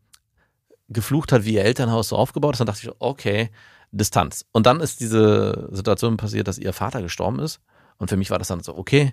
geflucht 0.88 1.33
hat, 1.33 1.45
wie 1.45 1.55
ihr 1.55 1.64
Elternhaus 1.64 2.09
so 2.11 2.16
aufgebaut 2.16 2.55
ist. 2.55 2.59
Dann 2.59 2.66
dachte 2.66 2.81
ich, 2.87 2.90
okay, 2.99 3.51
Distanz. 3.90 4.44
Und 4.53 4.66
dann 4.66 4.81
ist 4.81 5.01
diese 5.01 5.68
Situation 5.73 6.16
passiert, 6.18 6.49
dass 6.49 6.59
ihr 6.59 6.73
Vater 6.75 7.01
gestorben 7.01 7.38
ist. 7.38 7.61
Und 7.97 8.11
für 8.11 8.16
mich 8.16 8.31
war 8.31 8.38
das 8.38 8.49
dann 8.49 8.62
so, 8.62 8.77
okay, 8.77 9.12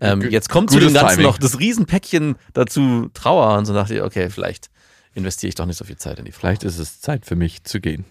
ähm, 0.00 0.22
jetzt 0.30 0.48
kommt 0.48 0.70
zu 0.70 0.80
dem 0.80 0.92
Ganzen 0.92 1.16
Timing. 1.16 1.26
noch 1.26 1.38
das 1.38 1.58
Riesenpäckchen 1.58 2.36
dazu 2.52 3.10
Trauer. 3.14 3.56
Und 3.58 3.66
so 3.66 3.74
dachte 3.74 3.94
ich, 3.94 4.02
okay, 4.02 4.30
vielleicht 4.30 4.70
investiere 5.14 5.48
ich 5.50 5.54
doch 5.54 5.66
nicht 5.66 5.76
so 5.76 5.84
viel 5.84 5.96
Zeit 5.96 6.18
in 6.18 6.24
die 6.24 6.32
Frau. 6.32 6.40
Vielleicht 6.40 6.64
ist 6.64 6.78
es 6.78 7.00
Zeit 7.00 7.26
für 7.26 7.36
mich 7.36 7.62
zu 7.64 7.80
gehen. 7.80 8.04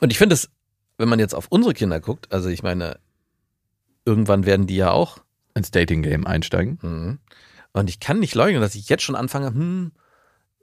Und 0.00 0.10
ich 0.10 0.18
finde 0.18 0.34
es, 0.34 0.50
wenn 0.98 1.08
man 1.08 1.18
jetzt 1.18 1.34
auf 1.34 1.46
unsere 1.48 1.74
Kinder 1.74 2.00
guckt, 2.00 2.32
also 2.32 2.48
ich 2.48 2.62
meine, 2.62 2.98
irgendwann 4.04 4.46
werden 4.46 4.66
die 4.66 4.76
ja 4.76 4.90
auch. 4.90 5.18
Ins 5.54 5.70
Dating-Game 5.70 6.26
einsteigen. 6.26 6.78
Mhm. 6.82 7.18
Und 7.72 7.90
ich 7.90 8.00
kann 8.00 8.20
nicht 8.20 8.34
leugnen, 8.34 8.60
dass 8.60 8.74
ich 8.74 8.88
jetzt 8.88 9.02
schon 9.02 9.16
anfange, 9.16 9.48
hm, 9.48 9.92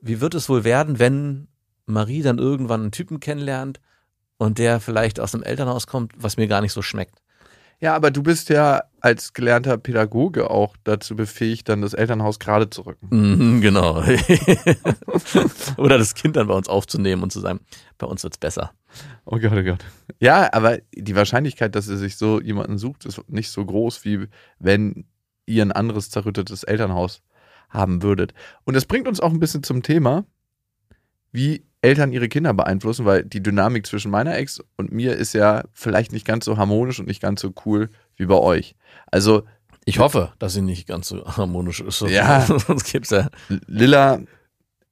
wie 0.02 0.22
wird 0.22 0.34
es 0.34 0.50
wohl 0.50 0.64
werden, 0.64 1.00
wenn 1.00 1.48
Marie 1.86 2.22
dann 2.22 2.38
irgendwann 2.38 2.82
einen 2.82 2.92
Typen 2.92 3.20
kennenlernt 3.20 3.80
und 4.38 4.58
der 4.58 4.80
vielleicht 4.80 5.20
aus 5.20 5.36
einem 5.36 5.44
Elternhaus 5.44 5.88
kommt, 5.88 6.14
was 6.18 6.38
mir 6.38 6.48
gar 6.48 6.62
nicht 6.62 6.74
so 6.74 6.82
schmeckt. 6.82 7.22
Ja, 7.80 7.96
aber 7.96 8.12
du 8.12 8.22
bist 8.22 8.50
ja 8.50 8.84
als 9.00 9.34
gelernter 9.34 9.78
Pädagoge 9.78 10.52
auch 10.52 10.76
dazu 10.84 11.16
befähigt, 11.16 11.68
dann 11.68 11.82
das 11.82 11.96
Elternhaus 11.96 12.38
gerade 12.38 12.70
zu 12.70 12.84
rücken. 12.84 13.08
Mhm, 13.10 13.62
genau. 13.62 14.04
Oder 15.78 15.98
das 15.98 16.14
Kind 16.14 16.36
dann 16.36 16.48
bei 16.48 16.54
uns 16.54 16.70
aufzunehmen 16.70 17.24
und 17.24 17.32
zu 17.32 17.40
sagen, 17.40 17.60
bei 17.98 18.06
uns 18.06 18.24
wird's 18.24 18.38
besser. 18.38 18.72
Oh 19.26 19.38
Gott, 19.40 19.54
oh 19.54 19.64
Gott. 19.64 19.86
Ja, 20.20 20.52
aber 20.54 20.80
die 20.94 21.16
Wahrscheinlichkeit, 21.16 21.76
dass 21.76 21.88
er 21.88 21.98
sich 21.98 22.18
so 22.18 22.42
jemanden 22.42 22.78
sucht, 22.78 23.06
ist 23.06 23.22
nicht 23.30 23.50
so 23.50 23.66
groß, 23.66 24.06
wie 24.06 24.28
wenn 24.60 25.06
ihr 25.46 25.64
ein 25.64 25.72
anderes 25.72 26.10
zerrüttetes 26.10 26.64
Elternhaus 26.64 27.22
haben 27.70 28.04
würdet. 28.04 28.34
Und 28.64 28.76
das 28.76 28.86
bringt 28.86 29.08
uns 29.08 29.20
auch 29.20 29.32
ein 29.32 29.40
bisschen 29.40 29.64
zum 29.64 29.82
Thema, 29.82 30.26
wie 31.32 31.66
Eltern 31.82 32.12
ihre 32.12 32.30
Kinder 32.30 32.54
beeinflussen, 32.54 33.06
weil 33.06 33.24
die 33.24 33.42
Dynamik 33.42 33.88
zwischen 33.88 34.12
meiner 34.12 34.38
Ex 34.38 34.62
und 34.78 34.92
mir 34.92 35.16
ist 35.16 35.34
ja 35.34 35.64
vielleicht 35.74 36.12
nicht 36.12 36.26
ganz 36.28 36.46
so 36.46 36.58
harmonisch 36.58 37.00
und 37.00 37.08
nicht 37.08 37.22
ganz 37.22 37.42
so 37.42 37.54
cool 37.66 37.90
wie 38.18 38.26
bei 38.26 38.36
euch. 38.36 38.76
Also 39.08 39.44
Ich 39.86 39.98
hoffe, 39.98 40.32
dass 40.38 40.54
sie 40.54 40.62
nicht 40.62 40.88
ganz 40.88 41.08
so 41.08 41.26
harmonisch 41.26 41.80
ist. 41.82 42.02
Ja. 42.02 42.42
Sonst 42.68 42.92
gibt's 42.92 43.10
ja. 43.10 43.30
Lilla, 43.66 44.20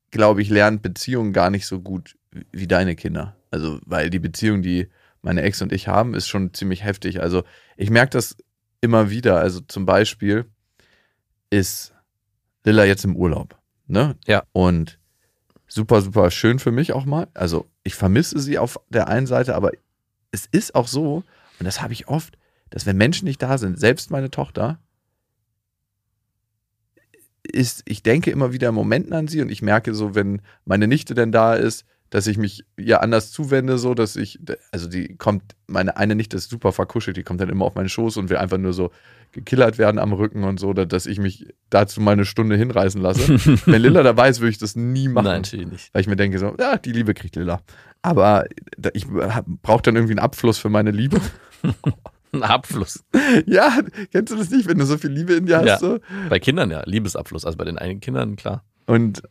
glaube 0.10 0.42
ich, 0.42 0.50
lernt 0.50 0.82
Beziehungen 0.82 1.32
gar 1.32 1.52
nicht 1.52 1.68
so 1.68 1.80
gut 1.80 2.16
wie 2.52 2.68
deine 2.68 2.96
Kinder. 2.96 3.36
Also, 3.52 3.80
weil 3.86 4.10
die 4.10 4.20
Beziehung, 4.20 4.62
die 4.62 4.90
meine 5.22 5.42
Ex 5.42 5.62
und 5.62 5.74
ich 5.74 5.88
haben, 5.88 6.14
ist 6.14 6.28
schon 6.28 6.54
ziemlich 6.54 6.84
heftig. 6.84 7.22
Also, 7.22 7.44
ich 7.78 7.90
merke 7.90 8.12
das 8.12 8.38
immer 8.82 9.10
wieder. 9.10 9.40
Also, 9.40 9.60
zum 9.62 9.86
Beispiel 9.86 10.46
ist 11.50 11.94
Lilla 12.64 12.86
jetzt 12.86 13.06
im 13.06 13.16
Urlaub. 13.16 13.58
Ne? 13.88 14.16
Ja. 14.28 14.44
Und 14.52 15.00
super, 15.68 16.02
super 16.02 16.32
schön 16.32 16.60
für 16.60 16.72
mich 16.72 16.94
auch 16.94 17.06
mal. 17.06 17.28
Also, 17.34 17.68
ich 17.84 17.96
vermisse 17.96 18.40
sie 18.40 18.58
auf 18.58 18.80
der 18.90 19.08
einen 19.08 19.28
Seite, 19.28 19.56
aber 19.56 19.72
es 20.32 20.46
ist 20.46 20.76
auch 20.76 20.88
so, 20.88 21.24
und 21.60 21.66
das 21.66 21.82
habe 21.82 21.94
ich 21.94 22.08
oft, 22.08 22.38
dass 22.70 22.86
wenn 22.86 22.98
Menschen 22.98 23.26
nicht 23.26 23.42
da 23.42 23.58
sind, 23.58 23.80
selbst 23.80 24.12
meine 24.12 24.30
Tochter, 24.30 24.80
ist, 27.44 27.82
ich 27.86 28.04
denke 28.04 28.32
immer 28.32 28.54
wieder 28.54 28.70
in 28.70 28.76
Momenten 28.76 29.14
an 29.14 29.28
sie 29.28 29.42
und 29.42 29.50
ich 29.50 29.62
merke 29.62 29.94
so, 29.96 30.14
wenn 30.14 30.42
meine 30.66 30.88
Nichte 30.88 31.16
denn 31.16 31.32
da 31.32 31.56
ist, 31.56 31.86
dass 32.10 32.28
ich 32.28 32.38
mich 32.38 32.66
ihr 32.78 33.02
anders 33.02 33.32
zuwende, 33.32 33.78
so 33.78 33.94
dass 33.94 34.16
ich, 34.16 34.40
also 34.72 34.90
die 34.90 35.16
kommt, 35.18 35.56
meine 35.68 35.98
eine 35.98 36.16
Nichte 36.16 36.38
ist 36.38 36.50
super 36.50 36.72
verkuschelt, 36.72 37.18
die 37.18 37.24
kommt 37.24 37.42
dann 37.42 37.50
immer 37.50 37.66
auf 37.66 37.76
meinen 37.76 37.90
Schoß 37.90 38.18
und 38.18 38.30
will 38.30 38.38
einfach 38.38 38.58
nur 38.58 38.74
so 38.74 38.92
gekillert 39.32 39.78
werden 39.78 40.00
am 40.00 40.14
Rücken 40.14 40.44
und 40.44 40.60
so, 40.60 40.74
dass 40.74 41.06
ich 41.06 41.20
mich 41.20 41.54
dazu 41.70 42.02
mal 42.02 42.14
eine 42.14 42.26
Stunde 42.26 42.56
hinreißen 42.56 43.00
lasse. 43.00 43.28
wenn 43.66 43.82
Lilla 43.82 44.02
dabei 44.02 44.30
ist, 44.30 44.40
würde 44.40 44.52
ich 44.52 44.58
das 44.58 44.76
nie 44.76 45.08
machen. 45.08 45.26
Nein, 45.26 45.42
natürlich 45.42 45.68
nicht. 45.68 45.94
Weil 45.94 46.02
ich 46.02 46.08
mir 46.08 46.16
denke 46.16 46.40
so, 46.40 46.56
ja, 46.60 46.78
die 46.78 46.92
Liebe 46.92 47.14
kriegt 47.14 47.36
Lilla. 47.36 47.62
Aber 48.02 48.46
ich 48.94 49.06
brauche 49.08 49.84
dann 49.84 49.96
irgendwie 49.96 50.14
einen 50.14 50.20
Abfluss 50.20 50.58
für 50.58 50.70
meine 50.70 50.92
Liebe. 50.92 51.20
Ein 52.32 52.44
Abfluss. 52.44 53.04
ja, 53.48 53.80
kennst 54.12 54.32
du 54.32 54.38
das 54.38 54.52
nicht, 54.52 54.68
wenn 54.68 54.78
du 54.78 54.86
so 54.86 54.98
viel 54.98 55.10
Liebe 55.10 55.34
in 55.34 55.48
dir 55.48 55.58
hast? 55.58 55.66
Ja. 55.66 55.78
So? 55.80 56.00
Bei 56.30 56.40
Kindern 56.40 56.70
ja, 56.70 56.84
Liebesabfluss. 56.86 57.44
Also 57.44 57.58
bei 57.58 57.66
den 57.66 57.80
eigenen 57.80 58.02
Kindern, 58.02 58.36
klar. 58.36 58.64
Und 58.86 59.24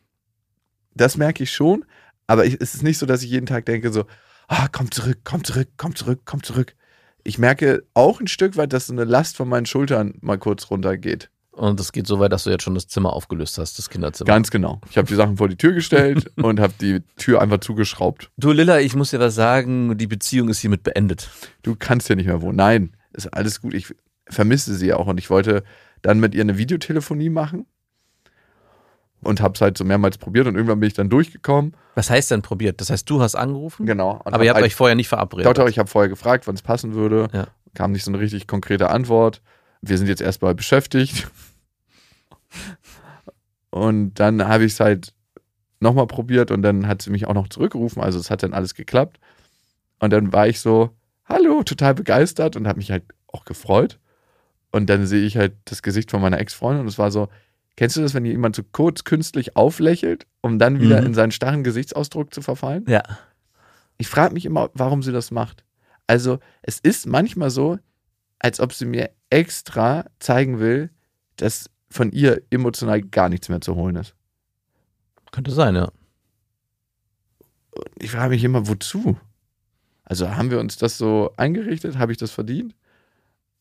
das 0.94 1.16
merke 1.16 1.44
ich 1.44 1.52
schon, 1.52 1.84
aber 2.28 2.44
ich, 2.44 2.56
es 2.60 2.74
ist 2.74 2.82
nicht 2.84 2.98
so, 2.98 3.06
dass 3.06 3.24
ich 3.24 3.30
jeden 3.30 3.46
Tag 3.46 3.66
denke 3.66 3.90
so, 3.92 4.04
ah, 4.46 4.68
komm 4.70 4.90
zurück, 4.92 5.18
komm 5.24 5.42
zurück, 5.42 5.68
komm 5.76 5.96
zurück, 5.96 6.20
komm 6.24 6.42
zurück. 6.42 6.76
Ich 7.24 7.38
merke 7.38 7.84
auch 7.94 8.20
ein 8.20 8.28
Stück 8.28 8.56
weit, 8.56 8.72
dass 8.72 8.86
so 8.86 8.92
eine 8.92 9.04
Last 9.04 9.36
von 9.36 9.48
meinen 9.48 9.66
Schultern 9.66 10.14
mal 10.20 10.38
kurz 10.38 10.70
runtergeht. 10.70 11.30
Und 11.50 11.80
es 11.80 11.90
geht 11.90 12.06
so 12.06 12.20
weit, 12.20 12.30
dass 12.30 12.44
du 12.44 12.50
jetzt 12.50 12.62
schon 12.62 12.74
das 12.74 12.86
Zimmer 12.86 13.12
aufgelöst 13.12 13.58
hast, 13.58 13.78
das 13.78 13.90
Kinderzimmer. 13.90 14.28
Ganz 14.28 14.50
genau. 14.52 14.80
Ich 14.90 14.96
habe 14.96 15.08
die 15.08 15.16
Sachen 15.16 15.38
vor 15.38 15.48
die 15.48 15.56
Tür 15.56 15.72
gestellt 15.72 16.30
und 16.36 16.60
habe 16.60 16.74
die 16.80 17.00
Tür 17.16 17.42
einfach 17.42 17.58
zugeschraubt. 17.58 18.30
Du 18.36 18.52
Lilla, 18.52 18.78
ich 18.78 18.94
muss 18.94 19.10
dir 19.10 19.18
was 19.18 19.34
sagen, 19.34 19.98
die 19.98 20.06
Beziehung 20.06 20.50
ist 20.50 20.60
hiermit 20.60 20.84
beendet. 20.84 21.28
Du 21.62 21.74
kannst 21.76 22.06
hier 22.06 22.14
nicht 22.14 22.26
mehr 22.26 22.42
wohnen. 22.42 22.56
Nein, 22.56 22.96
ist 23.12 23.26
alles 23.34 23.60
gut. 23.60 23.74
Ich 23.74 23.92
vermisse 24.28 24.74
sie 24.74 24.92
auch 24.92 25.08
und 25.08 25.18
ich 25.18 25.30
wollte 25.30 25.64
dann 26.02 26.20
mit 26.20 26.34
ihr 26.34 26.42
eine 26.42 26.58
Videotelefonie 26.58 27.30
machen. 27.30 27.66
Und 29.22 29.40
habe 29.40 29.54
es 29.54 29.61
halt 29.61 29.76
so 29.76 29.85
mehrmals 29.85 30.18
probiert 30.18 30.46
und 30.46 30.54
irgendwann 30.54 30.81
bin 30.81 30.87
ich 30.88 30.94
dann 30.94 31.11
durchgekommen. 31.11 31.74
Was 31.94 32.11
heißt 32.11 32.31
denn 32.31 32.42
probiert? 32.42 32.81
Das 32.81 32.90
heißt, 32.90 33.09
du 33.11 33.20
hast 33.20 33.35
angerufen, 33.35 33.87
Genau. 33.87 34.20
Aber 34.24 34.42
ihr 34.44 34.50
hab 34.50 34.57
habt 34.57 34.57
halt- 34.57 34.64
euch 34.66 34.74
vorher 34.74 34.94
nicht 34.94 35.09
verabredet. 35.09 35.46
Doch, 35.46 35.54
doch, 35.54 35.68
ich 35.68 35.78
habe 35.78 35.88
vorher 35.88 36.09
gefragt, 36.09 36.46
wann 36.46 36.54
es 36.54 36.62
passen 36.62 36.94
würde. 36.94 37.28
Ja. 37.33 37.48
Kam 37.74 37.92
nicht 37.92 38.04
so 38.04 38.11
eine 38.11 38.20
richtig 38.20 38.46
konkrete 38.46 38.90
Antwort. 38.90 39.42
Wir 39.83 39.98
sind 39.98 40.07
jetzt 40.09 40.22
erstmal 40.22 40.54
beschäftigt. 40.54 41.28
Und 43.70 44.14
dann 44.14 44.46
habe 44.46 44.64
ich 44.64 44.72
es 44.72 44.81
halt 44.81 45.12
nochmal 45.81 46.07
probiert 46.07 46.50
und 46.50 46.62
dann 46.62 46.88
hat 46.88 47.02
sie 47.02 47.11
mich 47.11 47.26
auch 47.26 47.35
noch 47.35 47.48
zurückgerufen. 47.48 48.02
Also 48.02 48.18
es 48.18 48.31
hat 48.31 48.42
dann 48.42 48.54
alles 48.54 48.74
geklappt. 48.74 49.18
Und 50.00 50.12
dann 50.12 50.33
war 50.33 50.48
ich 50.48 50.61
so, 50.61 50.90
hallo, 51.26 51.62
total 51.62 51.94
begeistert 51.94 52.57
und 52.57 52.66
habe 52.66 52.78
mich 52.78 52.90
halt 52.90 53.04
auch 53.28 53.44
gefreut. 53.44 53.98
Und 54.70 54.88
dann 54.90 55.07
sehe 55.07 55.24
ich 55.24 55.37
halt 55.37 55.54
das 55.66 55.83
Gesicht 55.83 56.11
von 56.11 56.20
meiner 56.20 56.38
Ex-Freundin 56.38 56.83
und 56.83 56.88
es 56.88 56.98
war 56.98 57.11
so, 57.11 57.28
kennst 57.78 57.96
du 57.96 58.00
das, 58.00 58.12
wenn 58.12 58.24
jemand 58.24 58.56
so 58.56 58.64
kurz 58.72 59.04
künstlich 59.04 59.54
auflächelt, 59.54 60.26
um 60.40 60.58
dann 60.58 60.80
wieder 60.80 61.00
Mhm. 61.00 61.06
in 61.06 61.14
seinen 61.14 61.30
starren 61.30 61.62
Gesichtsausdruck 61.62 62.34
zu 62.34 62.42
verfallen? 62.42 62.84
Ja. 62.88 63.04
Ich 63.98 64.08
frage 64.08 64.34
mich 64.34 64.44
immer, 64.46 64.70
warum 64.74 65.04
sie 65.04 65.12
das 65.12 65.30
macht. 65.30 65.64
Also, 66.08 66.40
es 66.62 66.80
ist 66.80 67.06
manchmal 67.06 67.50
so, 67.50 67.78
als 68.40 68.58
ob 68.58 68.72
sie 68.72 68.84
mir 68.84 69.10
extra 69.30 70.06
zeigen 70.18 70.58
will, 70.58 70.90
dass 71.36 71.70
von 71.88 72.10
ihr 72.10 72.42
emotional 72.50 73.00
gar 73.00 73.28
nichts 73.28 73.48
mehr 73.48 73.60
zu 73.60 73.76
holen 73.76 73.94
ist. 73.94 74.16
Könnte 75.30 75.52
sein, 75.52 75.76
ja. 75.76 75.92
Ich 78.00 78.10
frage 78.10 78.30
mich 78.30 78.42
immer, 78.42 78.66
wozu? 78.66 79.16
Also, 80.02 80.34
haben 80.34 80.50
wir 80.50 80.58
uns 80.58 80.78
das 80.78 80.98
so 80.98 81.32
eingerichtet? 81.36 81.96
Habe 81.96 82.10
ich 82.10 82.18
das 82.18 82.32
verdient? 82.32 82.74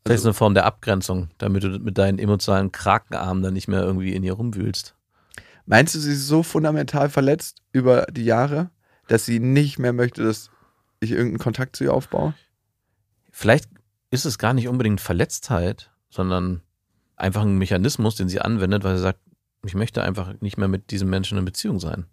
Das 0.08 0.22
ist 0.22 0.26
eine 0.26 0.34
Form 0.34 0.54
der 0.54 0.66
Abgrenzung, 0.66 1.30
damit 1.38 1.64
du 1.64 1.70
mit 1.80 1.98
deinen 1.98 2.20
emotionalen 2.20 2.72
Krakenarmen 2.72 3.44
dann 3.44 3.54
nicht 3.54 3.68
mehr 3.68 3.82
irgendwie 3.82 4.14
in 4.14 4.24
ihr 4.24 4.34
rumwühlst. 4.34 4.96
Meinst 5.66 5.96
du, 5.96 6.00
sie 6.00 6.14
ist 6.14 6.28
so 6.28 6.44
fundamental 6.44 7.10
verletzt 7.10 7.62
über 7.74 8.06
die 8.10 8.24
Jahre, 8.24 8.70
dass 9.08 9.26
sie 9.26 9.40
nicht 9.40 9.80
mehr 9.80 9.94
möchte, 9.94 10.24
dass 10.24 10.50
ich 11.00 11.12
irgendeinen 11.12 11.40
Kontakt 11.40 11.76
zu 11.76 11.84
ihr 11.84 11.94
aufbaue? 11.94 12.34
Vielleicht 13.32 13.70
ist 14.10 14.26
es 14.26 14.38
gar 14.38 14.54
nicht 14.54 14.68
unbedingt 14.68 15.02
Verletztheit, 15.02 15.92
sondern 16.10 16.62
einfach 17.18 17.42
ein 17.42 17.58
Mechanismus, 17.58 18.16
den 18.16 18.30
sie 18.30 18.40
anwendet, 18.40 18.84
weil 18.84 18.96
sie 18.96 19.04
sagt, 19.04 19.20
ich 19.66 19.76
möchte 19.76 20.04
einfach 20.04 20.40
nicht 20.40 20.58
mehr 20.58 20.68
mit 20.68 20.92
diesem 20.92 21.10
Menschen 21.10 21.38
in 21.38 21.46
Beziehung 21.46 21.80
sein. 21.80 22.06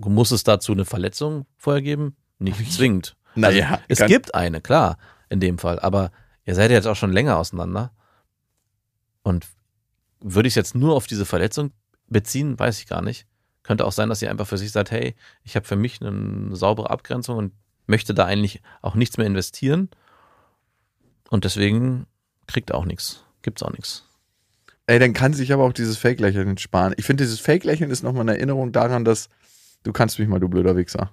Muss 0.00 0.30
es 0.30 0.44
dazu 0.44 0.72
eine 0.72 0.84
Verletzung 0.84 1.46
vorher 1.56 1.82
geben? 1.82 2.16
Nicht 2.38 2.72
zwingend. 2.72 3.16
Naja, 3.34 3.80
Also, 3.88 4.04
es 4.04 4.06
gibt 4.06 4.34
eine, 4.34 4.60
klar, 4.60 4.96
in 5.28 5.40
dem 5.40 5.58
Fall. 5.58 5.80
Aber 5.80 6.12
ihr 6.44 6.54
seid 6.54 6.70
ja 6.70 6.76
jetzt 6.76 6.86
auch 6.86 6.96
schon 6.96 7.12
länger 7.12 7.36
auseinander. 7.36 7.92
Und 9.22 9.46
würde 10.20 10.46
ich 10.46 10.52
es 10.52 10.56
jetzt 10.56 10.74
nur 10.74 10.94
auf 10.94 11.06
diese 11.06 11.26
Verletzung 11.26 11.72
beziehen, 12.08 12.58
weiß 12.58 12.78
ich 12.78 12.86
gar 12.86 13.02
nicht. 13.02 13.26
Könnte 13.62 13.86
auch 13.86 13.92
sein, 13.92 14.08
dass 14.08 14.18
sie 14.18 14.28
einfach 14.28 14.46
für 14.46 14.58
sich 14.58 14.72
sagt, 14.72 14.90
hey, 14.90 15.14
ich 15.42 15.56
habe 15.56 15.66
für 15.66 15.76
mich 15.76 16.00
eine 16.00 16.54
saubere 16.54 16.90
Abgrenzung 16.90 17.38
und 17.38 17.52
möchte 17.86 18.14
da 18.14 18.26
eigentlich 18.26 18.62
auch 18.82 18.94
nichts 18.94 19.16
mehr 19.16 19.26
investieren. 19.26 19.88
Und 21.30 21.44
deswegen 21.44 22.06
kriegt 22.46 22.72
auch 22.72 22.84
nichts. 22.84 23.24
Gibt's 23.42 23.62
auch 23.62 23.72
nichts. 23.72 24.04
Ey, 24.86 24.98
dann 24.98 25.14
kann 25.14 25.32
sich 25.32 25.52
aber 25.52 25.64
auch 25.64 25.72
dieses 25.72 25.96
Fake-Lächeln 25.96 26.58
sparen. 26.58 26.94
Ich 26.98 27.06
finde, 27.06 27.24
dieses 27.24 27.40
Fake-Lächeln 27.40 27.90
ist 27.90 28.02
nochmal 28.02 28.22
eine 28.22 28.32
Erinnerung 28.32 28.70
daran, 28.72 29.04
dass 29.04 29.30
du 29.82 29.92
kannst 29.92 30.18
mich 30.18 30.28
mal, 30.28 30.40
du 30.40 30.48
blöder 30.48 30.76
Wichser. 30.76 31.10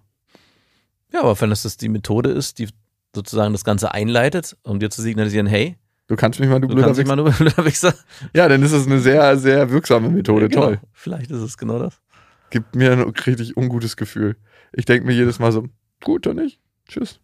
Ja, 1.14 1.22
aber 1.22 1.40
wenn 1.40 1.50
das 1.50 1.64
das 1.64 1.78
die 1.78 1.90
Methode 1.90 2.32
ist, 2.32 2.60
die 2.60 2.70
sozusagen 3.16 3.54
das 3.54 3.64
Ganze 3.64 3.94
einleitet, 3.94 4.58
um 4.64 4.80
dir 4.80 4.90
zu 4.90 5.02
signalisieren, 5.02 5.48
hey, 5.48 5.78
Du 6.08 6.18
kannst 6.18 6.42
mich 6.42 6.50
mal, 6.50 6.60
du, 6.60 6.68
du 6.68 6.76
blöder 6.76 6.90
Wichser. 6.98 7.08
mal 7.08 7.16
nur 7.16 7.32
blöder 7.32 7.64
Wichser. 7.64 7.94
Ja, 8.36 8.50
dann 8.50 8.62
ist 8.64 8.74
es 8.74 8.86
eine 8.86 9.00
sehr, 9.00 9.38
sehr 9.38 9.70
wirksame 9.70 10.10
Methode. 10.10 10.50
Genau. 10.50 10.66
Toll. 10.66 10.80
Vielleicht 10.92 11.32
ist 11.32 11.40
es 11.40 11.58
genau 11.58 11.80
das. 11.80 12.02
Gibt 12.50 12.76
mir 12.76 12.92
ein 12.92 13.00
richtig 13.02 13.56
ungutes 13.56 13.96
Gefühl. 13.96 14.36
Ich 14.74 14.84
denke 14.84 15.06
mir 15.08 15.14
jedes 15.14 15.40
Mal 15.40 15.54
so, 15.54 15.70
gut 16.04 16.28
oder 16.28 16.42
nicht? 16.42 16.60
Tschüss. 16.86 17.22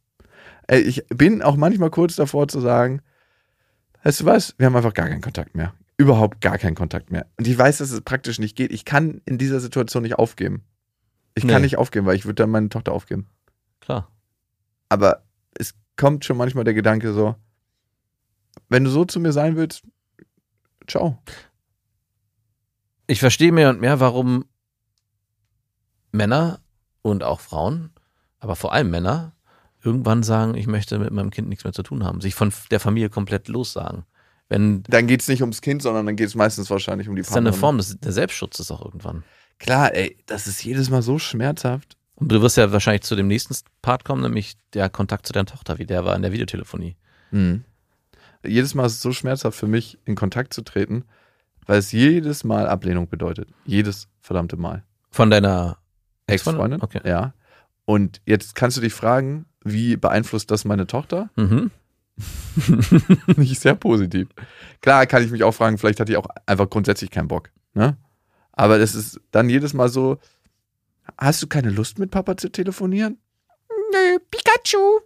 Ey, 0.67 0.79
ich 0.79 1.05
bin 1.09 1.41
auch 1.41 1.57
manchmal 1.57 1.89
kurz 1.89 2.15
davor 2.15 2.47
zu 2.47 2.61
sagen, 2.61 3.01
weißt 4.03 4.21
du 4.21 4.25
was, 4.25 4.55
wir 4.57 4.67
haben 4.67 4.75
einfach 4.77 4.93
gar 4.93 5.09
keinen 5.09 5.21
Kontakt 5.21 5.53
mehr. 5.53 5.73
Überhaupt 5.97 6.39
gar 6.39 6.57
keinen 6.57 6.75
Kontakt 6.75 7.11
mehr. 7.11 7.25
Und 7.37 7.45
ich 7.45 7.57
weiß, 7.57 7.79
dass 7.79 7.91
es 7.91 7.99
praktisch 8.01 8.39
nicht 8.39 8.55
geht. 8.55 8.71
Ich 8.71 8.85
kann 8.85 9.19
in 9.25 9.37
dieser 9.37 9.59
Situation 9.59 10.03
nicht 10.03 10.15
aufgeben. 10.15 10.63
Ich 11.35 11.43
kann 11.45 11.55
Nee. 11.61 11.65
nicht 11.65 11.77
aufgeben, 11.77 12.05
weil 12.05 12.15
ich 12.15 12.23
würde 12.23 12.35
dann 12.35 12.51
meine 12.51 12.69
Tochter 12.69 12.93
aufgeben. 12.93 13.27
Klar. 13.81 14.09
Aber 14.87 15.23
es 15.59 15.73
kommt 15.95 16.25
schon 16.25 16.37
manchmal 16.37 16.63
der 16.63 16.73
Gedanke 16.73 17.13
so, 17.13 17.35
wenn 18.69 18.83
du 18.83 18.89
so 18.89 19.05
zu 19.05 19.19
mir 19.19 19.31
sein 19.31 19.55
willst, 19.55 19.83
ciao. 20.87 21.17
Ich 23.07 23.19
verstehe 23.19 23.51
mehr 23.51 23.69
und 23.69 23.79
mehr, 23.79 23.99
warum 23.99 24.45
Männer 26.11 26.59
und 27.01 27.23
auch 27.23 27.39
Frauen, 27.39 27.91
aber 28.39 28.55
vor 28.55 28.73
allem 28.73 28.89
Männer, 28.89 29.33
irgendwann 29.83 30.23
sagen, 30.23 30.55
ich 30.55 30.67
möchte 30.67 30.99
mit 30.99 31.11
meinem 31.11 31.29
Kind 31.29 31.47
nichts 31.47 31.63
mehr 31.63 31.73
zu 31.73 31.83
tun 31.83 32.03
haben, 32.03 32.19
sich 32.19 32.35
von 32.35 32.51
der 32.71 32.79
Familie 32.79 33.09
komplett 33.09 33.47
lossagen. 33.47 34.03
Wenn 34.49 34.83
Dann 34.83 35.07
geht 35.07 35.21
es 35.21 35.27
nicht 35.27 35.41
ums 35.41 35.61
Kind, 35.61 35.81
sondern 35.81 36.05
dann 36.05 36.15
geht 36.15 36.27
es 36.27 36.35
meistens 36.35 36.69
wahrscheinlich 36.69 37.09
um 37.09 37.15
die 37.15 37.21
das 37.21 37.31
ist 37.31 37.37
eine. 37.37 37.53
Form 37.53 37.77
des, 37.77 37.99
der 37.99 38.11
Selbstschutzes 38.11 38.71
auch 38.71 38.83
irgendwann. 38.83 39.23
Klar, 39.59 39.93
ey, 39.93 40.17
das 40.25 40.47
ist 40.47 40.63
jedes 40.63 40.89
Mal 40.89 41.01
so 41.01 41.19
schmerzhaft. 41.19 41.96
Und 42.17 42.31
du 42.31 42.41
wirst 42.41 42.57
ja 42.57 42.71
wahrscheinlich 42.71 43.03
zu 43.03 43.15
dem 43.15 43.27
nächsten 43.27 43.55
Part 43.81 44.03
kommen, 44.03 44.23
nämlich 44.23 44.57
der 44.73 44.89
Kontakt 44.89 45.27
zu 45.27 45.33
deiner 45.33 45.45
Tochter, 45.45 45.77
wie 45.77 45.85
der 45.85 46.03
war 46.03 46.15
in 46.15 46.23
der 46.23 46.31
Videotelefonie. 46.31 46.95
Mhm. 47.31 47.63
Jedes 48.43 48.73
Mal 48.73 48.85
ist 48.85 48.93
es 48.93 49.01
so 49.01 49.11
schmerzhaft 49.11 49.57
für 49.57 49.67
mich, 49.67 49.99
in 50.05 50.15
Kontakt 50.15 50.53
zu 50.53 50.63
treten, 50.63 51.05
weil 51.67 51.77
es 51.77 51.91
jedes 51.91 52.43
Mal 52.43 52.67
Ablehnung 52.67 53.07
bedeutet. 53.07 53.49
Jedes 53.65 54.07
verdammte 54.19 54.57
Mal. 54.57 54.83
Von 55.11 55.29
deiner 55.29 55.77
Ex-Freundin? 56.25 56.81
Okay. 56.81 57.01
Ja. 57.05 57.33
Und 57.85 58.19
jetzt 58.25 58.55
kannst 58.55 58.77
du 58.77 58.81
dich 58.81 58.93
fragen, 58.93 59.45
wie 59.63 59.95
beeinflusst 59.95 60.49
das 60.49 60.65
meine 60.65 60.87
Tochter? 60.87 61.29
Mhm. 61.35 61.71
Nicht 63.35 63.61
sehr 63.61 63.75
positiv. 63.75 64.29
Klar 64.81 65.05
kann 65.05 65.23
ich 65.23 65.29
mich 65.29 65.43
auch 65.43 65.53
fragen, 65.53 65.77
vielleicht 65.77 65.99
hat 65.99 66.09
die 66.09 66.17
auch 66.17 66.27
einfach 66.47 66.69
grundsätzlich 66.69 67.11
keinen 67.11 67.27
Bock. 67.27 67.51
Ne? 67.75 67.95
Aber 68.53 68.79
das 68.79 68.95
ist 68.95 69.21
dann 69.31 69.49
jedes 69.49 69.73
Mal 69.73 69.89
so, 69.89 70.17
hast 71.17 71.41
du 71.43 71.47
keine 71.47 71.69
Lust 71.69 71.99
mit 71.99 72.11
Papa 72.11 72.37
zu 72.37 72.49
telefonieren? 72.49 73.17
Nö, 73.91 74.19
Pikachu. 74.31 74.99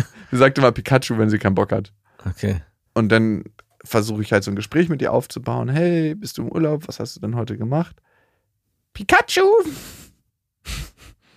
sie 0.30 0.36
sagt 0.36 0.58
immer 0.58 0.72
Pikachu, 0.72 1.18
wenn 1.18 1.30
sie 1.30 1.38
keinen 1.38 1.54
Bock 1.54 1.72
hat. 1.72 1.92
Okay. 2.28 2.62
Und 2.94 3.10
dann 3.10 3.44
versuche 3.84 4.22
ich 4.22 4.32
halt 4.32 4.44
so 4.44 4.50
ein 4.50 4.56
Gespräch 4.56 4.88
mit 4.88 5.02
ihr 5.02 5.12
aufzubauen. 5.12 5.68
Hey, 5.68 6.14
bist 6.14 6.38
du 6.38 6.42
im 6.42 6.52
Urlaub? 6.52 6.86
Was 6.88 7.00
hast 7.00 7.16
du 7.16 7.20
denn 7.20 7.36
heute 7.36 7.56
gemacht? 7.56 7.96
Pikachu! 8.92 9.42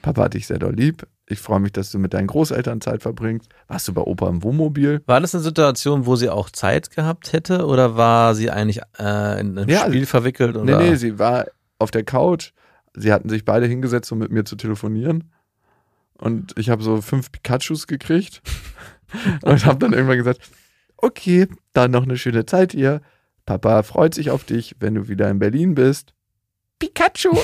Papa 0.01 0.23
hat 0.25 0.33
dich 0.35 0.45
sehr 0.47 0.59
doll 0.59 0.73
lieb. 0.73 1.07
Ich 1.27 1.39
freue 1.39 1.59
mich, 1.59 1.71
dass 1.71 1.89
du 1.89 1.97
mit 1.97 2.13
deinen 2.13 2.27
Großeltern 2.27 2.81
Zeit 2.81 3.01
verbringst. 3.01 3.49
Warst 3.67 3.87
du 3.87 3.93
bei 3.93 4.01
Opa 4.01 4.29
im 4.29 4.43
Wohnmobil? 4.43 5.01
War 5.07 5.19
das 5.19 5.33
eine 5.33 5.43
Situation, 5.43 6.05
wo 6.05 6.15
sie 6.15 6.29
auch 6.29 6.51
Zeit 6.51 6.91
gehabt 6.91 7.33
hätte 7.33 7.65
oder 7.65 7.97
war 7.97 8.35
sie 8.35 8.51
eigentlich 8.51 8.81
äh, 8.99 9.39
in 9.39 9.57
ein 9.57 9.67
Ja, 9.67 9.87
Spiel 9.87 10.05
verwickelt? 10.05 10.55
Nee, 10.55 10.61
Oder? 10.61 10.77
nee, 10.77 10.95
sie 10.95 11.17
war 11.17 11.45
auf 11.79 11.89
der 11.89 12.03
Couch. 12.03 12.51
Sie 12.95 13.11
hatten 13.11 13.29
sich 13.29 13.45
beide 13.45 13.65
hingesetzt, 13.67 14.11
um 14.11 14.19
mit 14.19 14.31
mir 14.31 14.45
zu 14.45 14.55
telefonieren. 14.55 15.31
Und 16.17 16.57
ich 16.57 16.69
habe 16.69 16.83
so 16.83 17.01
fünf 17.01 17.31
Pikachus 17.31 17.87
gekriegt. 17.87 18.41
und 19.43 19.65
habe 19.65 19.79
dann 19.79 19.93
irgendwann 19.93 20.17
gesagt, 20.17 20.41
okay, 20.97 21.47
dann 21.73 21.91
noch 21.91 22.03
eine 22.03 22.17
schöne 22.17 22.45
Zeit 22.45 22.71
hier. 22.71 23.01
Papa 23.45 23.83
freut 23.83 24.13
sich 24.13 24.31
auf 24.31 24.43
dich, 24.43 24.75
wenn 24.79 24.95
du 24.95 25.07
wieder 25.07 25.29
in 25.29 25.39
Berlin 25.39 25.75
bist. 25.75 26.13
Pikachu! 26.79 27.35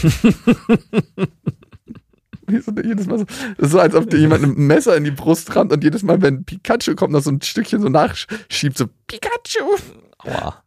Jedes 2.50 3.08
Mal 3.08 3.20
so, 3.20 3.26
das 3.26 3.68
ist 3.68 3.72
so, 3.72 3.80
als 3.80 3.96
ob 3.96 4.10
dir 4.10 4.20
jemand 4.20 4.44
ein 4.44 4.56
Messer 4.56 4.98
in 4.98 5.06
die 5.06 5.12
Brust 5.12 5.56
rammt 5.56 5.72
und 5.72 5.86
jedes 5.86 6.04
Mal, 6.04 6.22
wenn 6.22 6.44
Pikachu 6.44 6.96
kommt, 6.96 7.14
noch 7.14 7.22
so 7.22 7.32
ein 7.32 7.42
Stückchen 7.42 7.82
so 7.82 7.88
nachschiebt, 7.88 8.78
so 8.78 8.88
Pikachu! 9.08 9.78
Aua. 10.18 10.62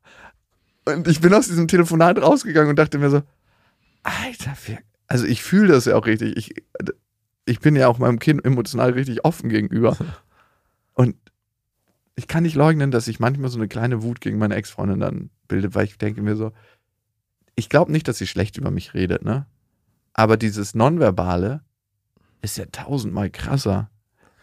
Und 0.87 1.09
ich 1.09 1.21
bin 1.21 1.35
aus 1.35 1.49
diesem 1.49 1.69
Telefonat 1.69 2.23
rausgegangen 2.23 2.71
und 2.71 2.79
dachte 2.79 2.99
mir 2.99 3.11
so, 3.11 3.23
Alter, 4.05 4.57
also 5.07 5.27
ich 5.27 5.43
fühle 5.43 5.69
das 5.69 5.87
ja 5.87 5.97
auch 5.97 6.07
richtig. 6.07 6.37
Ich, 6.37 6.65
ich 7.47 7.61
bin 7.61 7.77
ja 7.77 7.89
auch 7.89 7.99
meinem 7.99 8.19
Kind 8.19 8.45
emotional 8.45 8.91
richtig 8.91 9.25
offen 9.25 9.49
gegenüber. 9.49 9.97
Und 10.95 11.17
ich 12.17 12.29
kann 12.29 12.45
nicht 12.45 12.55
leugnen, 12.55 12.91
dass 12.91 13.09
ich 13.09 13.19
manchmal 13.19 13.51
so 13.51 13.59
eine 13.59 13.69
kleine 13.69 14.03
Wut 14.03 14.21
gegen 14.21 14.39
meine 14.39 14.55
Ex-Freundin 14.55 15.01
dann 15.01 15.31
bildet, 15.49 15.75
weil 15.75 15.85
ich 15.85 15.99
denke 15.99 16.23
mir 16.23 16.37
so, 16.37 16.53
ich 17.57 17.69
glaube 17.69 17.93
nicht, 17.93 18.07
dass 18.09 18.19
sie 18.19 18.27
schlecht 18.27 18.57
über 18.57 18.71
mich 18.71 18.95
redet, 18.95 19.25
ne? 19.25 19.47
Aber 20.13 20.37
dieses 20.37 20.75
Nonverbale 20.75 21.63
ist 22.41 22.57
ja 22.57 22.67
tausendmal 22.67 23.31
krasser. 23.31 23.91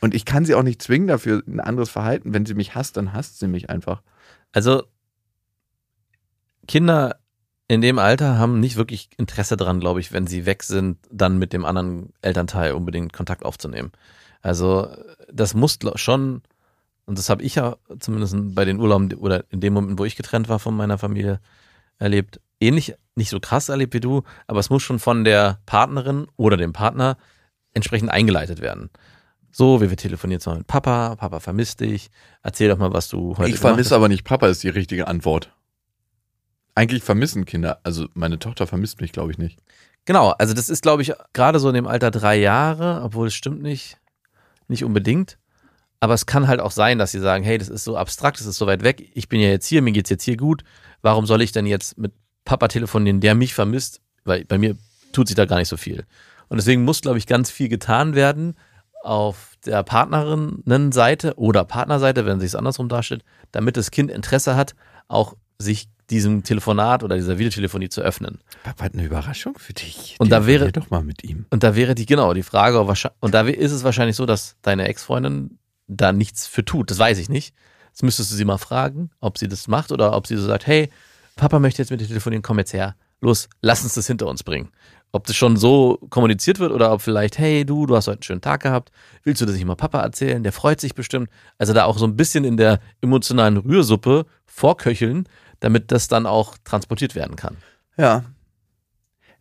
Und 0.01 0.13
ich 0.13 0.25
kann 0.25 0.43
sie 0.43 0.55
auch 0.55 0.63
nicht 0.63 0.81
zwingen 0.81 1.07
dafür 1.07 1.43
ein 1.47 1.59
anderes 1.59 1.89
Verhalten. 1.89 2.33
Wenn 2.33 2.45
sie 2.45 2.55
mich 2.55 2.75
hasst, 2.75 2.97
dann 2.97 3.13
hasst 3.13 3.39
sie 3.39 3.47
mich 3.47 3.69
einfach. 3.69 4.01
Also 4.51 4.83
Kinder 6.67 7.20
in 7.71 7.79
dem 7.79 7.99
Alter 7.99 8.37
haben 8.37 8.59
nicht 8.59 8.75
wirklich 8.75 9.07
Interesse 9.15 9.55
daran, 9.55 9.79
glaube 9.79 10.01
ich, 10.01 10.11
wenn 10.11 10.27
sie 10.27 10.45
weg 10.45 10.61
sind, 10.63 10.97
dann 11.09 11.37
mit 11.37 11.53
dem 11.53 11.63
anderen 11.63 12.11
Elternteil 12.21 12.73
unbedingt 12.73 13.13
Kontakt 13.13 13.45
aufzunehmen. 13.45 13.93
Also 14.41 14.89
das 15.31 15.53
muss 15.53 15.79
schon, 15.95 16.41
und 17.05 17.17
das 17.17 17.29
habe 17.29 17.43
ich 17.43 17.55
ja 17.55 17.77
zumindest 17.97 18.35
bei 18.53 18.65
den 18.65 18.77
Urlauben 18.77 19.13
oder 19.13 19.45
in 19.51 19.61
dem 19.61 19.71
Moment, 19.71 19.97
wo 19.99 20.03
ich 20.03 20.17
getrennt 20.17 20.49
war 20.49 20.59
von 20.59 20.75
meiner 20.75 20.97
Familie, 20.97 21.39
erlebt, 21.97 22.41
ähnlich, 22.59 22.95
nicht 23.15 23.29
so 23.29 23.39
krass 23.39 23.69
erlebt 23.69 23.93
wie 23.93 24.01
du, 24.01 24.23
aber 24.47 24.59
es 24.59 24.69
muss 24.69 24.83
schon 24.83 24.99
von 24.99 25.23
der 25.23 25.59
Partnerin 25.65 26.27
oder 26.35 26.57
dem 26.57 26.73
Partner 26.73 27.15
entsprechend 27.73 28.11
eingeleitet 28.11 28.59
werden. 28.59 28.89
So, 29.49 29.79
wie 29.79 29.89
wir 29.89 29.95
telefonieren 29.95 30.41
mal 30.45 30.57
mit 30.57 30.67
Papa, 30.67 31.15
Papa 31.15 31.39
vermisst 31.39 31.79
dich, 31.79 32.09
erzähl 32.43 32.67
doch 32.67 32.77
mal, 32.77 32.91
was 32.91 33.07
du 33.07 33.37
heute 33.37 33.49
Ich 33.49 33.59
vermisse 33.59 33.95
aber 33.95 34.09
nicht 34.09 34.25
Papa, 34.25 34.47
ist 34.47 34.61
die 34.61 34.69
richtige 34.69 35.07
Antwort. 35.07 35.53
Eigentlich 36.75 37.03
vermissen 37.03 37.45
Kinder. 37.45 37.79
Also 37.83 38.07
meine 38.13 38.39
Tochter 38.39 38.67
vermisst 38.67 39.01
mich, 39.01 39.11
glaube 39.11 39.31
ich, 39.31 39.37
nicht. 39.37 39.59
Genau, 40.05 40.29
also 40.31 40.53
das 40.53 40.69
ist, 40.69 40.81
glaube 40.81 41.01
ich, 41.01 41.13
gerade 41.33 41.59
so 41.59 41.69
in 41.69 41.75
dem 41.75 41.87
Alter 41.87 42.11
drei 42.11 42.39
Jahre, 42.39 43.01
obwohl 43.03 43.27
es 43.27 43.33
stimmt 43.33 43.61
nicht, 43.61 43.97
nicht 44.67 44.83
unbedingt. 44.83 45.37
Aber 45.99 46.15
es 46.15 46.25
kann 46.25 46.47
halt 46.47 46.59
auch 46.59 46.71
sein, 46.71 46.97
dass 46.97 47.11
sie 47.11 47.19
sagen, 47.19 47.43
hey, 47.43 47.59
das 47.59 47.69
ist 47.69 47.83
so 47.83 47.95
abstrakt, 47.95 48.39
das 48.39 48.47
ist 48.47 48.57
so 48.57 48.65
weit 48.65 48.83
weg, 48.83 49.11
ich 49.13 49.29
bin 49.29 49.39
ja 49.39 49.49
jetzt 49.49 49.67
hier, 49.67 49.83
mir 49.83 49.91
geht's 49.91 50.09
jetzt 50.09 50.23
hier 50.23 50.37
gut. 50.37 50.63
Warum 51.03 51.27
soll 51.27 51.43
ich 51.43 51.51
denn 51.51 51.67
jetzt 51.67 51.97
mit 51.97 52.13
Papa 52.43 52.67
telefonieren, 52.67 53.19
der 53.19 53.35
mich 53.35 53.53
vermisst? 53.53 54.01
Weil 54.23 54.45
bei 54.45 54.57
mir 54.57 54.75
tut 55.13 55.27
sich 55.27 55.35
da 55.35 55.45
gar 55.45 55.57
nicht 55.57 55.67
so 55.67 55.77
viel. 55.77 56.05
Und 56.49 56.57
deswegen 56.57 56.83
muss, 56.83 57.01
glaube 57.01 57.19
ich, 57.19 57.27
ganz 57.27 57.51
viel 57.51 57.69
getan 57.69 58.15
werden 58.15 58.55
auf 59.03 59.55
der 59.65 59.83
Partnerinnenseite 59.83 61.35
oder 61.37 61.65
Partnerseite, 61.65 62.25
wenn 62.25 62.39
sich 62.39 62.47
es 62.47 62.55
andersrum 62.55 62.89
darstellt, 62.89 63.23
damit 63.51 63.77
das 63.77 63.91
Kind 63.91 64.09
Interesse 64.09 64.55
hat, 64.55 64.75
auch 65.07 65.35
sich 65.59 65.87
diesem 66.11 66.43
Telefonat 66.43 67.03
oder 67.03 67.15
dieser 67.15 67.37
Videotelefonie 67.39 67.89
zu 67.89 68.01
öffnen. 68.01 68.39
Papa 68.63 68.85
hat 68.85 68.93
eine 68.93 69.03
Überraschung 69.05 69.57
für 69.57 69.73
dich. 69.73 70.15
Und 70.19 70.31
da 70.31 70.45
wäre- 70.45 70.71
doch 70.71 70.89
mal 70.91 71.03
mit 71.03 71.23
ihm. 71.23 71.45
Und 71.49 71.63
da 71.63 71.75
wäre 71.75 71.95
die, 71.95 72.05
genau, 72.05 72.33
die 72.33 72.43
Frage, 72.43 72.79
und 73.19 73.33
da 73.33 73.41
ist 73.47 73.71
es 73.71 73.83
wahrscheinlich 73.83 74.15
so, 74.15 74.25
dass 74.25 74.55
deine 74.61 74.87
Ex-Freundin 74.87 75.57
da 75.87 76.11
nichts 76.11 76.45
für 76.47 76.63
tut. 76.63 76.91
Das 76.91 76.99
weiß 76.99 77.17
ich 77.17 77.29
nicht. 77.29 77.55
Jetzt 77.89 78.03
müsstest 78.03 78.31
du 78.31 78.35
sie 78.35 78.45
mal 78.45 78.57
fragen, 78.57 79.09
ob 79.19 79.37
sie 79.37 79.47
das 79.47 79.67
macht 79.67 79.91
oder 79.91 80.15
ob 80.15 80.27
sie 80.27 80.37
so 80.37 80.45
sagt, 80.45 80.67
hey, 80.67 80.89
Papa 81.35 81.59
möchte 81.59 81.81
jetzt 81.81 81.89
mit 81.89 81.99
dir 82.01 82.07
telefonieren, 82.07 82.43
komm 82.43 82.59
jetzt 82.59 82.73
her. 82.73 82.95
Los, 83.21 83.49
lass 83.61 83.83
uns 83.83 83.93
das 83.95 84.07
hinter 84.07 84.27
uns 84.27 84.43
bringen. 84.43 84.69
Ob 85.13 85.27
das 85.27 85.35
schon 85.35 85.57
so 85.57 85.99
kommuniziert 86.09 86.59
wird 86.59 86.71
oder 86.71 86.93
ob 86.93 87.01
vielleicht, 87.01 87.37
hey, 87.37 87.65
du, 87.65 87.85
du 87.85 87.95
hast 87.97 88.07
heute 88.07 88.17
einen 88.19 88.23
schönen 88.23 88.41
Tag 88.41 88.61
gehabt, 88.63 88.91
willst 89.23 89.41
du 89.41 89.45
das 89.45 89.55
nicht 89.55 89.65
mal 89.65 89.75
Papa 89.75 89.99
erzählen? 90.01 90.41
Der 90.41 90.53
freut 90.53 90.79
sich 90.79 90.95
bestimmt. 90.95 91.29
Also 91.57 91.73
da 91.73 91.83
auch 91.83 91.97
so 91.97 92.05
ein 92.05 92.15
bisschen 92.15 92.45
in 92.45 92.55
der 92.55 92.79
emotionalen 93.01 93.57
Rührsuppe 93.57 94.25
vorköcheln, 94.45 95.27
damit 95.61 95.91
das 95.93 96.07
dann 96.09 96.25
auch 96.25 96.57
transportiert 96.65 97.15
werden 97.15 97.35
kann. 97.37 97.55
Ja. 97.97 98.25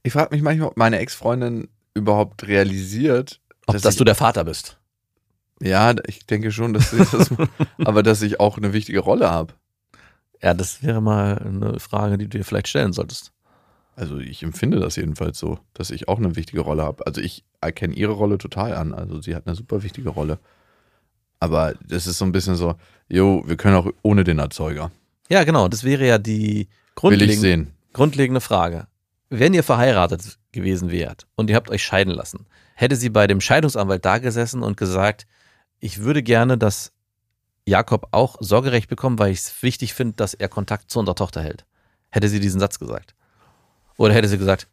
Ich 0.05 0.13
frage 0.13 0.33
mich 0.35 0.43
manchmal, 0.43 0.69
ob 0.69 0.77
meine 0.77 0.99
Ex-Freundin 1.01 1.69
überhaupt 1.95 2.47
realisiert, 2.47 3.41
Ob 3.67 3.75
dass 3.75 3.83
dass 3.83 3.95
ich- 3.95 3.99
du 3.99 4.05
der 4.05 4.15
Vater 4.15 4.45
bist. 4.45 4.79
Ja, 5.63 5.95
ich 6.07 6.25
denke 6.25 6.53
schon, 6.53 6.73
dass 6.73 6.91
sie 6.91 6.99
das, 6.99 7.29
aber 7.85 8.03
dass 8.03 8.23
ich 8.23 8.41
auch 8.41 8.57
eine 8.57 8.73
wichtige 8.73 9.01
Rolle 9.01 9.31
habe. 9.31 9.53
Ja, 10.43 10.55
das 10.55 10.83
wäre 10.83 11.03
mal 11.03 11.37
eine 11.39 11.79
Frage, 11.81 12.17
die 12.17 12.25
du 12.29 12.39
dir 12.39 12.45
vielleicht 12.45 12.69
stellen 12.69 12.95
solltest. 12.95 13.33
Also 13.95 14.19
ich 14.19 14.43
empfinde 14.43 14.81
das 14.81 14.97
jedenfalls 14.97 15.39
so, 15.39 15.59
dass 15.75 15.91
ich 15.91 16.09
auch 16.09 16.17
eine 16.17 16.35
wichtige 16.37 16.63
Rolle 16.63 16.83
habe. 16.85 17.07
Also 17.07 17.21
ich 17.21 17.45
erkenne 17.61 17.93
ihre 17.95 18.13
Rolle 18.13 18.39
total 18.39 18.73
an. 18.75 18.95
Also 18.95 19.21
sie 19.21 19.35
hat 19.35 19.47
eine 19.47 19.55
super 19.55 19.83
wichtige 19.83 20.09
Rolle. 20.09 20.39
Aber 21.41 21.75
das 21.87 22.07
ist 22.07 22.17
so 22.17 22.25
ein 22.25 22.33
bisschen 22.33 22.55
so, 22.57 22.77
jo, 23.09 23.43
wir 23.47 23.57
können 23.59 23.77
auch 23.77 23.91
ohne 24.03 24.25
den 24.25 24.39
Erzeuger. 24.39 24.91
Ja, 25.31 25.45
genau. 25.45 25.69
Das 25.69 25.85
wäre 25.85 26.07
ja 26.07 26.19
die 26.19 26.69
grundlegende, 26.95 27.71
grundlegende 27.93 28.41
Frage. 28.41 28.89
Wenn 29.29 29.55
ihr 29.55 29.63
verheiratet 29.63 30.39
gewesen 30.53 30.91
wärt 30.91 31.27
und 31.37 31.51
ihr 31.51 31.57
habt 31.57 31.71
euch 31.71 31.85
scheiden 31.85 32.13
lassen, 32.13 32.47
hätte 32.75 32.97
sie 32.97 33.11
bei 33.11 33.27
dem 33.27 33.41
Scheidungsanwalt 33.41 34.05
da 34.05 34.19
gesessen 34.19 34.63
und 34.63 34.77
gesagt, 34.77 35.27
ich 35.79 36.01
würde 36.01 36.23
gerne, 36.23 36.59
dass 36.59 36.93
Jakob 37.65 38.09
auch 38.11 38.37
Sorgerecht 38.41 38.89
bekommt, 38.89 39.21
weil 39.21 39.33
ich 39.33 39.39
es 39.39 39.63
wichtig 39.63 39.95
finde, 39.95 40.15
dass 40.17 40.35
er 40.35 40.49
Kontakt 40.49 40.91
zu 40.91 40.99
unserer 40.99 41.15
Tochter 41.15 41.43
hält. 41.43 41.65
Hätte 42.11 42.29
sie 42.29 42.41
diesen 42.41 42.59
Satz 42.59 42.79
gesagt? 42.79 43.15
Oder 43.97 44.15
hätte 44.15 44.29
sie 44.29 44.39
gesagt, 44.39 44.67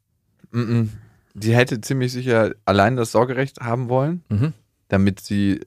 Mhm. 0.51 0.91
Sie 1.39 1.55
hätte 1.55 1.81
ziemlich 1.81 2.11
sicher 2.11 2.55
allein 2.65 2.95
das 2.95 3.11
Sorgerecht 3.11 3.59
haben 3.59 3.89
wollen, 3.89 4.23
mhm, 4.29 4.53
damit 4.87 5.19
sie 5.19 5.61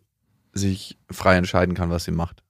sich 0.52 0.98
frei 1.10 1.36
entscheiden 1.36 1.74
kann, 1.74 1.90
was 1.90 2.04
sie 2.04 2.10
macht. 2.10 2.42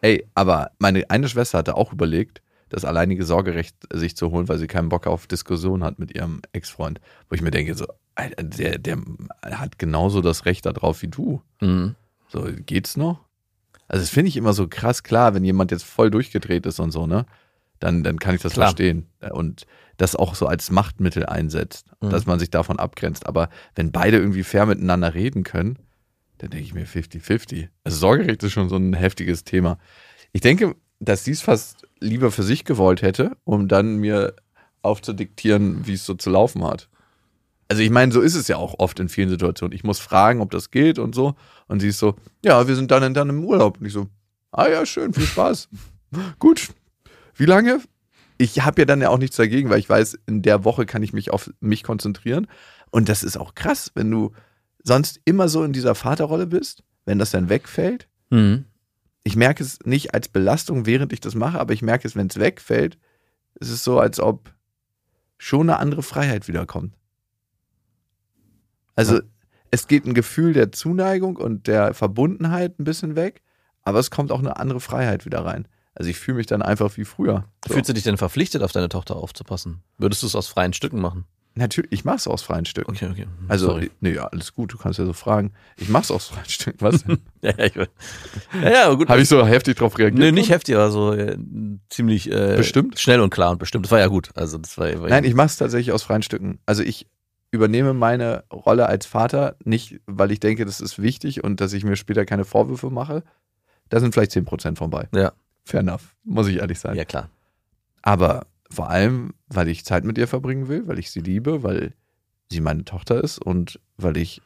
Ey, 0.00 0.26
aber 0.34 0.70
meine 0.78 1.08
eine 1.10 1.28
Schwester 1.28 1.58
hatte 1.58 1.76
auch 1.76 1.92
überlegt, 1.92 2.42
das 2.68 2.84
alleinige 2.84 3.24
Sorgerecht 3.24 3.76
sich 3.92 4.16
zu 4.16 4.30
holen, 4.30 4.48
weil 4.48 4.58
sie 4.58 4.66
keinen 4.66 4.90
Bock 4.90 5.06
auf 5.06 5.26
Diskussion 5.26 5.82
hat 5.82 5.98
mit 5.98 6.14
ihrem 6.14 6.42
Ex-Freund. 6.52 7.00
Wo 7.28 7.34
ich 7.34 7.40
mir 7.42 7.50
denke, 7.50 7.74
so, 7.74 7.86
Alter, 8.14 8.42
der, 8.42 8.78
der 8.78 8.98
hat 9.42 9.78
genauso 9.78 10.20
das 10.20 10.44
Recht 10.44 10.66
darauf 10.66 11.02
wie 11.02 11.08
du. 11.08 11.40
mhm. 11.60 11.94
So, 12.30 12.46
geht's 12.66 12.98
noch? 12.98 13.20
Also, 13.88 14.02
das 14.02 14.10
finde 14.10 14.28
ich 14.28 14.36
immer 14.36 14.52
so 14.52 14.68
krass 14.68 15.02
klar, 15.02 15.32
wenn 15.34 15.44
jemand 15.44 15.70
jetzt 15.70 15.84
voll 15.84 16.10
durchgedreht 16.10 16.66
ist 16.66 16.78
und 16.78 16.90
so, 16.90 17.06
ne? 17.06 17.24
Dann, 17.80 18.02
dann 18.02 18.18
kann 18.18 18.34
ich 18.34 18.42
das 18.42 18.52
Klar. 18.52 18.66
verstehen. 18.68 19.06
Und 19.30 19.66
das 19.96 20.14
auch 20.14 20.34
so 20.34 20.46
als 20.46 20.70
Machtmittel 20.70 21.24
einsetzt, 21.24 21.86
Mhm. 22.02 22.10
dass 22.10 22.26
man 22.26 22.38
sich 22.38 22.50
davon 22.50 22.78
abgrenzt. 22.78 23.26
Aber 23.26 23.48
wenn 23.76 23.90
beide 23.92 24.18
irgendwie 24.18 24.42
fair 24.42 24.66
miteinander 24.66 25.14
reden 25.14 25.42
können, 25.42 25.78
dann 26.38 26.50
denke 26.50 26.64
ich 26.64 26.74
mir 26.74 26.86
50-50. 26.86 27.68
Also 27.84 27.98
Sorgerecht 27.98 28.42
ist 28.42 28.52
schon 28.52 28.68
so 28.68 28.76
ein 28.76 28.94
heftiges 28.94 29.44
Thema. 29.44 29.78
Ich 30.32 30.40
denke, 30.40 30.76
dass 31.00 31.24
sie 31.24 31.32
es 31.32 31.40
fast 31.40 31.86
lieber 32.00 32.30
für 32.30 32.42
sich 32.42 32.64
gewollt 32.64 33.02
hätte, 33.02 33.36
um 33.44 33.68
dann 33.68 33.96
mir 33.96 34.34
aufzudiktieren, 34.82 35.86
wie 35.86 35.94
es 35.94 36.06
so 36.06 36.14
zu 36.14 36.30
laufen 36.30 36.64
hat. 36.64 36.88
Also 37.68 37.82
ich 37.82 37.90
meine, 37.90 38.12
so 38.12 38.20
ist 38.20 38.34
es 38.34 38.48
ja 38.48 38.56
auch 38.56 38.76
oft 38.78 38.98
in 38.98 39.08
vielen 39.08 39.28
Situationen. 39.28 39.74
Ich 39.74 39.84
muss 39.84 39.98
fragen, 39.98 40.40
ob 40.40 40.50
das 40.50 40.70
geht 40.70 40.98
und 40.98 41.14
so. 41.14 41.34
Und 41.66 41.80
sie 41.80 41.88
ist 41.88 41.98
so, 41.98 42.16
ja, 42.44 42.66
wir 42.66 42.74
sind 42.74 42.90
dann 42.90 43.12
dann 43.12 43.28
im 43.28 43.44
Urlaub. 43.44 43.78
Und 43.78 43.86
ich 43.86 43.92
so, 43.92 44.06
ah 44.52 44.68
ja, 44.68 44.86
schön, 44.86 45.12
viel 45.12 45.26
Spaß. 45.26 45.68
Gut. 46.38 46.68
Wie 47.34 47.44
lange? 47.44 47.80
Ich 48.38 48.64
habe 48.64 48.80
ja 48.80 48.84
dann 48.86 49.00
ja 49.00 49.10
auch 49.10 49.18
nichts 49.18 49.36
dagegen, 49.36 49.68
weil 49.68 49.80
ich 49.80 49.88
weiß, 49.88 50.18
in 50.26 50.42
der 50.42 50.64
Woche 50.64 50.86
kann 50.86 51.02
ich 51.02 51.12
mich 51.12 51.30
auf 51.30 51.50
mich 51.60 51.82
konzentrieren. 51.82 52.46
Und 52.90 53.08
das 53.08 53.22
ist 53.22 53.36
auch 53.36 53.54
krass, 53.54 53.90
wenn 53.94 54.10
du 54.10 54.32
sonst 54.82 55.20
immer 55.24 55.48
so 55.48 55.64
in 55.64 55.72
dieser 55.72 55.94
Vaterrolle 55.94 56.46
bist, 56.46 56.82
wenn 57.04 57.18
das 57.18 57.30
dann 57.30 57.48
wegfällt. 57.48 58.08
Mhm. 58.30 58.64
Ich 59.24 59.36
merke 59.36 59.62
es 59.62 59.78
nicht 59.84 60.14
als 60.14 60.28
Belastung, 60.28 60.86
während 60.86 61.12
ich 61.12 61.20
das 61.20 61.34
mache, 61.34 61.60
aber 61.60 61.72
ich 61.74 61.82
merke 61.82 62.06
es, 62.08 62.16
wenn 62.16 62.28
es 62.28 62.38
wegfällt, 62.38 62.98
es 63.60 63.68
ist 63.70 63.84
so, 63.84 63.98
als 63.98 64.20
ob 64.20 64.54
schon 65.36 65.68
eine 65.68 65.78
andere 65.78 66.02
Freiheit 66.02 66.48
wiederkommt. 66.48 66.94
Also 68.94 69.16
Ja. 69.16 69.22
es 69.70 69.86
geht 69.86 70.06
ein 70.06 70.14
Gefühl 70.14 70.52
der 70.52 70.72
Zuneigung 70.72 71.36
und 71.36 71.66
der 71.66 71.94
Verbundenheit 71.94 72.78
ein 72.78 72.84
bisschen 72.84 73.16
weg, 73.16 73.42
aber 73.82 73.98
es 73.98 74.10
kommt 74.10 74.32
auch 74.32 74.38
eine 74.40 74.56
andere 74.58 74.80
Freiheit 74.80 75.24
wieder 75.24 75.44
rein. 75.44 75.68
Also 75.94 76.10
ich 76.10 76.18
fühle 76.18 76.38
mich 76.38 76.46
dann 76.46 76.62
einfach 76.62 76.96
wie 76.96 77.04
früher. 77.04 77.44
So. 77.66 77.74
Fühlst 77.74 77.88
du 77.88 77.92
dich 77.94 78.04
denn 78.04 78.16
verpflichtet, 78.16 78.62
auf 78.62 78.72
deine 78.72 78.88
Tochter 78.88 79.16
aufzupassen? 79.16 79.82
Würdest 79.98 80.22
du 80.22 80.26
es 80.26 80.36
aus 80.36 80.46
freien 80.46 80.72
Stücken 80.72 81.00
machen? 81.00 81.24
Natürlich, 81.58 81.90
ich 81.92 82.04
mache 82.04 82.16
es 82.16 82.28
aus 82.28 82.42
freien 82.42 82.64
Stücken. 82.64 82.90
Okay, 82.92 83.08
okay. 83.10 83.26
Also, 83.48 83.66
Sorry. 83.66 83.90
nee, 84.00 84.12
ja, 84.14 84.26
alles 84.26 84.54
gut, 84.54 84.72
du 84.72 84.78
kannst 84.78 84.98
ja 84.98 85.04
so 85.04 85.12
fragen. 85.12 85.52
Ich 85.76 85.88
mache 85.88 86.04
es 86.04 86.10
aus 86.10 86.28
freien 86.28 86.48
Stücken. 86.48 86.80
Was 86.80 87.04
denn? 87.04 87.18
Ja, 87.42 87.52
ja, 87.56 87.64
ich, 87.66 87.74
ja, 87.76 88.70
ja 88.70 88.94
gut. 88.94 89.08
Habe 89.08 89.20
ich 89.20 89.28
so 89.28 89.46
heftig 89.46 89.76
drauf 89.76 89.96
reagiert? 89.98 90.18
Nee, 90.18 90.32
nicht 90.32 90.50
heftig, 90.50 90.74
aber 90.74 90.90
so 90.90 91.12
äh, 91.12 91.36
ziemlich 91.88 92.30
äh, 92.30 92.56
Bestimmt? 92.56 92.98
schnell 92.98 93.20
und 93.20 93.30
klar 93.30 93.52
und 93.52 93.58
bestimmt. 93.58 93.84
Das 93.84 93.92
war 93.92 94.00
ja 94.00 94.08
gut. 94.08 94.30
Also 94.34 94.58
das 94.58 94.76
war, 94.76 94.86
war 95.00 95.08
Nein, 95.08 95.22
ich 95.24 95.34
mache 95.34 95.46
es 95.46 95.56
tatsächlich 95.56 95.92
aus 95.92 96.02
freien 96.02 96.22
Stücken. 96.22 96.58
Also 96.66 96.82
ich 96.82 97.06
übernehme 97.52 97.94
meine 97.94 98.44
Rolle 98.52 98.86
als 98.86 99.06
Vater 99.06 99.54
nicht, 99.64 100.00
weil 100.06 100.32
ich 100.32 100.40
denke, 100.40 100.64
das 100.64 100.80
ist 100.80 101.00
wichtig 101.00 101.44
und 101.44 101.60
dass 101.60 101.72
ich 101.72 101.84
mir 101.84 101.96
später 101.96 102.24
keine 102.24 102.44
Vorwürfe 102.44 102.90
mache. 102.90 103.22
Da 103.88 104.00
sind 104.00 104.12
vielleicht 104.14 104.32
10% 104.32 104.76
von 104.76 104.90
bei. 104.90 105.08
Ja. 105.14 105.32
Fair 105.64 105.80
enough, 105.80 106.16
muss 106.24 106.48
ich 106.48 106.56
ehrlich 106.56 106.78
sein. 106.80 106.96
ja 106.96 107.04
klar. 107.04 107.30
Aber 108.02 108.46
vor 108.70 108.90
allem, 108.90 109.34
weil 109.48 109.68
ich 109.68 109.84
Zeit 109.84 110.04
mit 110.04 110.18
ihr 110.18 110.28
verbringen 110.28 110.68
will, 110.68 110.86
weil 110.86 110.98
ich 110.98 111.10
sie 111.10 111.20
liebe, 111.20 111.62
weil 111.62 111.94
sie 112.50 112.60
meine 112.60 112.84
Tochter 112.84 113.22
ist 113.22 113.38
und 113.38 113.80
weil 113.96 114.16
ich 114.16 114.40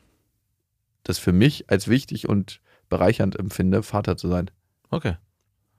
das 1.04 1.18
für 1.18 1.32
mich 1.32 1.68
als 1.70 1.88
wichtig 1.88 2.28
und 2.28 2.60
bereichernd 2.88 3.38
empfinde, 3.38 3.82
Vater 3.82 4.16
zu 4.16 4.28
sein. 4.28 4.50
Okay. 4.90 5.16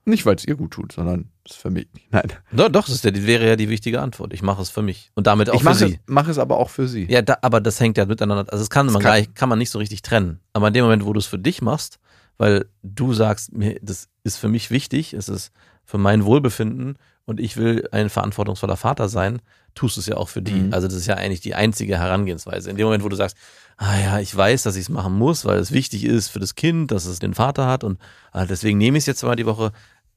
Nicht, 0.06 0.26
weil 0.26 0.34
es 0.36 0.44
ihr 0.44 0.56
gut 0.56 0.72
tut, 0.72 0.92
sondern 0.92 1.30
es 1.46 1.52
ist 1.52 1.60
für 1.62 1.70
mich. 1.70 1.88
Nein. 2.10 2.30
Doch, 2.52 2.68
doch, 2.68 2.84
das 2.84 2.94
ist 2.96 3.04
ja, 3.04 3.10
die 3.10 3.26
wäre 3.26 3.46
ja 3.46 3.56
die 3.56 3.70
wichtige 3.70 4.02
Antwort. 4.02 4.34
Ich 4.34 4.42
mache 4.42 4.60
es 4.60 4.68
für 4.68 4.82
mich 4.82 5.10
und 5.14 5.26
damit 5.26 5.48
auch 5.48 5.54
ich 5.54 5.60
für 5.60 5.64
mache 5.70 5.78
sie. 5.88 5.94
es, 5.94 6.00
mach 6.06 6.28
es 6.28 6.38
aber 6.38 6.58
auch 6.58 6.68
für 6.68 6.86
sie. 6.88 7.06
Ja, 7.10 7.22
da, 7.22 7.38
aber 7.40 7.60
das 7.62 7.80
hängt 7.80 7.96
ja 7.96 8.04
miteinander. 8.04 8.44
Also 8.52 8.62
das 8.62 8.68
kann 8.70 8.86
man, 8.86 8.94
kann- 8.96 9.02
gar 9.02 9.16
nicht, 9.18 9.34
kann 9.34 9.48
man 9.48 9.58
nicht 9.58 9.70
so 9.70 9.78
richtig 9.78 10.02
trennen. 10.02 10.40
Aber 10.52 10.68
in 10.68 10.74
dem 10.74 10.84
Moment, 10.84 11.06
wo 11.06 11.12
du 11.14 11.18
es 11.18 11.26
für 11.26 11.38
dich 11.38 11.62
machst, 11.62 11.98
weil 12.36 12.66
du 12.82 13.14
sagst, 13.14 13.52
mir, 13.54 13.78
das 13.80 14.08
ist 14.24 14.36
für 14.36 14.48
mich 14.48 14.70
wichtig, 14.70 15.14
es 15.14 15.28
ist 15.30 15.52
für 15.84 15.98
mein 15.98 16.24
Wohlbefinden 16.24 16.98
und 17.26 17.40
ich 17.40 17.56
will 17.56 17.88
ein 17.92 18.10
verantwortungsvoller 18.10 18.76
Vater 18.76 19.08
sein, 19.08 19.40
tust 19.74 19.96
du 19.96 20.00
es 20.00 20.06
ja 20.06 20.16
auch 20.16 20.28
für 20.28 20.42
die. 20.42 20.52
Mhm. 20.52 20.74
Also 20.74 20.88
das 20.88 20.96
ist 20.96 21.06
ja 21.06 21.14
eigentlich 21.14 21.40
die 21.40 21.54
einzige 21.54 21.98
Herangehensweise. 21.98 22.70
In 22.70 22.76
dem 22.76 22.84
Moment, 22.84 23.02
wo 23.02 23.08
du 23.08 23.16
sagst, 23.16 23.36
ah 23.76 23.98
ja, 23.98 24.18
ich 24.20 24.34
weiß, 24.34 24.62
dass 24.62 24.76
ich 24.76 24.82
es 24.82 24.88
machen 24.88 25.14
muss, 25.14 25.44
weil 25.44 25.58
es 25.58 25.72
wichtig 25.72 26.04
ist 26.04 26.28
für 26.28 26.38
das 26.38 26.54
Kind, 26.54 26.90
dass 26.90 27.06
es 27.06 27.18
den 27.18 27.34
Vater 27.34 27.66
hat 27.66 27.82
und 27.84 27.98
ah, 28.32 28.46
deswegen 28.46 28.78
nehme 28.78 28.98
ich 28.98 29.02
es 29.02 29.06
jetzt 29.06 29.22
mal 29.22 29.36
die 29.36 29.46
Woche, 29.46 29.72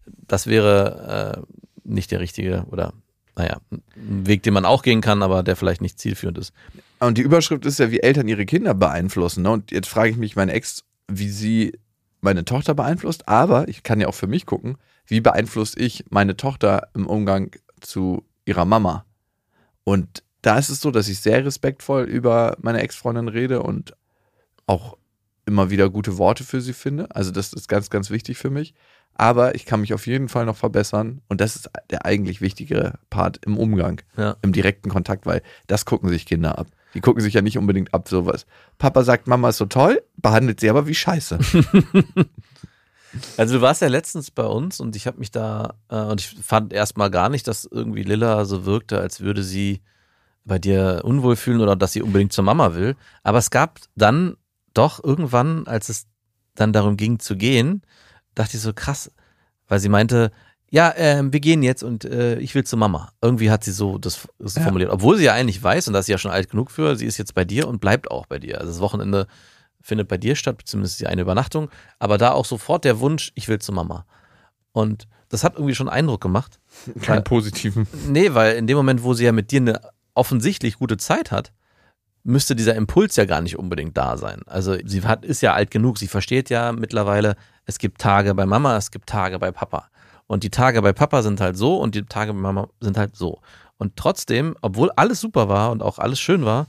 das 0.06 0.48
wäre 0.48 1.38
äh, 1.38 1.58
nicht 1.84 2.12
der 2.12 2.20
richtige 2.20 2.65
oder 2.70 2.93
naja, 3.36 3.58
ein 3.72 4.26
Weg, 4.26 4.43
den 4.43 4.54
man 4.54 4.65
auch 4.65 4.82
gehen 4.82 5.02
kann, 5.02 5.22
aber 5.22 5.43
der 5.43 5.56
vielleicht 5.56 5.82
nicht 5.82 6.00
zielführend 6.00 6.38
ist. 6.39 6.54
Und 7.00 7.17
die 7.17 7.22
Überschrift 7.22 7.65
ist 7.65 7.80
ja, 7.80 7.91
wie 7.91 8.00
Eltern 8.00 8.28
ihre 8.28 8.46
Kinder 8.46 8.74
beeinflussen. 8.74 9.43
Ne? 9.43 9.52
Und 9.52 9.72
jetzt 9.72 9.88
frage 9.88 10.10
ich 10.10 10.17
mich 10.17 10.36
meine 10.36 10.54
Ex, 10.54 10.84
wie 11.08 11.30
sie 11.30 11.78
meine 12.20 12.46
Tochter 12.46 12.74
beeinflusst. 12.74 13.28
Aber 13.28 13.67
ich 13.67 13.84
kann 13.84 14.02
ja 14.02 14.08
auch 14.08 14.15
für 14.15 14.26
mich 14.26 14.48
gucken, 14.48 14.78
wie 15.08 15.22
beeinflusst 15.22 15.78
ich 15.80 16.06
meine 16.10 16.38
Tochter 16.38 16.89
im 16.93 17.08
Umgang 17.08 17.52
zu 17.82 18.24
ihrer 18.46 18.65
Mama. 18.65 19.06
Und 19.84 20.24
da 20.41 20.58
ist 20.58 20.70
es 20.70 20.82
so, 20.82 20.91
dass 20.91 21.08
ich 21.08 21.20
sehr 21.20 21.43
respektvoll 21.46 22.04
über 22.04 22.58
meine 22.62 22.82
Ex-Freundin 22.82 23.28
rede 23.28 23.63
und 23.63 23.93
auch 24.65 24.98
immer 25.46 25.70
wieder 25.70 25.89
gute 25.89 26.17
Worte 26.17 26.43
für 26.43 26.62
sie 26.62 26.74
finde. 26.74 27.08
Also 27.15 27.32
das 27.32 27.54
ist 27.54 27.67
ganz, 27.70 27.89
ganz 27.89 28.10
wichtig 28.10 28.38
für 28.38 28.50
mich. 28.50 28.74
Aber 29.20 29.56
ich 29.56 29.65
kann 29.65 29.82
mich 29.82 29.93
auf 29.93 30.06
jeden 30.06 30.30
Fall 30.30 30.46
noch 30.46 30.58
verbessern. 30.58 31.22
Und 31.28 31.41
das 31.41 31.56
ist 31.56 31.70
der 31.89 32.06
eigentlich 32.06 32.39
wichtigere 32.41 33.00
Part 33.10 33.39
im 33.46 33.58
Umgang, 33.58 34.02
Ja. 34.15 34.36
im 34.41 34.52
direkten 34.52 34.89
Kontakt, 34.89 35.26
weil 35.26 35.41
das 35.67 35.86
gucken 35.86 36.10
sich 36.10 36.26
Kinder 36.26 36.58
ab. 36.60 36.67
Die 36.93 37.02
gucken 37.02 37.22
sich 37.22 37.34
ja 37.34 37.41
nicht 37.41 37.58
unbedingt 37.58 37.93
ab, 37.93 38.08
sowas. 38.10 38.46
Papa 38.78 39.04
sagt, 39.04 39.28
Mama 39.28 39.50
ist 39.50 39.58
so 39.58 39.65
toll, 39.65 40.04
behandelt 40.17 40.60
sie 40.60 40.70
aber 40.70 40.86
wie 40.88 40.96
Scheiße. 40.96 41.39
Also 43.38 43.56
du 43.56 43.62
warst 43.62 43.82
ja 43.82 43.88
letztens 43.88 44.32
bei 44.32 44.45
uns 44.45 44.80
und 44.80 44.95
ich 44.95 45.08
habe 45.08 45.19
mich 45.19 45.32
da, 45.32 45.75
äh, 45.89 46.01
und 46.01 46.21
ich 46.21 46.36
fand 46.41 46.73
erstmal 46.73 47.12
gar 47.12 47.30
nicht, 47.30 47.47
dass 47.47 47.65
irgendwie 47.65 48.03
Lilla 48.03 48.45
so 48.45 48.65
wirkte, 48.65 48.99
als 48.99 49.21
würde 49.21 49.43
sie 49.43 49.82
bei 50.45 50.60
dir 50.60 51.01
unwohl 51.03 51.36
fühlen 51.36 51.62
oder 51.62 51.75
dass 51.75 51.93
sie 51.93 52.01
unbedingt 52.01 52.34
zur 52.34 52.43
Mama 52.43 52.73
will. 52.73 52.95
Aber 53.23 53.38
es 53.38 53.49
gab 53.51 53.80
dann 53.95 54.38
doch 54.73 55.03
irgendwann, 55.03 55.67
als 55.67 55.89
es 55.89 56.08
dann 56.56 56.73
darum 56.73 56.97
ging 56.97 57.19
zu 57.19 57.36
gehen, 57.36 57.82
dachte 58.36 58.58
ich 58.58 58.63
so 58.63 58.73
krass, 58.73 59.12
weil 59.67 59.80
sie 59.80 59.89
meinte, 59.89 60.32
ja, 60.69 60.93
ähm, 60.97 61.32
wir 61.32 61.39
gehen 61.39 61.63
jetzt 61.63 61.84
und 61.84 62.03
äh, 62.06 62.39
ich 62.39 62.53
will 62.56 62.63
zur 62.63 62.80
Mama. 62.80 63.12
Irgendwie 63.21 63.49
hat 63.49 63.63
sie 63.63 63.71
so 63.71 63.97
das, 63.97 64.27
das 64.39 64.56
Ja. 64.56 64.63
formuliert. 64.63 64.91
Obwohl 64.91 65.17
sie 65.17 65.25
ja 65.25 65.34
eigentlich 65.34 65.62
weiß, 65.62 65.88
und 65.88 65.93
da 65.93 65.99
ist 65.99 66.08
sie 66.08 66.12
ja 66.12 66.17
schon 66.17 66.32
alt 66.32 66.49
genug 66.49 66.71
für, 66.71 66.95
sie 66.95 67.06
ist 67.06 67.17
jetzt 67.17 67.34
bei 67.34 67.45
dir 67.45 67.67
und 67.67 67.80
bleibt 67.80 68.12
auch 68.12 68.25
bei 68.25 68.39
dir. 68.39 68.60
Also 68.60 68.71
das 68.73 68.82
Wochenende 68.82 69.27
findet 69.82 70.08
bei 70.08 70.18
dir 70.18 70.36
statt, 70.36 70.58
beziehungsweise 70.58 71.08
eine 71.08 71.22
Übernachtung. 71.22 71.70
Aber 72.00 72.18
da 72.18 72.32
auch 72.32 72.46
sofort 72.46 72.86
der 72.86 73.00
Wunsch, 73.00 73.32
ich 73.36 73.48
will 73.48 73.60
zur 73.60 73.76
Mama. 73.76 74.06
Und 74.72 75.08
das 75.30 75.44
hat 75.44 75.56
irgendwie 75.56 75.76
schon 75.76 75.90
Eindruck 75.90 76.22
gemacht. 76.22 76.60
Keinen 77.02 77.24
positiven. 77.24 77.88
Nee, 78.08 78.34
weil 78.34 78.56
in 78.56 78.68
dem 78.68 78.78
Moment, 78.78 79.04
wo 79.04 79.13
sie 79.13 79.26
ja 79.26 79.32
mit 79.32 79.52
dir 79.52 79.62
eine 79.62 79.82
offensichtlich 80.13 80.78
gute 80.78 80.98
Zeit 80.98 81.32
hat, 81.32 81.52
müsste 82.24 82.56
dieser 82.56 82.76
Impuls 82.76 83.16
ja 83.16 83.26
gar 83.26 83.42
nicht 83.42 83.58
unbedingt 83.58 83.96
da 83.98 84.18
sein. 84.18 84.42
Also 84.48 84.76
sie 84.84 85.04
hat, 85.04 85.24
ist 85.24 85.42
ja 85.42 85.54
alt 85.54 85.72
genug, 85.72 85.98
sie 85.98 86.08
versteht 86.08 86.50
ja 86.50 86.74
mittlerweile, 86.74 87.36
es 87.66 87.80
gibt 87.80 88.02
Tage 88.02 88.36
bei 88.36 88.46
Mama, 88.46 88.76
es 88.76 88.92
gibt 88.92 89.08
Tage 89.08 89.40
bei 89.40 89.52
Papa. 89.52 89.90
Und 90.28 90.44
die 90.44 90.50
Tage 90.50 90.82
bei 90.82 90.92
Papa 90.92 91.22
sind 91.22 91.40
halt 91.40 91.58
so 91.58 91.78
und 91.78 91.96
die 91.96 92.04
Tage 92.04 92.34
bei 92.34 92.40
Mama 92.40 92.68
sind 92.82 92.98
halt 92.98 93.16
so. 93.16 93.40
Und 93.78 93.96
trotzdem, 93.96 94.58
obwohl 94.62 94.92
alles 94.96 95.22
super 95.22 95.48
war 95.48 95.72
und 95.72 95.82
auch 95.82 96.00
alles 96.00 96.20
schön 96.20 96.44
war, 96.44 96.68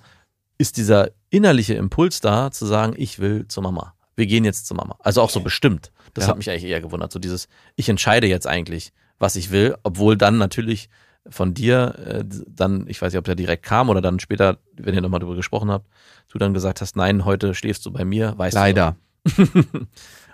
ist 0.59 0.77
dieser 0.77 1.11
innerliche 1.31 1.75
Impuls 1.75 2.21
da, 2.21 2.51
zu 2.51 2.67
sagen, 2.67 2.95
ich 2.97 3.19
will 3.19 3.47
zur 3.49 3.63
Mama. 3.63 3.95
Wir 4.17 4.27
gehen 4.27 4.45
jetzt 4.45 4.67
zur 4.67 4.77
Mama. 4.77 4.97
Also 5.01 5.23
auch 5.23 5.31
so 5.31 5.41
bestimmt. 5.41 5.93
Das 6.15 6.25
Ja. 6.25 6.31
hat 6.31 6.37
mich 6.39 6.51
eigentlich 6.51 6.65
eher 6.65 6.81
gewundert. 6.81 7.13
So 7.13 7.19
dieses, 7.19 7.49
ich 7.77 7.89
entscheide 7.89 8.27
jetzt 8.27 8.47
eigentlich, 8.47 8.93
was 9.19 9.37
ich 9.37 9.51
will, 9.51 9.77
obwohl 9.85 10.17
dann 10.17 10.39
natürlich 10.39 10.89
von 11.31 11.55
dir 11.55 11.95
äh, 12.05 12.25
dann, 12.49 12.87
ich 12.89 13.01
weiß 13.01 13.13
nicht, 13.13 13.19
ob 13.19 13.25
der 13.25 13.35
direkt 13.35 13.63
kam 13.63 13.91
oder 13.91 14.01
dann 14.01 14.19
später, 14.19 14.59
wenn 14.77 14.95
ihr 14.95 15.01
nochmal 15.03 15.21
drüber 15.21 15.37
gesprochen 15.37 15.71
habt, 15.71 15.87
du 16.31 16.39
dann 16.39 16.55
gesagt 16.55 16.81
hast, 16.81 16.97
nein, 16.97 17.25
heute 17.25 17.55
schläfst 17.55 17.85
du 17.87 17.91
bei 17.93 18.05
mir, 18.05 18.35
weißt 18.37 18.55
Leider. 18.55 18.97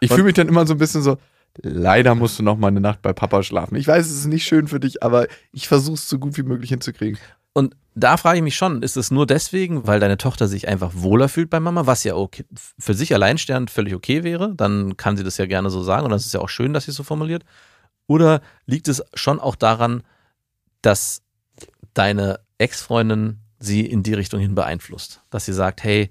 ich 0.00 0.10
fühle 0.10 0.24
mich 0.24 0.34
dann 0.34 0.48
immer 0.48 0.66
so 0.66 0.74
ein 0.74 0.78
bisschen 0.78 1.02
so, 1.02 1.18
leider 1.62 2.14
musst 2.14 2.38
du 2.38 2.42
noch 2.42 2.56
mal 2.56 2.68
eine 2.68 2.80
Nacht 2.80 3.02
bei 3.02 3.12
Papa 3.12 3.42
schlafen. 3.42 3.76
Ich 3.76 3.86
weiß, 3.88 4.06
es 4.06 4.18
ist 4.18 4.26
nicht 4.26 4.44
schön 4.46 4.68
für 4.68 4.80
dich, 4.80 5.02
aber 5.02 5.26
ich 5.52 5.68
versuche 5.68 5.94
es 5.94 6.08
so 6.08 6.18
gut 6.18 6.36
wie 6.36 6.42
möglich 6.42 6.70
hinzukriegen. 6.70 7.18
Und 7.52 7.74
da 7.94 8.16
frage 8.16 8.38
ich 8.38 8.42
mich 8.42 8.56
schon, 8.56 8.82
ist 8.82 8.96
es 8.96 9.10
nur 9.10 9.26
deswegen, 9.26 9.86
weil 9.86 10.00
deine 10.00 10.16
Tochter 10.16 10.48
sich 10.48 10.66
einfach 10.68 10.92
wohler 10.94 11.28
fühlt 11.28 11.50
bei 11.50 11.60
Mama, 11.60 11.86
was 11.86 12.02
ja 12.04 12.16
okay, 12.16 12.44
für 12.78 12.94
sich 12.94 13.14
alleinstehend 13.14 13.70
völlig 13.70 13.94
okay 13.94 14.24
wäre, 14.24 14.54
dann 14.54 14.96
kann 14.96 15.16
sie 15.16 15.24
das 15.24 15.38
ja 15.38 15.46
gerne 15.46 15.70
so 15.70 15.82
sagen 15.82 16.04
und 16.04 16.10
das 16.10 16.26
ist 16.26 16.34
ja 16.34 16.40
auch 16.40 16.48
schön, 16.48 16.72
dass 16.72 16.84
sie 16.86 16.90
es 16.90 16.96
so 16.96 17.04
formuliert. 17.04 17.44
Oder 18.06 18.40
liegt 18.66 18.88
es 18.88 19.02
schon 19.14 19.38
auch 19.40 19.54
daran, 19.54 20.02
dass 20.82 21.22
deine 21.94 22.40
Ex-Freundin 22.58 23.38
sie 23.58 23.86
in 23.86 24.02
die 24.02 24.14
Richtung 24.14 24.40
hin 24.40 24.54
beeinflusst? 24.54 25.20
Dass 25.30 25.44
sie 25.46 25.52
sagt, 25.54 25.84
hey, 25.84 26.10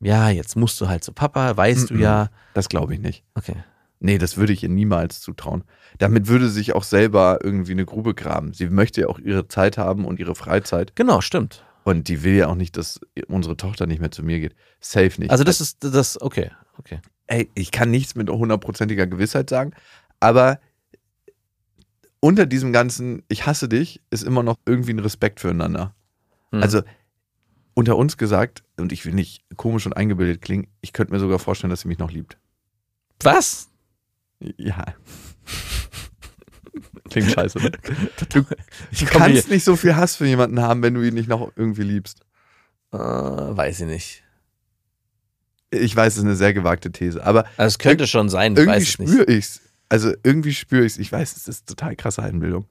ja, 0.00 0.28
jetzt 0.28 0.56
musst 0.56 0.80
du 0.80 0.88
halt 0.88 1.02
zu 1.02 1.12
Papa, 1.12 1.56
weißt 1.56 1.90
du 1.90 1.94
Mhm. 1.94 2.00
ja. 2.00 2.28
Das 2.54 2.68
glaube 2.68 2.94
ich 2.94 3.00
nicht. 3.00 3.24
Okay. 3.34 3.56
Nee, 4.04 4.18
das 4.18 4.36
würde 4.36 4.52
ich 4.52 4.64
ihr 4.64 4.68
niemals 4.68 5.20
zutrauen. 5.20 5.62
Damit 5.98 6.26
würde 6.26 6.48
sie 6.48 6.54
sich 6.54 6.74
auch 6.74 6.82
selber 6.82 7.38
irgendwie 7.42 7.70
eine 7.70 7.84
Grube 7.84 8.14
graben. 8.14 8.52
Sie 8.52 8.68
möchte 8.68 9.02
ja 9.02 9.06
auch 9.06 9.20
ihre 9.20 9.46
Zeit 9.46 9.78
haben 9.78 10.04
und 10.04 10.18
ihre 10.18 10.34
Freizeit. 10.34 10.96
Genau, 10.96 11.20
stimmt. 11.20 11.64
Und 11.84 12.08
die 12.08 12.24
will 12.24 12.34
ja 12.34 12.48
auch 12.48 12.56
nicht, 12.56 12.76
dass 12.76 13.00
unsere 13.28 13.56
Tochter 13.56 13.86
nicht 13.86 14.00
mehr 14.00 14.10
zu 14.10 14.24
mir 14.24 14.40
geht. 14.40 14.56
Safe 14.80 15.12
nicht. 15.20 15.30
Also 15.30 15.44
das 15.44 15.60
ist 15.60 15.84
das, 15.84 16.20
okay, 16.20 16.50
okay. 16.78 17.00
ey, 17.28 17.48
ich 17.54 17.70
kann 17.70 17.92
nichts 17.92 18.16
mit 18.16 18.28
hundertprozentiger 18.28 19.06
Gewissheit 19.06 19.48
sagen, 19.48 19.72
aber 20.18 20.58
unter 22.18 22.46
diesem 22.46 22.72
ganzen 22.72 23.22
Ich 23.28 23.46
hasse 23.46 23.68
dich 23.68 24.00
ist 24.10 24.24
immer 24.24 24.42
noch 24.42 24.58
irgendwie 24.66 24.92
ein 24.92 24.98
Respekt 24.98 25.38
füreinander. 25.38 25.94
Hm. 26.50 26.60
Also 26.60 26.82
unter 27.74 27.96
uns 27.96 28.16
gesagt, 28.16 28.64
und 28.76 28.90
ich 28.92 29.06
will 29.06 29.14
nicht 29.14 29.44
komisch 29.56 29.86
und 29.86 29.92
eingebildet 29.92 30.42
klingen, 30.42 30.66
ich 30.80 30.92
könnte 30.92 31.12
mir 31.12 31.20
sogar 31.20 31.38
vorstellen, 31.38 31.70
dass 31.70 31.82
sie 31.82 31.88
mich 31.88 31.98
noch 31.98 32.10
liebt. 32.10 32.36
Was? 33.20 33.71
Ja. 34.56 34.84
Klingt 37.10 37.30
scheiße. 37.30 37.58
Ne? 37.58 37.70
Du, 38.30 38.44
Ich 38.90 39.00
du 39.00 39.06
kannst 39.06 39.50
nicht 39.50 39.64
so 39.64 39.76
viel 39.76 39.96
Hass 39.96 40.16
für 40.16 40.26
jemanden 40.26 40.60
haben, 40.60 40.82
wenn 40.82 40.94
du 40.94 41.02
ihn 41.02 41.14
nicht 41.14 41.28
noch 41.28 41.52
irgendwie 41.56 41.82
liebst. 41.82 42.20
Äh, 42.92 42.96
weiß 42.98 43.80
ich 43.80 43.86
nicht. 43.86 44.24
Ich 45.70 45.94
weiß, 45.94 46.14
es 46.14 46.18
ist 46.18 46.24
eine 46.24 46.36
sehr 46.36 46.52
gewagte 46.54 46.92
These, 46.92 47.24
aber 47.24 47.44
Also 47.56 47.68
es 47.74 47.78
könnte 47.78 48.06
schon 48.06 48.28
sein, 48.28 48.52
ich 48.52 48.58
irgendwie 48.58 48.76
weiß 48.76 48.88
es 48.88 48.98
nicht. 48.98 49.10
spüre 49.12 49.30
ich's. 49.30 49.60
Also 49.88 50.12
irgendwie 50.22 50.54
spüre 50.54 50.84
ich's. 50.84 50.98
Ich 50.98 51.10
weiß, 51.12 51.36
es 51.36 51.48
ist 51.48 51.66
total 51.66 51.96
krasse 51.96 52.22
Einbildung. 52.22 52.66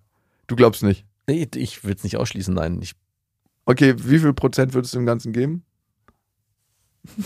Du 0.48 0.56
glaubst 0.56 0.84
nicht. 0.84 1.06
Nee, 1.28 1.48
ich 1.56 1.84
würde 1.84 1.98
es 1.98 2.04
nicht 2.04 2.18
ausschließen, 2.18 2.54
nein. 2.54 2.80
Ich, 2.82 2.94
Okay, 3.66 3.94
wie 3.98 4.20
viel 4.20 4.34
Prozent 4.34 4.74
würdest 4.74 4.94
du 4.94 4.98
dem 5.00 5.06
Ganzen 5.06 5.34
geben? 5.34 5.64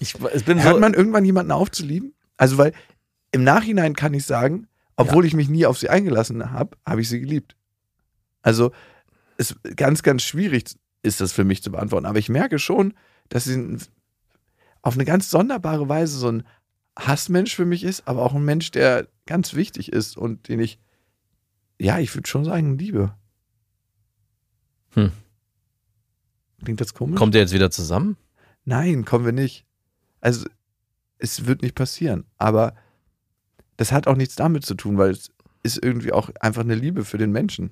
ich, 0.00 0.14
es 0.32 0.42
bin 0.44 0.62
Hört 0.62 0.74
so, 0.74 0.80
man 0.80 0.94
irgendwann 0.94 1.24
jemanden 1.24 1.52
auf 1.52 1.70
zu 1.70 1.84
lieben? 1.84 2.13
Also, 2.36 2.58
weil 2.58 2.72
im 3.32 3.44
Nachhinein 3.44 3.94
kann 3.94 4.14
ich 4.14 4.24
sagen, 4.24 4.68
obwohl 4.96 5.24
ich 5.24 5.34
mich 5.34 5.48
nie 5.48 5.66
auf 5.66 5.78
sie 5.78 5.88
eingelassen 5.88 6.52
habe, 6.52 6.76
habe 6.86 7.00
ich 7.00 7.08
sie 7.08 7.20
geliebt. 7.20 7.56
Also, 8.42 8.72
es 9.36 9.56
ganz, 9.76 10.02
ganz 10.02 10.22
schwierig 10.22 10.76
ist 11.02 11.20
das 11.20 11.32
für 11.32 11.44
mich 11.44 11.62
zu 11.62 11.72
beantworten. 11.72 12.06
Aber 12.06 12.18
ich 12.18 12.28
merke 12.28 12.58
schon, 12.58 12.94
dass 13.28 13.44
sie 13.44 13.78
auf 14.82 14.94
eine 14.94 15.04
ganz 15.04 15.30
sonderbare 15.30 15.88
Weise 15.88 16.18
so 16.18 16.30
ein 16.30 16.44
Hassmensch 16.98 17.54
für 17.54 17.64
mich 17.64 17.84
ist, 17.84 18.06
aber 18.06 18.22
auch 18.22 18.34
ein 18.34 18.44
Mensch, 18.44 18.70
der 18.70 19.08
ganz 19.26 19.54
wichtig 19.54 19.92
ist 19.92 20.16
und 20.16 20.48
den 20.48 20.60
ich, 20.60 20.78
ja, 21.80 21.98
ich 21.98 22.14
würde 22.14 22.28
schon 22.28 22.44
sagen, 22.44 22.78
liebe. 22.78 23.14
Hm. 24.90 25.10
Klingt 26.62 26.80
das 26.80 26.94
komisch? 26.94 27.18
kommt 27.18 27.34
ihr 27.34 27.40
jetzt 27.40 27.52
wieder 27.52 27.70
zusammen? 27.70 28.16
Nein, 28.64 29.04
kommen 29.04 29.24
wir 29.24 29.32
nicht. 29.32 29.66
Also, 30.20 30.46
es 31.24 31.46
wird 31.46 31.62
nicht 31.62 31.74
passieren. 31.74 32.24
Aber 32.38 32.74
das 33.76 33.90
hat 33.92 34.06
auch 34.06 34.16
nichts 34.16 34.36
damit 34.36 34.64
zu 34.64 34.74
tun, 34.74 34.98
weil 34.98 35.10
es 35.10 35.30
ist 35.62 35.82
irgendwie 35.82 36.12
auch 36.12 36.30
einfach 36.40 36.62
eine 36.62 36.74
Liebe 36.74 37.04
für 37.04 37.18
den 37.18 37.32
Menschen. 37.32 37.70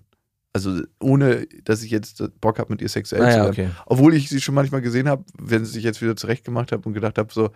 Also, 0.55 0.83
ohne 1.01 1.47
dass 1.65 1.83
ich 1.83 1.91
jetzt 1.91 2.23
Bock 2.41 2.59
habe, 2.59 2.73
mit 2.73 2.83
ihr 2.83 2.89
sexuell 2.89 3.23
zu 3.23 3.27
Naja, 3.27 3.45
werden. 3.45 3.53
okay. 3.53 3.71
Obwohl 3.87 4.15
ich 4.15 4.29
sie 4.29 4.41
schon 4.41 4.55
manchmal 4.55 4.83
gesehen 4.83 5.09
habe, 5.09 5.25
wenn 5.39 5.65
sie 5.65 5.73
sich 5.73 5.85
jetzt 5.85 6.03
wieder 6.03 6.17
zurechtgemacht 6.17 6.73
habe 6.73 6.87
und 6.87 6.93
gedacht 6.95 7.17
habe, 7.19 7.33
so, 7.33 7.51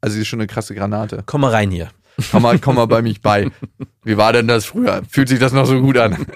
also 0.00 0.14
sie 0.14 0.22
ist 0.22 0.28
schon 0.28 0.40
eine 0.40 0.48
krasse 0.48 0.74
Granate. 0.74 1.22
Komm 1.26 1.42
mal 1.42 1.50
rein 1.50 1.70
hier. 1.70 1.90
Komm 2.30 2.42
mal, 2.42 2.58
komm 2.58 2.76
mal 2.76 2.86
bei 2.86 3.00
mich 3.02 3.20
bei. 3.20 3.48
Wie 4.02 4.16
war 4.16 4.32
denn 4.32 4.48
das 4.48 4.64
früher? 4.64 5.02
Fühlt 5.08 5.28
sich 5.28 5.38
das 5.38 5.52
noch 5.52 5.66
so 5.66 5.80
gut 5.80 5.96
an? 5.98 6.26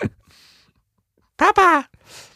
Papa, 1.36 1.84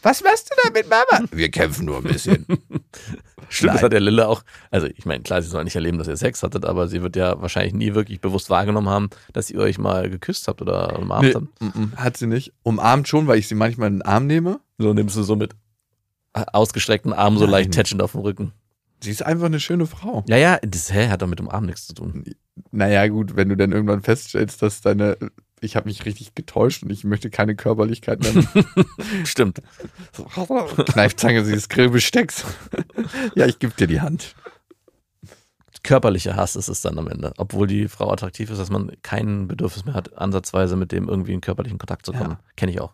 was 0.01 0.23
machst 0.23 0.49
du 0.49 0.55
da 0.63 0.71
mit 0.71 0.89
Mama? 0.89 1.27
Wir 1.31 1.49
kämpfen 1.51 1.85
nur 1.85 1.97
ein 1.97 2.03
bisschen. 2.03 2.45
Stimmt, 3.49 3.73
das 3.73 3.83
hat 3.83 3.91
der 3.91 3.99
Lille 3.99 4.27
auch. 4.29 4.43
Also, 4.69 4.87
ich 4.87 5.05
meine, 5.05 5.23
klar, 5.23 5.41
sie 5.41 5.49
soll 5.49 5.63
nicht 5.65 5.75
erleben, 5.75 5.97
dass 5.97 6.07
ihr 6.07 6.15
Sex 6.15 6.41
hattet, 6.41 6.65
aber 6.65 6.87
sie 6.87 7.01
wird 7.01 7.15
ja 7.17 7.41
wahrscheinlich 7.41 7.73
nie 7.73 7.93
wirklich 7.93 8.21
bewusst 8.21 8.49
wahrgenommen 8.49 8.87
haben, 8.87 9.09
dass 9.33 9.49
ihr 9.49 9.59
euch 9.59 9.77
mal 9.77 10.09
geküsst 10.09 10.47
habt 10.47 10.61
oder 10.61 10.97
umarmt 10.97 11.25
Nee, 11.27 11.33
habt. 11.33 11.75
mm, 11.75 11.97
hat 11.97 12.15
sie 12.17 12.27
nicht. 12.27 12.53
Umarmt 12.63 13.07
schon, 13.09 13.27
weil 13.27 13.39
ich 13.39 13.47
sie 13.49 13.55
manchmal 13.55 13.89
in 13.89 13.95
den 13.95 14.01
Arm 14.03 14.25
nehme. 14.27 14.59
So 14.77 14.93
nimmst 14.93 15.17
du 15.17 15.23
so 15.23 15.35
mit 15.35 15.53
ausgestreckten 16.33 17.11
Armen 17.13 17.37
so 17.37 17.45
leicht 17.45 17.71
tätschend 17.71 18.01
auf 18.01 18.13
dem 18.13 18.21
Rücken. 18.21 18.53
Sie 19.03 19.11
ist 19.11 19.23
einfach 19.23 19.47
eine 19.47 19.59
schöne 19.59 19.85
Frau. 19.87 20.23
Ja, 20.29 20.37
ja, 20.37 20.59
das 20.61 20.93
hä, 20.93 21.09
hat 21.09 21.21
doch 21.21 21.27
mit 21.27 21.39
dem 21.39 21.49
Arm 21.49 21.65
nichts 21.65 21.87
zu 21.87 21.93
tun. 21.95 22.23
Naja, 22.71 23.07
gut, 23.07 23.35
wenn 23.35 23.49
du 23.49 23.57
dann 23.57 23.71
irgendwann 23.71 24.01
feststellst, 24.01 24.61
dass 24.61 24.81
deine, 24.81 25.17
ich 25.61 25.75
habe 25.75 25.87
mich 25.87 26.05
richtig 26.05 26.35
getäuscht 26.35 26.83
und 26.83 26.91
ich 26.91 27.03
möchte 27.03 27.29
keine 27.29 27.55
Körperlichkeit 27.55 28.19
mehr. 28.21 28.43
Stimmt. 29.25 29.61
Kneifzange, 30.87 31.45
sie 31.45 31.53
ist 31.53 31.69
Grillbestecks. 31.69 32.43
ja, 33.35 33.45
ich 33.45 33.59
gebe 33.59 33.73
dir 33.73 33.87
die 33.87 34.01
Hand. 34.01 34.35
Körperlicher 35.83 36.35
Hass 36.35 36.55
ist 36.55 36.67
es 36.67 36.81
dann 36.81 36.99
am 36.99 37.07
Ende. 37.07 37.33
Obwohl 37.37 37.67
die 37.67 37.87
Frau 37.87 38.11
attraktiv 38.11 38.49
ist, 38.51 38.59
dass 38.59 38.69
man 38.69 38.91
kein 39.01 39.47
Bedürfnis 39.47 39.85
mehr 39.85 39.93
hat, 39.93 40.17
ansatzweise 40.17 40.75
mit 40.75 40.91
dem 40.91 41.07
irgendwie 41.07 41.33
in 41.33 41.41
körperlichen 41.41 41.79
Kontakt 41.79 42.05
zu 42.05 42.11
kommen. 42.11 42.31
Ja. 42.31 42.39
Kenne 42.55 42.71
ich 42.71 42.81
auch. 42.81 42.93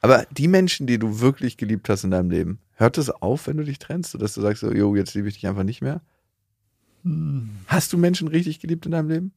Aber 0.00 0.26
die 0.30 0.48
Menschen, 0.48 0.86
die 0.86 0.98
du 0.98 1.20
wirklich 1.20 1.56
geliebt 1.56 1.88
hast 1.88 2.04
in 2.04 2.10
deinem 2.10 2.30
Leben, 2.30 2.60
hört 2.74 2.98
es 2.98 3.10
auf, 3.10 3.46
wenn 3.46 3.56
du 3.56 3.64
dich 3.64 3.78
trennst, 3.78 4.12
sodass 4.12 4.34
du 4.34 4.40
sagst, 4.42 4.60
so, 4.60 4.72
jo, 4.72 4.96
jetzt 4.96 5.14
liebe 5.14 5.28
ich 5.28 5.34
dich 5.34 5.46
einfach 5.46 5.62
nicht 5.62 5.82
mehr? 5.82 6.02
Hast 7.66 7.92
du 7.92 7.98
Menschen 7.98 8.28
richtig 8.28 8.60
geliebt 8.60 8.84
in 8.84 8.92
deinem 8.92 9.08
Leben? 9.08 9.32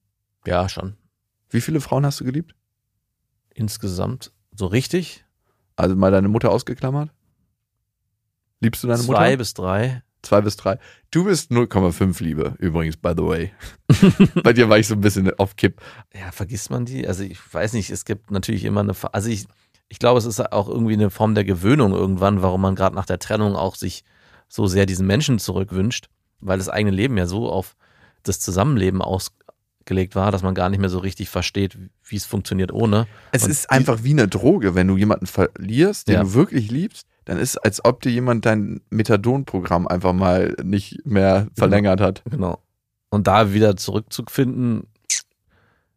Ja, 0.46 0.68
schon. 0.68 0.96
Wie 1.50 1.62
viele 1.62 1.82
Frauen 1.82 2.06
hast 2.06 2.20
du 2.20 2.26
geliebt? 2.26 2.54
Insgesamt 3.54 4.32
so 4.56 4.68
richtig. 4.68 5.26
Also 5.76 5.96
mal 5.96 6.12
deine 6.12 6.28
Mutter 6.28 6.52
ausgeklammert? 6.52 7.10
Liebst 8.60 8.84
du 8.84 8.88
deine 8.88 9.00
Zwei 9.02 9.26
Mutter? 9.30 9.38
bis 9.38 9.54
drei. 9.54 10.04
Zwei 10.22 10.42
bis 10.42 10.58
drei. 10.58 10.80
Du 11.12 11.24
bist 11.24 11.50
0,5 11.50 12.22
Liebe, 12.22 12.56
übrigens, 12.60 12.98
by 12.98 13.14
the 13.16 13.24
way. 13.24 13.54
Bei 14.44 14.52
dir 14.52 14.68
war 14.68 14.78
ich 14.78 14.88
so 14.88 14.96
ein 14.96 15.02
bisschen 15.02 15.32
auf 15.40 15.56
Kipp. 15.56 15.82
Ja, 16.14 16.32
vergisst 16.34 16.70
man 16.70 16.84
die? 16.84 17.08
Also 17.08 17.24
ich 17.24 17.40
weiß 17.54 17.72
nicht, 17.72 17.90
es 17.90 18.04
gibt 18.04 18.30
natürlich 18.30 18.66
immer 18.66 18.82
eine, 18.82 18.94
also 19.14 19.30
ich, 19.30 19.46
ich 19.88 19.98
glaube, 19.98 20.18
es 20.20 20.26
ist 20.26 20.52
auch 20.52 20.68
irgendwie 20.68 20.94
eine 20.94 21.10
Form 21.10 21.36
der 21.36 21.46
Gewöhnung 21.46 21.94
irgendwann, 21.94 22.42
warum 22.42 22.60
man 22.60 22.76
gerade 22.76 22.96
nach 22.98 23.06
der 23.06 23.20
Trennung 23.20 23.56
auch 23.56 23.76
sich 23.76 24.04
so 24.50 24.68
sehr 24.68 24.86
diesen 24.86 25.08
Menschen 25.08 25.40
zurückwünscht, 25.40 26.10
weil 26.42 26.58
das 26.58 26.68
eigene 26.68 26.94
Leben 26.94 27.18
ja 27.18 27.26
so 27.26 27.50
auf 27.50 27.78
das 28.24 28.42
Zusammenleben 28.42 29.02
ausgelegt 29.90 30.16
war, 30.16 30.32
dass 30.32 30.44
man 30.44 30.54
gar 30.54 30.70
nicht 30.70 30.80
mehr 30.80 30.90
so 30.90 31.00
richtig 31.00 31.30
versteht, 31.30 31.78
wie 32.04 32.16
es 32.16 32.26
funktioniert 32.26 32.72
ohne. 32.72 33.08
Es 33.32 33.44
Und 33.44 33.50
ist 33.52 33.70
einfach 33.72 34.04
wie 34.04 34.12
eine 34.12 34.28
Droge, 34.28 34.76
wenn 34.76 34.88
du 34.88 34.98
jemanden 34.98 35.26
verlierst, 35.26 36.08
den 36.08 36.14
Ja. 36.16 36.24
du 36.24 36.34
wirklich 36.36 36.70
liebst, 36.70 37.08
dann 37.26 37.38
ist 37.40 37.52
es, 37.52 37.58
als 37.58 37.84
ob 37.86 38.02
dir 38.02 38.12
jemand 38.12 38.46
dein 38.46 38.82
Methadon-Programm 38.92 39.88
einfach 39.88 40.14
mal 40.14 40.56
nicht 40.64 41.04
mehr 41.06 41.48
verlängert 41.56 42.02
hat. 42.02 42.22
Genau. 42.30 42.62
Und 43.10 43.26
da 43.26 43.52
wieder 43.54 43.76
zurückzufinden, 43.78 44.84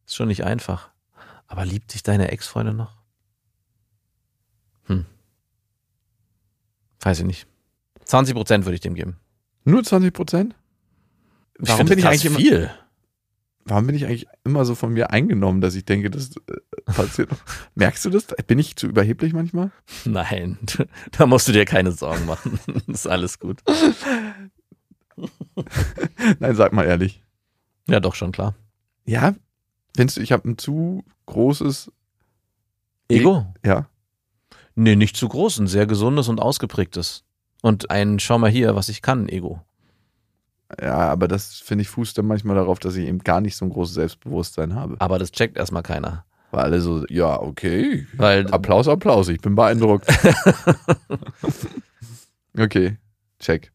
ist 0.07 0.17
schon 0.17 0.29
nicht 0.29 0.45
einfach. 0.45 0.89
Aber 1.47 1.67
liebt 1.67 1.93
dich 1.93 2.03
deine 2.03 2.31
Ex-Freundin 2.33 2.77
noch? 2.77 2.97
Hm. 4.85 5.05
Weiß 7.01 7.19
ich 7.19 7.27
nicht. 7.27 7.47
20 8.07 8.35
Prozent 8.35 8.65
würde 8.65 8.75
ich 8.75 8.81
dem 8.81 8.95
geben. 8.95 9.17
Nur 9.65 9.85
20 9.85 10.13
Prozent? 10.15 10.55
Ich 11.61 11.69
Warum 11.69 11.87
finde 11.87 11.91
bin 11.91 11.99
ich 11.99 12.07
eigentlich 12.07 12.25
immer- 12.25 12.39
viel? 12.39 12.71
Warum 13.65 13.87
bin 13.87 13.95
ich 13.95 14.07
eigentlich 14.07 14.27
immer 14.45 14.65
so 14.65 14.75
von 14.75 14.93
mir 14.93 15.11
eingenommen, 15.11 15.61
dass 15.61 15.75
ich 15.75 15.85
denke, 15.85 16.11
das 16.11 16.31
äh, 16.37 16.93
passiert? 16.93 17.31
Merkst 17.75 18.05
du 18.05 18.11
das? 18.11 18.27
Bin 18.47 18.59
ich 18.59 18.77
zu 18.77 18.87
überheblich 18.87 19.33
manchmal? 19.33 19.71
Nein, 20.05 20.59
da 21.13 21.27
musst 21.27 21.49
du 21.49 21.53
dir 21.53 21.65
keine 21.65 21.93
Sorgen 21.93 22.27
machen. 22.27 22.59
ist 22.89 23.07
alles 23.07 23.39
gut. 23.39 23.63
Nein, 26.41 26.57
sag 26.57 26.73
mal 26.73 26.85
ehrlich. 26.85 27.23
Ja, 27.89 28.01
doch 28.01 28.15
schon 28.15 28.33
klar. 28.33 28.55
Ja, 29.05 29.35
findest 29.97 30.17
du, 30.17 30.21
ich 30.23 30.33
habe 30.33 30.49
ein 30.49 30.59
zu 30.59 31.05
großes, 31.27 31.93
Ego? 33.09 33.47
ja, 33.65 33.87
Nee, 34.75 34.97
nicht 34.97 35.17
zu 35.17 35.29
groß, 35.29 35.59
ein 35.59 35.67
sehr 35.67 35.87
gesundes 35.87 36.29
und 36.29 36.41
ausgeprägtes. 36.41 37.25
Und 37.61 37.91
ein 37.91 38.19
Schau 38.19 38.39
mal 38.39 38.51
hier, 38.51 38.75
was 38.75 38.89
ich 38.89 39.03
kann, 39.03 39.29
Ego. 39.29 39.61
Ja, 40.81 40.97
aber 40.97 41.29
das 41.29 41.57
finde 41.57 41.83
ich 41.83 41.89
fußt 41.89 42.17
dann 42.17 42.27
manchmal 42.27 42.57
darauf, 42.57 42.79
dass 42.79 42.97
ich 42.97 43.07
eben 43.07 43.19
gar 43.19 43.41
nicht 43.41 43.57
so 43.57 43.65
ein 43.65 43.71
großes 43.71 43.95
Selbstbewusstsein 43.95 44.75
habe. 44.75 44.97
Aber 44.99 45.19
das 45.19 45.33
checkt 45.33 45.57
erstmal 45.57 45.83
keiner. 45.83 46.25
Weil 46.51 46.65
alle 46.65 46.81
so, 46.81 47.05
ja, 47.09 47.41
okay, 47.41 48.07
Weil 48.15 48.47
Applaus, 48.53 48.87
Applaus, 48.87 49.29
ich 49.29 49.41
bin 49.41 49.55
beeindruckt. 49.55 50.07
okay, 52.59 52.99
check. 53.39 53.73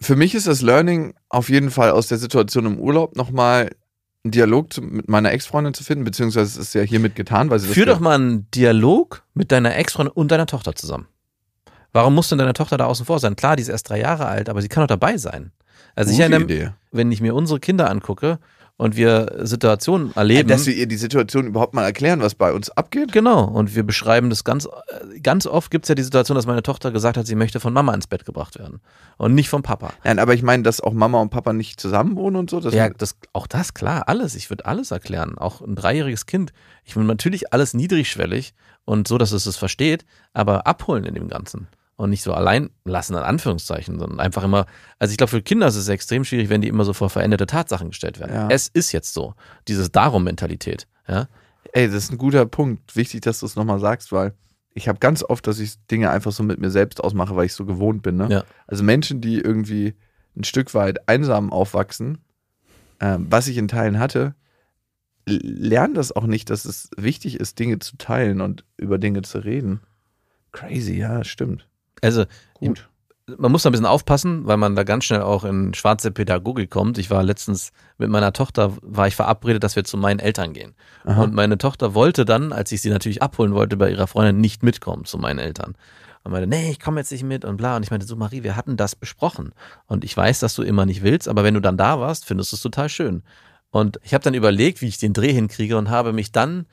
Für 0.00 0.16
mich 0.16 0.34
ist 0.34 0.48
das 0.48 0.62
Learning 0.62 1.14
auf 1.28 1.48
jeden 1.48 1.70
Fall 1.70 1.92
aus 1.92 2.08
der 2.08 2.18
Situation 2.18 2.66
im 2.66 2.80
Urlaub 2.80 3.14
nochmal 3.14 3.70
einen 4.24 4.32
Dialog 4.32 4.72
zu, 4.72 4.82
mit 4.82 5.08
meiner 5.08 5.30
Ex-Freundin 5.30 5.74
zu 5.74 5.84
finden, 5.84 6.04
beziehungsweise 6.04 6.60
es 6.60 6.68
ist 6.68 6.74
ja 6.74 6.82
hiermit 6.82 7.14
getan, 7.14 7.50
weil 7.50 7.60
sie 7.60 7.68
Führ 7.68 7.86
doch 7.86 8.00
mal 8.00 8.16
einen 8.16 8.50
Dialog 8.50 9.22
mit 9.34 9.52
deiner 9.52 9.76
Ex-Freundin 9.76 10.12
und 10.12 10.32
deiner 10.32 10.46
Tochter 10.46 10.74
zusammen. 10.74 11.06
Warum 11.92 12.14
muss 12.14 12.28
denn 12.28 12.38
deine 12.38 12.54
Tochter 12.54 12.78
da 12.78 12.86
außen 12.86 13.06
vor 13.06 13.20
sein? 13.20 13.36
Klar, 13.36 13.56
die 13.56 13.62
ist 13.62 13.68
erst 13.68 13.88
drei 13.88 14.00
Jahre 14.00 14.26
alt, 14.26 14.48
aber 14.48 14.62
sie 14.62 14.68
kann 14.68 14.82
doch 14.82 14.88
dabei 14.88 15.18
sein. 15.18 15.52
Also 15.94 16.10
ich 16.10 16.16
Gute 16.16 16.22
erinnere, 16.22 16.42
Idee. 16.42 16.70
wenn 16.90 17.12
ich 17.12 17.20
mir 17.20 17.34
unsere 17.34 17.60
Kinder 17.60 17.90
angucke 17.90 18.38
und 18.82 18.96
wir 18.96 19.38
Situationen 19.42 20.12
erleben. 20.16 20.48
Dass 20.48 20.66
wir 20.66 20.74
ihr 20.74 20.86
die 20.86 20.96
Situation 20.96 21.46
überhaupt 21.46 21.74
mal 21.74 21.84
erklären, 21.84 22.20
was 22.20 22.34
bei 22.34 22.52
uns 22.52 22.70
abgeht. 22.70 23.12
Genau, 23.12 23.44
und 23.44 23.76
wir 23.76 23.84
beschreiben 23.84 24.28
das 24.28 24.42
ganz, 24.42 24.68
ganz 25.22 25.46
oft 25.46 25.70
gibt 25.70 25.84
es 25.84 25.88
ja 25.88 25.94
die 25.94 26.02
Situation, 26.02 26.34
dass 26.34 26.46
meine 26.46 26.62
Tochter 26.62 26.90
gesagt 26.90 27.16
hat, 27.16 27.26
sie 27.26 27.36
möchte 27.36 27.60
von 27.60 27.72
Mama 27.72 27.94
ins 27.94 28.06
Bett 28.06 28.24
gebracht 28.24 28.58
werden 28.58 28.80
und 29.18 29.34
nicht 29.34 29.48
vom 29.48 29.62
Papa. 29.62 29.92
Nein, 30.02 30.18
aber 30.18 30.34
ich 30.34 30.42
meine, 30.42 30.62
dass 30.64 30.80
auch 30.80 30.94
Mama 30.94 31.20
und 31.20 31.30
Papa 31.30 31.52
nicht 31.52 31.80
zusammen 31.80 32.16
wohnen 32.16 32.36
und 32.36 32.50
so. 32.50 32.58
Das 32.58 32.74
Ja, 32.74 32.90
das, 32.90 33.16
auch 33.32 33.46
das, 33.46 33.74
klar, 33.74 34.08
alles. 34.08 34.34
Ich 34.34 34.50
würde 34.50 34.66
alles 34.66 34.90
erklären. 34.90 35.38
Auch 35.38 35.60
ein 35.60 35.76
dreijähriges 35.76 36.26
Kind. 36.26 36.52
Ich 36.82 36.96
will 36.96 37.04
natürlich 37.04 37.52
alles 37.52 37.74
niedrigschwellig 37.74 38.54
und 38.84 39.06
so, 39.06 39.16
dass 39.18 39.30
es 39.32 39.46
es 39.46 39.56
versteht, 39.56 40.04
aber 40.32 40.66
abholen 40.66 41.04
in 41.04 41.14
dem 41.14 41.28
Ganzen. 41.28 41.68
Und 42.02 42.10
nicht 42.10 42.24
so 42.24 42.34
allein 42.34 42.70
lassen, 42.84 43.14
in 43.14 43.22
Anführungszeichen, 43.22 44.00
sondern 44.00 44.18
einfach 44.18 44.42
immer. 44.42 44.66
Also 44.98 45.12
ich 45.12 45.18
glaube, 45.18 45.30
für 45.30 45.40
Kinder 45.40 45.68
ist 45.68 45.76
es 45.76 45.88
extrem 45.88 46.24
schwierig, 46.24 46.48
wenn 46.48 46.60
die 46.60 46.66
immer 46.66 46.84
so 46.84 46.94
vor 46.94 47.10
veränderte 47.10 47.46
Tatsachen 47.46 47.90
gestellt 47.90 48.18
werden. 48.18 48.34
Ja. 48.34 48.48
Es 48.50 48.66
ist 48.66 48.90
jetzt 48.90 49.14
so. 49.14 49.34
Diese 49.68 49.88
Darum-Mentalität. 49.88 50.88
Ja? 51.06 51.28
Ey, 51.72 51.86
das 51.86 51.94
ist 51.94 52.10
ein 52.10 52.18
guter 52.18 52.44
Punkt. 52.44 52.96
Wichtig, 52.96 53.20
dass 53.20 53.38
du 53.38 53.46
es 53.46 53.54
nochmal 53.54 53.78
sagst, 53.78 54.10
weil 54.10 54.34
ich 54.74 54.88
habe 54.88 54.98
ganz 54.98 55.22
oft, 55.22 55.46
dass 55.46 55.60
ich 55.60 55.76
Dinge 55.92 56.10
einfach 56.10 56.32
so 56.32 56.42
mit 56.42 56.58
mir 56.58 56.72
selbst 56.72 57.00
ausmache, 57.00 57.36
weil 57.36 57.46
ich 57.46 57.52
so 57.52 57.66
gewohnt 57.66 58.02
bin. 58.02 58.16
Ne? 58.16 58.26
Ja. 58.28 58.44
Also 58.66 58.82
Menschen, 58.82 59.20
die 59.20 59.38
irgendwie 59.38 59.94
ein 60.36 60.42
Stück 60.42 60.74
weit 60.74 61.08
einsam 61.08 61.52
aufwachsen, 61.52 62.18
ähm, 62.98 63.28
was 63.30 63.46
ich 63.46 63.58
in 63.58 63.68
Teilen 63.68 64.00
hatte, 64.00 64.34
lernen 65.24 65.94
das 65.94 66.10
auch 66.10 66.26
nicht, 66.26 66.50
dass 66.50 66.64
es 66.64 66.90
wichtig 66.96 67.38
ist, 67.38 67.60
Dinge 67.60 67.78
zu 67.78 67.96
teilen 67.96 68.40
und 68.40 68.64
über 68.76 68.98
Dinge 68.98 69.22
zu 69.22 69.38
reden. 69.38 69.82
Crazy, 70.50 70.94
ja, 70.94 71.22
stimmt. 71.22 71.68
Also 72.02 72.24
Gut. 72.60 72.88
man 73.38 73.52
muss 73.52 73.62
da 73.62 73.70
ein 73.70 73.72
bisschen 73.72 73.86
aufpassen, 73.86 74.46
weil 74.46 74.56
man 74.56 74.76
da 74.76 74.82
ganz 74.82 75.04
schnell 75.04 75.22
auch 75.22 75.44
in 75.44 75.72
schwarze 75.72 76.10
Pädagogik 76.10 76.70
kommt. 76.70 76.98
Ich 76.98 77.10
war 77.10 77.22
letztens 77.22 77.72
mit 77.96 78.10
meiner 78.10 78.32
Tochter, 78.32 78.76
war 78.82 79.06
ich 79.06 79.16
verabredet, 79.16 79.62
dass 79.64 79.76
wir 79.76 79.84
zu 79.84 79.96
meinen 79.96 80.18
Eltern 80.18 80.52
gehen. 80.52 80.74
Aha. 81.04 81.22
Und 81.22 81.32
meine 81.32 81.56
Tochter 81.58 81.94
wollte 81.94 82.24
dann, 82.24 82.52
als 82.52 82.72
ich 82.72 82.82
sie 82.82 82.90
natürlich 82.90 83.22
abholen 83.22 83.54
wollte 83.54 83.76
bei 83.76 83.90
ihrer 83.90 84.06
Freundin, 84.06 84.40
nicht 84.40 84.62
mitkommen 84.62 85.04
zu 85.04 85.16
meinen 85.16 85.38
Eltern. 85.38 85.74
Und 86.24 86.32
meinte, 86.32 86.48
nee, 86.48 86.70
ich 86.70 86.78
komme 86.78 87.00
jetzt 87.00 87.10
nicht 87.10 87.24
mit 87.24 87.44
und 87.44 87.56
bla. 87.56 87.76
Und 87.76 87.82
ich 87.82 87.90
meinte, 87.90 88.06
so 88.06 88.14
Marie, 88.16 88.42
wir 88.42 88.56
hatten 88.56 88.76
das 88.76 88.94
besprochen. 88.94 89.52
Und 89.86 90.04
ich 90.04 90.16
weiß, 90.16 90.40
dass 90.40 90.54
du 90.54 90.62
immer 90.62 90.86
nicht 90.86 91.02
willst, 91.02 91.28
aber 91.28 91.42
wenn 91.42 91.54
du 91.54 91.60
dann 91.60 91.76
da 91.76 91.98
warst, 91.98 92.26
findest 92.26 92.52
du 92.52 92.56
es 92.56 92.62
total 92.62 92.88
schön. 92.88 93.22
Und 93.70 93.98
ich 94.02 94.12
habe 94.14 94.22
dann 94.22 94.34
überlegt, 94.34 94.82
wie 94.82 94.88
ich 94.88 94.98
den 94.98 95.14
Dreh 95.14 95.32
hinkriege 95.32 95.76
und 95.78 95.90
habe 95.90 96.12
mich 96.12 96.30
dann 96.30 96.66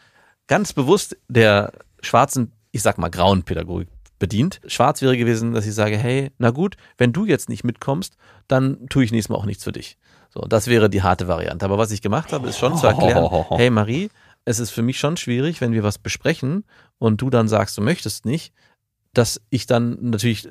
ganz 0.47 0.73
bewusst 0.73 1.17
der 1.29 1.71
schwarzen, 2.01 2.51
ich 2.71 2.81
sag 2.81 2.97
mal 2.97 3.09
grauen 3.09 3.43
Pädagogik 3.43 3.87
bedient. 4.19 4.59
Schwarz 4.67 5.01
wäre 5.01 5.17
gewesen, 5.17 5.53
dass 5.53 5.65
ich 5.65 5.73
sage, 5.73 5.97
hey, 5.97 6.31
na 6.37 6.51
gut, 6.51 6.75
wenn 6.97 7.13
du 7.13 7.25
jetzt 7.25 7.49
nicht 7.49 7.63
mitkommst, 7.63 8.15
dann 8.47 8.87
tue 8.89 9.03
ich 9.03 9.11
nächstes 9.11 9.29
Mal 9.29 9.35
auch 9.37 9.45
nichts 9.45 9.63
für 9.63 9.71
dich. 9.71 9.97
So, 10.29 10.41
das 10.41 10.67
wäre 10.67 10.89
die 10.89 11.01
harte 11.01 11.27
Variante. 11.27 11.65
Aber 11.65 11.77
was 11.77 11.91
ich 11.91 12.01
gemacht 12.01 12.31
habe, 12.33 12.47
ist 12.49 12.57
schon 12.59 12.77
zu 12.77 12.85
erklären, 12.85 13.27
hey 13.57 13.69
Marie, 13.69 14.09
es 14.45 14.59
ist 14.59 14.69
für 14.71 14.81
mich 14.83 14.99
schon 14.99 15.17
schwierig, 15.17 15.61
wenn 15.61 15.73
wir 15.73 15.83
was 15.83 15.97
besprechen 15.97 16.63
und 16.97 17.21
du 17.21 17.29
dann 17.29 17.47
sagst, 17.47 17.77
du 17.77 17.81
möchtest 17.81 18.25
nicht, 18.25 18.53
dass 19.13 19.41
ich 19.49 19.65
dann 19.65 19.97
natürlich 20.01 20.49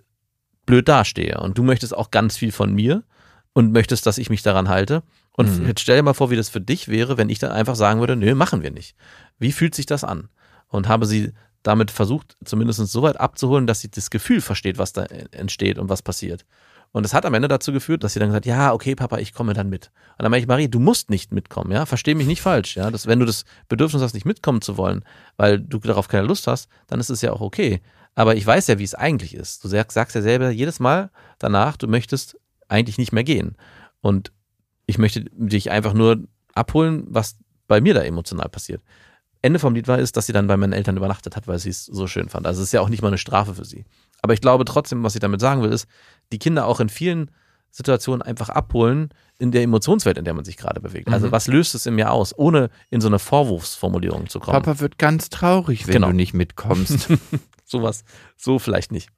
blöd 0.67 0.89
dastehe. 0.89 1.39
Und 1.41 1.57
du 1.59 1.63
möchtest 1.63 1.97
auch 1.97 2.11
ganz 2.11 2.37
viel 2.37 2.53
von 2.53 2.75
mir 2.75 3.05
und 3.53 3.73
möchtest, 3.73 4.05
dass 4.07 4.19
ich 4.19 4.31
mich 4.31 4.43
daran 4.43 4.69
halte. 4.69 5.03
Und 5.33 5.61
Mhm. 5.61 5.67
jetzt 5.69 5.81
stell 5.81 5.97
dir 5.97 6.03
mal 6.03 6.15
vor, 6.15 6.31
wie 6.31 6.37
das 6.37 6.49
für 6.49 6.61
dich 6.61 6.89
wäre, 6.89 7.17
wenn 7.17 7.31
ich 7.31 7.39
dann 7.39 7.53
einfach 7.53 7.77
sagen 7.77 8.01
würde, 8.01 8.17
nö, 8.17 8.35
machen 8.35 8.63
wir 8.63 8.71
nicht. 8.71 8.97
Wie 9.39 9.53
fühlt 9.53 9.75
sich 9.75 9.87
das 9.87 10.05
an? 10.05 10.29
Und 10.67 10.89
habe 10.89 11.07
sie 11.07 11.33
damit 11.63 11.91
versucht, 11.91 12.37
zumindest 12.45 12.79
so 12.87 13.03
weit 13.03 13.19
abzuholen, 13.19 13.67
dass 13.67 13.81
sie 13.81 13.91
das 13.91 14.11
Gefühl 14.11 14.41
versteht, 14.41 14.79
was 14.79 14.93
da 14.93 15.05
entsteht 15.05 15.79
und 15.79 15.89
was 15.89 16.03
passiert. 16.03 16.45
Und 16.93 17.05
es 17.05 17.13
hat 17.13 17.27
am 17.27 17.35
Ende 17.35 17.49
dazu 17.49 17.73
geführt, 17.73 18.03
dass 18.03 18.15
sie 18.15 18.21
dann 18.21 18.31
gesagt, 18.31 18.47
ja, 18.47 18.73
okay, 18.73 18.95
Papa, 18.95 19.19
ich 19.19 19.35
komme 19.35 19.53
dann 19.53 19.69
mit. 19.69 19.91
Und 20.17 20.23
dann 20.23 20.31
meine 20.31 20.41
ich, 20.41 20.49
Marie, 20.49 20.69
du 20.69 20.79
musst 20.79 21.11
nicht 21.11 21.33
mitkommen, 21.33 21.71
ja, 21.71 21.85
versteh 21.85 22.15
mich 22.15 22.27
nicht 22.27 22.41
falsch, 22.41 22.77
ja, 22.77 22.91
dass, 22.91 23.07
wenn 23.07 23.21
du 23.21 23.27
das 23.27 23.45
Bedürfnis 23.69 24.03
hast, 24.03 24.15
nicht 24.15 24.25
mitkommen 24.25 24.63
zu 24.63 24.79
wollen, 24.79 25.05
weil 25.37 25.61
du 25.61 25.79
darauf 25.79 26.09
keine 26.09 26.27
Lust 26.27 26.47
hast, 26.47 26.69
dann 26.87 26.99
ist 26.99 27.11
es 27.11 27.21
ja 27.21 27.33
auch 27.33 27.43
okay. 27.43 27.83
Aber 28.15 28.35
ich 28.35 28.47
weiß 28.47 28.67
ja, 28.69 28.79
wie 28.79 28.85
es 28.85 28.95
eigentlich 28.95 29.35
ist. 29.35 29.63
Du 29.63 29.69
sagst, 29.69 29.95
sagst 29.95 30.17
ja 30.17 30.23
selber 30.23 30.51
jedes 30.51 30.81
Mal 30.81 31.11
danach, 31.39 31.77
du 31.77 31.87
möchtest 31.87 32.37
eigentlich 32.69 32.99
nicht 32.99 33.13
mehr 33.13 33.25
gehen. 33.25 33.57
Und 34.01 34.33
ich 34.87 34.99
möchte 34.99 35.25
dich 35.33 35.71
einfach 35.71 35.93
nur 35.93 36.25
abholen, 36.55 37.05
was 37.07 37.37
bei 37.69 37.81
mir 37.81 37.95
da 37.95 38.03
emotional 38.03 38.49
passiert. 38.49 38.83
Ende 39.43 39.59
vom 39.59 39.75
Lied 39.75 39.87
war 39.89 39.99
ist, 39.99 40.17
dass 40.17 40.27
sie 40.27 40.33
dann 40.33 40.47
bei 40.49 40.57
meinen 40.57 40.73
Eltern 40.73 40.97
übernachtet 40.97 41.37
hat, 41.37 41.47
weil 41.47 41.59
sie 41.59 41.71
es 41.71 41.85
so 41.87 42.07
schön 42.07 42.29
fand. 42.29 42.47
Also 42.47 42.61
es 42.61 42.69
ist 42.69 42.73
ja 42.73 42.81
auch 42.81 42.89
nicht 42.89 43.03
mal 43.03 43.09
eine 43.09 43.19
Strafe 43.19 43.55
für 43.55 43.65
sie. 43.65 43.85
Aber 44.23 44.35
ich 44.35 44.41
glaube 44.41 44.65
trotzdem, 44.65 45.05
was 45.05 45.15
ich 45.15 45.21
damit 45.21 45.41
sagen 45.41 45.63
will, 45.63 45.71
ist, 45.73 45.87
die 46.33 46.39
Kinder 46.39 46.67
auch 46.67 46.81
in 46.81 46.89
vielen 46.89 47.31
Situationen 47.71 48.23
einfach 48.23 48.49
abholen 48.49 49.11
in 49.39 49.53
der 49.53 49.63
Emotionswelt, 49.63 50.19
in 50.19 50.25
der 50.25 50.35
man 50.35 50.45
sich 50.45 50.57
gerade 50.57 50.81
bewegt. 50.81 51.09
Also 51.09 51.29
Mhm. 51.29 51.33
was 51.33 51.47
löst 51.47 51.75
es 51.75 51.87
in 51.87 51.95
mir 51.95 52.11
aus, 52.11 52.37
ohne 52.37 52.71
in 52.91 53.01
so 53.01 53.07
eine 53.09 53.19
Vorwurfsformulierung 53.19 54.29
zu 54.29 54.41
kommen. 54.41 54.61
Papa 54.61 54.81
wird 54.81 54.99
ganz 54.99 55.29
traurig, 55.31 55.87
wenn 55.87 55.93
Genau. 55.95 56.09
du 56.09 56.15
nicht 56.15 56.35
mitkommst. 56.35 57.09
Sowas, 57.65 58.05
so 58.37 58.59
vielleicht 58.59 58.91
nicht. 58.91 59.11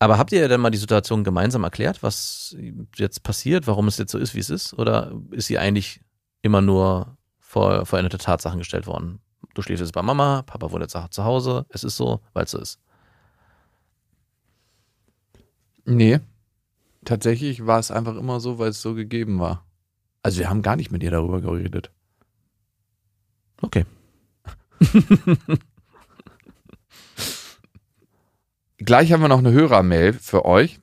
Aber 0.00 0.18
habt 0.18 0.32
ihr 0.32 0.48
denn 0.48 0.60
mal 0.60 0.70
die 0.70 0.78
Situation 0.78 1.22
gemeinsam 1.22 1.62
erklärt, 1.64 2.02
was 2.02 2.56
jetzt 2.96 3.22
passiert, 3.22 3.66
warum 3.66 3.86
es 3.88 3.98
jetzt 3.98 4.10
so 4.12 4.18
ist, 4.18 4.34
wie 4.34 4.40
es 4.40 4.50
ist? 4.50 4.74
Oder 4.74 5.12
ist 5.30 5.46
sie 5.46 5.58
eigentlich 5.58 6.00
immer 6.42 6.60
nur 6.60 7.16
vor 7.54 7.86
veränderte 7.86 8.18
Tatsachen 8.18 8.58
gestellt 8.58 8.88
worden? 8.88 9.20
Du 9.54 9.62
schläfst 9.62 9.80
jetzt 9.80 9.92
bei 9.92 10.02
Mama, 10.02 10.42
Papa 10.42 10.72
wohnt 10.72 10.82
jetzt 10.82 10.96
zu 11.14 11.24
Hause, 11.24 11.66
es 11.68 11.84
ist 11.84 11.96
so, 11.96 12.20
weil 12.32 12.46
es 12.46 12.50
so 12.50 12.58
ist. 12.58 12.80
nee. 15.84 16.18
Tatsächlich 17.04 17.64
war 17.66 17.78
es 17.78 17.92
einfach 17.92 18.16
immer 18.16 18.40
so, 18.40 18.58
weil 18.58 18.70
es 18.70 18.80
so 18.82 18.94
gegeben 18.94 19.38
war. 19.38 19.64
Also 20.22 20.38
wir 20.38 20.48
haben 20.48 20.62
gar 20.62 20.74
nicht 20.74 20.90
mit 20.90 21.02
ihr 21.02 21.10
darüber 21.10 21.42
geredet. 21.42 21.90
Okay. 23.60 23.84
Gleich 28.78 29.12
haben 29.12 29.20
wir 29.20 29.28
noch 29.28 29.38
eine 29.38 29.52
Hörermail 29.52 30.14
für 30.14 30.44
euch. 30.46 30.80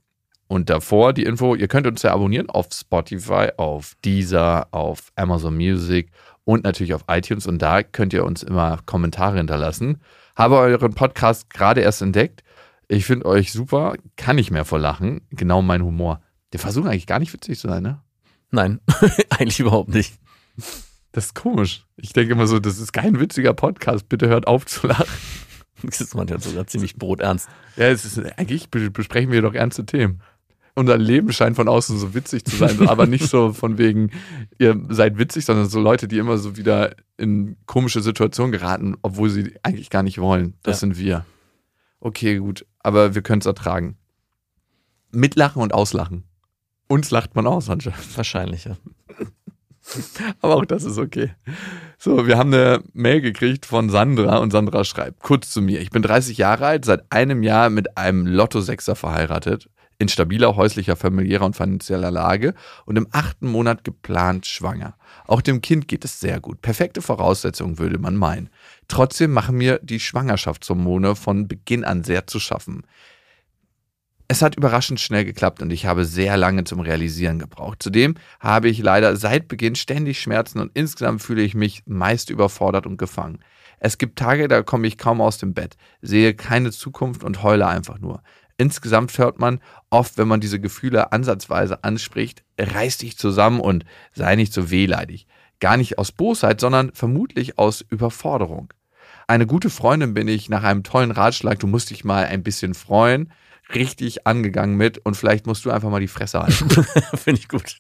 Und 0.48 0.70
davor 0.70 1.14
die 1.14 1.24
Info, 1.24 1.56
ihr 1.56 1.68
könnt 1.68 1.88
uns 1.88 2.04
ja 2.04 2.14
abonnieren 2.14 2.50
auf 2.50 2.68
Spotify, 2.74 3.50
auf 3.58 3.96
Deezer, 4.04 4.68
auf 4.72 5.12
Amazon 5.16 5.56
Music 5.56 6.12
und 6.52 6.66
natürlich 6.66 6.94
auf 6.94 7.06
iTunes. 7.08 7.48
Und 7.48 7.62
da 7.62 7.82
könnt 7.82 8.12
ihr 8.12 8.26
uns 8.26 8.44
immer 8.44 8.80
Kommentare 8.86 9.38
hinterlassen. 9.38 10.02
Habe 10.36 10.58
euren 10.58 10.94
Podcast 10.94 11.50
gerade 11.50 11.80
erst 11.80 12.02
entdeckt. 12.02 12.44
Ich 12.90 13.06
finde 13.06 13.26
euch 13.26 13.54
super, 13.54 13.96
kann 14.18 14.36
nicht 14.36 14.52
mehr 14.52 14.66
vor 14.66 14.78
Lachen. 14.78 15.22
Genau 15.30 15.62
mein 15.62 15.82
Humor. 15.82 16.22
Der 16.52 16.60
versucht 16.60 16.88
eigentlich 16.88 17.08
gar 17.08 17.20
nicht 17.20 17.32
witzig 17.32 17.58
zu 17.58 17.70
sein, 17.70 17.84
ne? 17.84 18.02
Nein, 18.50 18.82
eigentlich 19.30 19.62
überhaupt 19.62 19.94
nicht. 19.94 20.20
Das 21.14 21.28
ist 21.28 21.36
komisch. 21.36 21.86
Ich 21.96 22.12
denke 22.12 22.34
immer 22.34 22.48
so, 22.48 22.60
das 22.60 22.80
ist 22.80 22.92
kein 22.92 23.18
witziger 23.18 23.54
Podcast. 23.54 24.10
Bitte 24.10 24.28
hört 24.28 24.48
auf 24.48 24.66
zu 24.66 24.88
lachen. 24.88 25.08
Das 25.84 26.00
ist 26.00 26.14
manchmal 26.14 26.40
sogar 26.40 26.68
ziemlich 26.68 26.98
broternst. 26.98 27.50
Ja, 27.76 27.88
es 27.88 28.06
ist, 28.06 28.20
eigentlich 28.38 28.70
besprechen 28.70 29.32
wir 29.32 29.42
doch 29.42 29.56
ernste 29.56 29.84
Themen. 29.84 30.22
Unser 30.74 30.98
Leben 30.98 31.34
scheint 31.34 31.56
von 31.58 31.68
außen 31.68 31.98
so 32.00 32.14
witzig 32.14 32.46
zu 32.46 32.56
sein, 32.56 32.88
aber 32.88 33.06
nicht 33.06 33.28
so 33.28 33.52
von 33.54 33.78
wegen, 33.78 34.12
ihr 34.58 34.80
seid 34.90 35.18
witzig, 35.18 35.46
sondern 35.46 35.68
so 35.68 35.80
Leute, 35.82 36.08
die 36.08 36.18
immer 36.18 36.38
so 36.38 36.56
wieder 36.56 36.96
in 37.18 37.58
komische 37.66 38.02
Situationen 38.02 38.52
geraten, 38.52 38.96
obwohl 39.02 39.30
sie 39.30 39.54
eigentlich 39.64 39.90
gar 39.90 40.04
nicht 40.04 40.18
wollen. 40.20 40.54
Das 40.64 40.78
Ja. 40.78 40.80
sind 40.80 40.98
wir. 40.98 41.26
Okay, 42.00 42.38
gut, 42.38 42.66
aber 42.80 43.16
wir 43.16 43.22
können 43.22 43.42
es 43.42 43.46
ertragen. 43.46 43.98
Mitlachen 45.12 45.62
und 45.62 45.74
auslachen. 45.74 46.24
Uns 46.88 47.12
lacht 47.12 47.36
man 47.36 47.48
aus 47.48 47.70
anscheinend. 47.70 48.18
Wahrscheinlich, 48.18 48.66
ja. 48.66 48.78
Aber 50.42 50.56
auch 50.56 50.66
das 50.66 50.84
ist 50.84 50.98
okay. 50.98 51.34
So, 51.98 52.28
wir 52.28 52.38
haben 52.38 52.54
eine 52.54 52.82
Mail 52.94 53.20
gekriegt 53.20 53.66
von 53.66 53.90
Sandra 53.90 54.38
und 54.38 54.52
Sandra 54.52 54.84
schreibt 54.84 55.20
kurz 55.22 55.50
zu 55.52 55.62
mir. 55.62 55.82
Ich 55.82 55.90
bin 55.90 56.02
30 56.02 56.38
Jahre 56.38 56.66
alt, 56.68 56.86
seit 56.86 57.12
einem 57.12 57.44
Jahr 57.44 57.70
mit 57.70 57.98
einem 57.98 58.26
Lotto-Sechser 58.26 58.96
verheiratet, 58.96 59.70
in 60.02 60.10
stabiler 60.10 60.56
häuslicher, 60.56 60.96
familiärer 60.96 61.46
und 61.46 61.56
finanzieller 61.56 62.10
Lage 62.10 62.56
und 62.86 62.98
im 62.98 63.08
achten 63.12 63.48
Monat 63.48 63.84
geplant 63.84 64.48
schwanger. 64.48 64.96
Auch 65.28 65.42
dem 65.42 65.62
Kind 65.62 65.88
geht 65.88 66.04
es 66.04 66.20
sehr 66.20 66.40
gut. 66.40 66.62
Perfekte 66.62 67.02
Voraussetzungen 67.02 67.78
würde 67.78 68.00
man 68.00 68.16
meinen. 68.16 68.50
Trotzdem 68.88 69.32
machen 69.32 69.58
mir 69.58 69.80
die 69.84 70.00
Schwangerschaftshormone 70.00 71.16
von 71.16 71.48
Beginn 71.48 71.86
an 71.86 72.04
sehr 72.04 72.26
zu 72.26 72.40
schaffen. 72.40 72.82
Es 74.28 74.42
hat 74.42 74.56
überraschend 74.56 75.00
schnell 75.00 75.26
geklappt 75.26 75.62
und 75.62 75.72
ich 75.72 75.86
habe 75.86 76.06
sehr 76.06 76.36
lange 76.36 76.64
zum 76.64 76.80
Realisieren 76.80 77.38
gebraucht. 77.38 77.84
Zudem 77.84 78.16
habe 78.40 78.70
ich 78.70 78.80
leider 78.80 79.16
seit 79.18 79.50
Beginn 79.50 79.76
ständig 79.76 80.20
Schmerzen 80.20 80.60
und 80.60 80.72
insgesamt 80.74 81.22
fühle 81.22 81.44
ich 81.44 81.54
mich 81.54 81.84
meist 81.86 82.30
überfordert 82.30 82.88
und 82.88 82.98
gefangen. 82.98 83.40
Es 83.84 83.98
gibt 83.98 84.18
Tage, 84.18 84.48
da 84.48 84.62
komme 84.62 84.88
ich 84.88 84.98
kaum 84.98 85.22
aus 85.22 85.38
dem 85.38 85.54
Bett, 85.54 85.76
sehe 86.02 86.34
keine 86.34 86.72
Zukunft 86.72 87.24
und 87.24 87.44
heule 87.44 87.68
einfach 87.68 88.00
nur. 88.00 88.22
Insgesamt 88.62 89.18
hört 89.18 89.40
man 89.40 89.60
oft, 89.90 90.20
wenn 90.20 90.28
man 90.28 90.40
diese 90.40 90.60
Gefühle 90.60 91.12
ansatzweise 91.12 91.84
anspricht, 91.84 92.44
reiß 92.60 93.00
dich 93.00 93.18
zusammen 93.18 93.60
und 93.60 93.86
sei 94.14 94.36
nicht 94.36 94.54
so 94.54 94.70
wehleidig. 94.70 95.26
Gar 95.60 95.78
nicht 95.78 95.98
aus 95.98 96.12
Bosheit, 96.12 96.62
sondern 96.62 96.92
vermutlich 96.94 97.58
aus 97.58 97.82
Überforderung. 97.82 98.72
Eine 99.28 99.48
gute 99.48 99.72
Freundin 99.72 100.14
bin 100.14 100.28
ich 100.28 100.48
nach 100.48 100.62
einem 100.62 100.84
tollen 100.84 101.10
Ratschlag, 101.10 101.58
du 101.58 101.66
musst 101.66 101.90
dich 101.90 102.04
mal 102.04 102.26
ein 102.26 102.44
bisschen 102.44 102.76
freuen, 102.76 103.34
richtig 103.74 104.28
angegangen 104.28 104.78
mit 104.78 105.00
und 105.00 105.18
vielleicht 105.18 105.48
musst 105.48 105.66
du 105.66 105.72
einfach 105.72 105.90
mal 105.90 106.00
die 106.00 106.08
Fresse 106.08 106.42
halten. 106.42 106.70
Finde 107.18 107.42
ich 107.42 107.48
gut. 107.48 107.80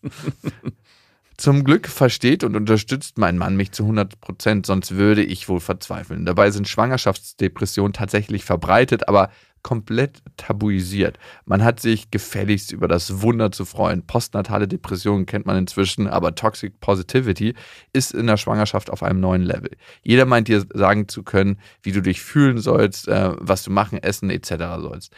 Zum 1.37 1.63
Glück 1.63 1.87
versteht 1.87 2.43
und 2.43 2.55
unterstützt 2.55 3.19
mein 3.19 3.37
Mann 3.37 3.55
mich 3.55 3.71
zu 3.71 3.83
100 3.83 4.19
Prozent, 4.19 4.65
sonst 4.65 4.95
würde 4.95 5.23
ich 5.23 5.47
wohl 5.47 5.59
verzweifeln. 5.59 6.25
Dabei 6.25 6.49
sind 6.49 6.67
Schwangerschaftsdepressionen 6.67 7.93
tatsächlich 7.93 8.45
verbreitet, 8.45 9.07
aber 9.07 9.29
komplett 9.63 10.21
tabuisiert. 10.37 11.17
Man 11.45 11.63
hat 11.63 11.79
sich 11.79 12.11
gefälligst 12.11 12.71
über 12.71 12.87
das 12.87 13.21
Wunder 13.21 13.51
zu 13.51 13.65
freuen. 13.65 14.05
Postnatale 14.05 14.67
Depressionen 14.67 15.25
kennt 15.25 15.45
man 15.45 15.57
inzwischen, 15.57 16.07
aber 16.07 16.35
Toxic 16.35 16.79
Positivity 16.79 17.55
ist 17.93 18.13
in 18.13 18.27
der 18.27 18.37
Schwangerschaft 18.37 18.89
auf 18.89 19.03
einem 19.03 19.19
neuen 19.19 19.43
Level. 19.43 19.71
Jeder 20.03 20.25
meint 20.25 20.47
dir 20.47 20.65
sagen 20.73 21.07
zu 21.07 21.23
können, 21.23 21.59
wie 21.83 21.91
du 21.91 22.01
dich 22.01 22.21
fühlen 22.21 22.57
sollst, 22.57 23.07
äh, 23.07 23.31
was 23.37 23.63
du 23.63 23.71
machen, 23.71 24.01
essen 24.01 24.29
etc. 24.29 24.53
sollst. 24.79 25.13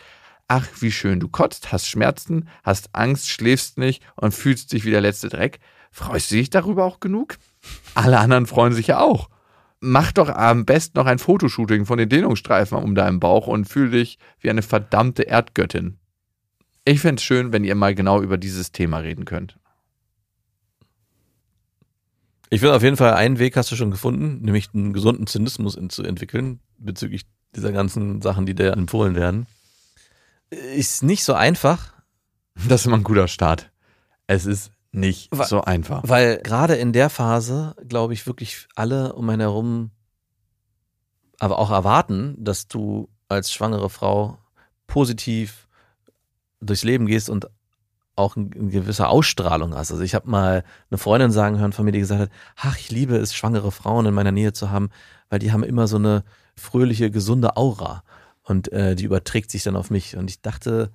Ach, 0.47 0.67
wie 0.79 0.91
schön, 0.91 1.19
du 1.19 1.29
kotzt, 1.29 1.71
hast 1.71 1.87
Schmerzen, 1.87 2.49
hast 2.63 2.89
Angst, 2.93 3.29
schläfst 3.29 3.77
nicht 3.77 4.03
und 4.15 4.33
fühlst 4.33 4.73
dich 4.73 4.85
wie 4.85 4.91
der 4.91 5.01
letzte 5.01 5.29
Dreck. 5.29 5.59
Freust 5.91 6.31
du 6.31 6.35
dich 6.35 6.49
darüber 6.49 6.85
auch 6.85 6.99
genug? 6.99 7.37
Alle 7.95 8.19
anderen 8.19 8.45
freuen 8.45 8.73
sich 8.73 8.87
ja 8.87 8.99
auch. 8.99 9.29
Mach 9.86 10.13
doch 10.13 10.29
am 10.29 10.63
besten 10.63 10.97
noch 10.97 11.07
ein 11.07 11.19
Fotoshooting 11.19 11.86
von 11.86 11.97
den 11.97 12.07
Dehnungsstreifen 12.07 12.77
um 12.77 12.95
deinem 12.95 13.19
Bauch 13.19 13.47
und 13.47 13.65
fühl 13.65 13.91
dich 13.91 14.17
wie 14.39 14.49
eine 14.49 14.61
verdammte 14.61 15.23
Erdgöttin. 15.23 15.97
Ich 16.86 17.01
fände 17.01 17.19
es 17.19 17.23
schön, 17.23 17.51
wenn 17.51 17.65
ihr 17.65 17.75
mal 17.75 17.93
genau 17.93 18.21
über 18.21 18.38
dieses 18.38 18.71
Thema 18.71 18.99
reden 18.99 19.25
könnt. 19.25 19.59
Ich 22.49 22.61
finde 22.61 22.75
auf 22.75 22.84
jeden 22.84 22.95
Fall, 22.95 23.13
einen 23.15 23.39
Weg 23.39 23.57
hast 23.57 23.73
du 23.73 23.75
schon 23.75 23.91
gefunden, 23.91 24.39
nämlich 24.41 24.69
einen 24.73 24.93
gesunden 24.93 25.27
Zynismus 25.27 25.77
zu 25.89 26.03
entwickeln 26.03 26.61
bezüglich 26.77 27.25
dieser 27.53 27.73
ganzen 27.73 28.21
Sachen, 28.21 28.45
die 28.45 28.55
dir 28.55 28.71
empfohlen 28.71 29.15
werden. 29.15 29.47
Ist 30.49 31.03
nicht 31.03 31.25
so 31.25 31.34
einfach, 31.34 31.93
Das 32.55 32.81
ist 32.81 32.86
immer 32.88 32.97
ein 32.97 33.03
guter 33.03 33.27
Start. 33.27 33.69
Es 34.27 34.45
ist 34.45 34.71
nicht 34.93 35.29
Wa- 35.31 35.45
so 35.45 35.61
einfach. 35.61 36.03
weil 36.05 36.37
gerade 36.37 36.75
in 36.75 36.93
der 36.93 37.09
Phase, 37.09 37.75
glaube 37.87 38.13
ich, 38.13 38.25
wirklich 38.27 38.67
alle 38.75 39.13
um 39.13 39.29
einen 39.29 39.41
herum 39.41 39.91
aber 41.39 41.59
auch 41.59 41.71
erwarten, 41.71 42.35
dass 42.37 42.67
du 42.67 43.09
als 43.27 43.51
schwangere 43.51 43.89
Frau 43.89 44.37
positiv 44.87 45.67
durchs 46.61 46.83
Leben 46.83 47.05
gehst 47.05 47.29
und 47.29 47.49
auch 48.15 48.35
eine 48.37 48.47
gewisse 48.49 49.07
Ausstrahlung 49.07 49.73
hast. 49.75 49.91
Also 49.91 50.03
ich 50.03 50.13
habe 50.15 50.29
mal 50.29 50.63
eine 50.89 50.97
Freundin 50.97 51.31
sagen 51.31 51.57
hören 51.57 51.73
von 51.73 51.83
mir, 51.83 51.91
die 51.91 51.99
gesagt 51.99 52.21
hat, 52.21 52.29
ach, 52.55 52.77
ich 52.77 52.91
liebe 52.91 53.17
es, 53.17 53.33
schwangere 53.33 53.71
Frauen 53.71 54.05
in 54.05 54.13
meiner 54.13 54.31
Nähe 54.31 54.53
zu 54.53 54.69
haben, 54.69 54.89
weil 55.29 55.39
die 55.39 55.51
haben 55.51 55.63
immer 55.63 55.87
so 55.87 55.97
eine 55.97 56.23
fröhliche, 56.55 57.09
gesunde 57.09 57.57
Aura 57.57 58.03
und 58.43 58.71
äh, 58.71 58.95
die 58.95 59.05
überträgt 59.05 59.49
sich 59.49 59.63
dann 59.63 59.75
auf 59.75 59.89
mich. 59.89 60.15
Und 60.15 60.29
ich 60.29 60.41
dachte, 60.41 60.91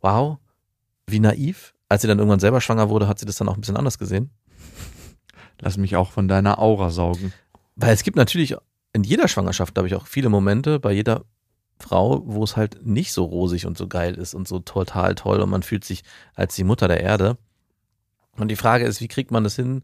wow, 0.00 0.38
wie 1.06 1.20
naiv. 1.20 1.74
Als 1.92 2.00
sie 2.00 2.08
dann 2.08 2.18
irgendwann 2.18 2.40
selber 2.40 2.62
schwanger 2.62 2.88
wurde, 2.88 3.06
hat 3.06 3.18
sie 3.18 3.26
das 3.26 3.36
dann 3.36 3.50
auch 3.50 3.54
ein 3.54 3.60
bisschen 3.60 3.76
anders 3.76 3.98
gesehen. 3.98 4.30
Lass 5.60 5.76
mich 5.76 5.94
auch 5.94 6.10
von 6.10 6.26
deiner 6.26 6.58
Aura 6.58 6.88
saugen. 6.88 7.34
Weil 7.76 7.92
es 7.92 8.02
gibt 8.02 8.16
natürlich 8.16 8.56
in 8.94 9.04
jeder 9.04 9.28
Schwangerschaft, 9.28 9.74
glaube 9.74 9.88
ich, 9.88 9.94
auch 9.94 10.06
viele 10.06 10.30
Momente 10.30 10.80
bei 10.80 10.92
jeder 10.92 11.26
Frau, 11.78 12.22
wo 12.24 12.44
es 12.44 12.56
halt 12.56 12.86
nicht 12.86 13.12
so 13.12 13.24
rosig 13.24 13.66
und 13.66 13.76
so 13.76 13.88
geil 13.88 14.14
ist 14.14 14.32
und 14.32 14.48
so 14.48 14.60
total 14.60 15.14
toll 15.16 15.42
und 15.42 15.50
man 15.50 15.62
fühlt 15.62 15.84
sich 15.84 16.02
als 16.34 16.54
die 16.54 16.64
Mutter 16.64 16.88
der 16.88 17.00
Erde. 17.02 17.36
Und 18.38 18.48
die 18.48 18.56
Frage 18.56 18.86
ist, 18.86 19.02
wie 19.02 19.08
kriegt 19.08 19.30
man 19.30 19.44
das 19.44 19.56
hin, 19.56 19.82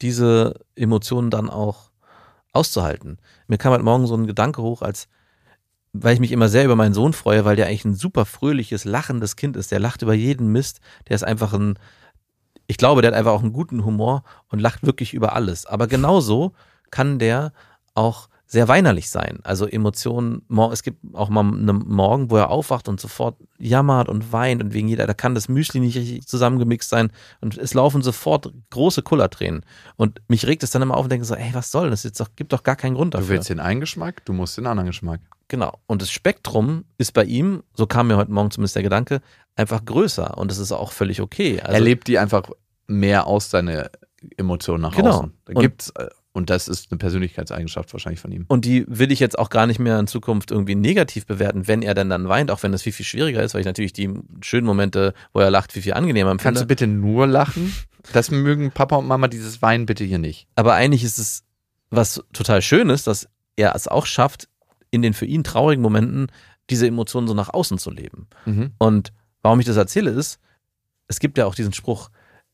diese 0.00 0.54
Emotionen 0.76 1.28
dann 1.28 1.50
auch 1.50 1.90
auszuhalten? 2.54 3.18
Mir 3.48 3.58
kam 3.58 3.72
halt 3.72 3.82
morgen 3.82 4.06
so 4.06 4.16
ein 4.16 4.26
Gedanke 4.26 4.62
hoch, 4.62 4.80
als 4.80 5.08
weil 5.92 6.14
ich 6.14 6.20
mich 6.20 6.32
immer 6.32 6.48
sehr 6.48 6.64
über 6.64 6.76
meinen 6.76 6.94
Sohn 6.94 7.12
freue, 7.12 7.44
weil 7.44 7.56
der 7.56 7.66
eigentlich 7.66 7.84
ein 7.84 7.94
super 7.94 8.24
fröhliches, 8.24 8.84
lachendes 8.84 9.36
Kind 9.36 9.56
ist. 9.56 9.72
Der 9.72 9.80
lacht 9.80 10.02
über 10.02 10.14
jeden 10.14 10.52
Mist. 10.52 10.80
Der 11.08 11.16
ist 11.16 11.24
einfach 11.24 11.52
ein, 11.52 11.78
ich 12.66 12.76
glaube, 12.76 13.02
der 13.02 13.10
hat 13.10 13.18
einfach 13.18 13.32
auch 13.32 13.42
einen 13.42 13.52
guten 13.52 13.84
Humor 13.84 14.22
und 14.48 14.60
lacht 14.60 14.84
wirklich 14.86 15.14
über 15.14 15.34
alles. 15.34 15.66
Aber 15.66 15.88
genauso 15.88 16.52
kann 16.90 17.18
der 17.18 17.52
auch 17.94 18.28
sehr 18.52 18.66
weinerlich 18.66 19.08
sein. 19.10 19.38
Also 19.44 19.64
Emotionen, 19.64 20.42
es 20.72 20.82
gibt 20.82 20.98
auch 21.14 21.28
mal 21.28 21.42
einen 21.44 21.84
Morgen, 21.86 22.30
wo 22.32 22.36
er 22.36 22.50
aufwacht 22.50 22.88
und 22.88 23.00
sofort 23.00 23.36
jammert 23.58 24.08
und 24.08 24.32
weint 24.32 24.60
und 24.60 24.72
wegen 24.74 24.88
jeder, 24.88 25.06
da 25.06 25.14
kann 25.14 25.36
das 25.36 25.48
Müsli 25.48 25.78
nicht 25.78 25.96
richtig 25.96 26.26
zusammengemixt 26.26 26.90
sein 26.90 27.12
und 27.40 27.56
es 27.56 27.74
laufen 27.74 28.02
sofort 28.02 28.52
große 28.70 29.02
Kullertränen. 29.02 29.64
Und 29.94 30.20
mich 30.26 30.48
regt 30.48 30.64
es 30.64 30.70
dann 30.72 30.82
immer 30.82 30.96
auf 30.96 31.04
und 31.04 31.12
denke 31.12 31.24
so, 31.24 31.36
ey, 31.36 31.50
was 31.52 31.70
soll 31.70 31.90
das? 31.90 32.02
Jetzt 32.02 32.18
doch, 32.18 32.26
gibt 32.34 32.52
doch 32.52 32.64
gar 32.64 32.74
keinen 32.74 32.96
Grund 32.96 33.14
Du 33.14 33.18
dafür. 33.18 33.36
willst 33.36 33.50
den 33.50 33.60
einen 33.60 33.78
Geschmack, 33.80 34.24
du 34.24 34.32
musst 34.32 34.56
den 34.58 34.66
anderen 34.66 34.88
Geschmack. 34.88 35.20
Genau. 35.46 35.78
Und 35.86 36.02
das 36.02 36.10
Spektrum 36.10 36.84
ist 36.98 37.12
bei 37.12 37.22
ihm, 37.24 37.62
so 37.74 37.86
kam 37.86 38.08
mir 38.08 38.16
heute 38.16 38.32
Morgen 38.32 38.50
zumindest 38.50 38.74
der 38.74 38.82
Gedanke, 38.82 39.20
einfach 39.54 39.84
größer. 39.84 40.36
Und 40.38 40.50
das 40.50 40.58
ist 40.58 40.72
auch 40.72 40.90
völlig 40.90 41.20
okay. 41.20 41.60
Also, 41.60 41.72
er 41.74 41.80
lebt 41.80 42.08
die 42.08 42.18
einfach 42.18 42.50
mehr 42.88 43.28
aus, 43.28 43.48
seine 43.50 43.90
Emotionen 44.36 44.82
nach 44.82 44.96
Genau. 44.96 45.10
außen. 45.18 45.32
Da 45.44 45.52
Und- 45.54 45.60
gibt's, 45.62 45.90
äh, 45.90 46.08
und 46.32 46.48
das 46.48 46.68
ist 46.68 46.90
eine 46.90 46.98
Persönlichkeitseigenschaft 46.98 47.92
wahrscheinlich 47.92 48.20
von 48.20 48.30
ihm. 48.30 48.44
Und 48.46 48.64
die 48.64 48.84
will 48.86 49.10
ich 49.10 49.18
jetzt 49.18 49.38
auch 49.38 49.50
gar 49.50 49.66
nicht 49.66 49.80
mehr 49.80 49.98
in 49.98 50.06
Zukunft 50.06 50.52
irgendwie 50.52 50.76
negativ 50.76 51.26
bewerten, 51.26 51.66
wenn 51.66 51.82
er 51.82 51.94
denn 51.94 52.08
dann 52.08 52.28
weint, 52.28 52.50
auch 52.52 52.62
wenn 52.62 52.70
das 52.70 52.82
viel, 52.82 52.92
viel 52.92 53.06
schwieriger 53.06 53.42
ist, 53.42 53.54
weil 53.54 53.60
ich 53.60 53.66
natürlich 53.66 53.92
die 53.92 54.12
schönen 54.40 54.66
Momente, 54.66 55.12
wo 55.32 55.40
er 55.40 55.50
lacht, 55.50 55.72
viel, 55.72 55.82
viel 55.82 55.94
angenehmer 55.94 56.30
empfinde. 56.30 56.44
Kannst 56.44 56.62
du 56.62 56.66
bitte 56.66 56.86
nur 56.86 57.26
lachen? 57.26 57.74
Das 58.12 58.30
mögen 58.30 58.70
Papa 58.70 58.96
und 58.96 59.08
Mama 59.08 59.28
dieses 59.28 59.60
Weinen 59.60 59.86
bitte 59.86 60.04
hier 60.04 60.18
nicht. 60.18 60.46
Aber 60.54 60.74
eigentlich 60.74 61.02
ist 61.02 61.18
es 61.18 61.44
was 61.90 62.22
total 62.32 62.62
Schönes, 62.62 63.02
dass 63.02 63.28
er 63.56 63.74
es 63.74 63.88
auch 63.88 64.06
schafft, 64.06 64.48
in 64.90 65.02
den 65.02 65.14
für 65.14 65.26
ihn 65.26 65.44
traurigen 65.44 65.82
Momenten 65.82 66.28
diese 66.70 66.86
Emotionen 66.86 67.26
so 67.26 67.34
nach 67.34 67.52
außen 67.52 67.78
zu 67.78 67.90
leben. 67.90 68.28
Mhm. 68.46 68.72
Und 68.78 69.12
warum 69.42 69.58
ich 69.58 69.66
das 69.66 69.76
erzähle, 69.76 70.10
ist, 70.10 70.38
es 71.08 71.18
gibt 71.18 71.38
ja 71.38 71.46
auch 71.46 71.56
diesen 71.56 71.72
Spruch, 71.72 72.10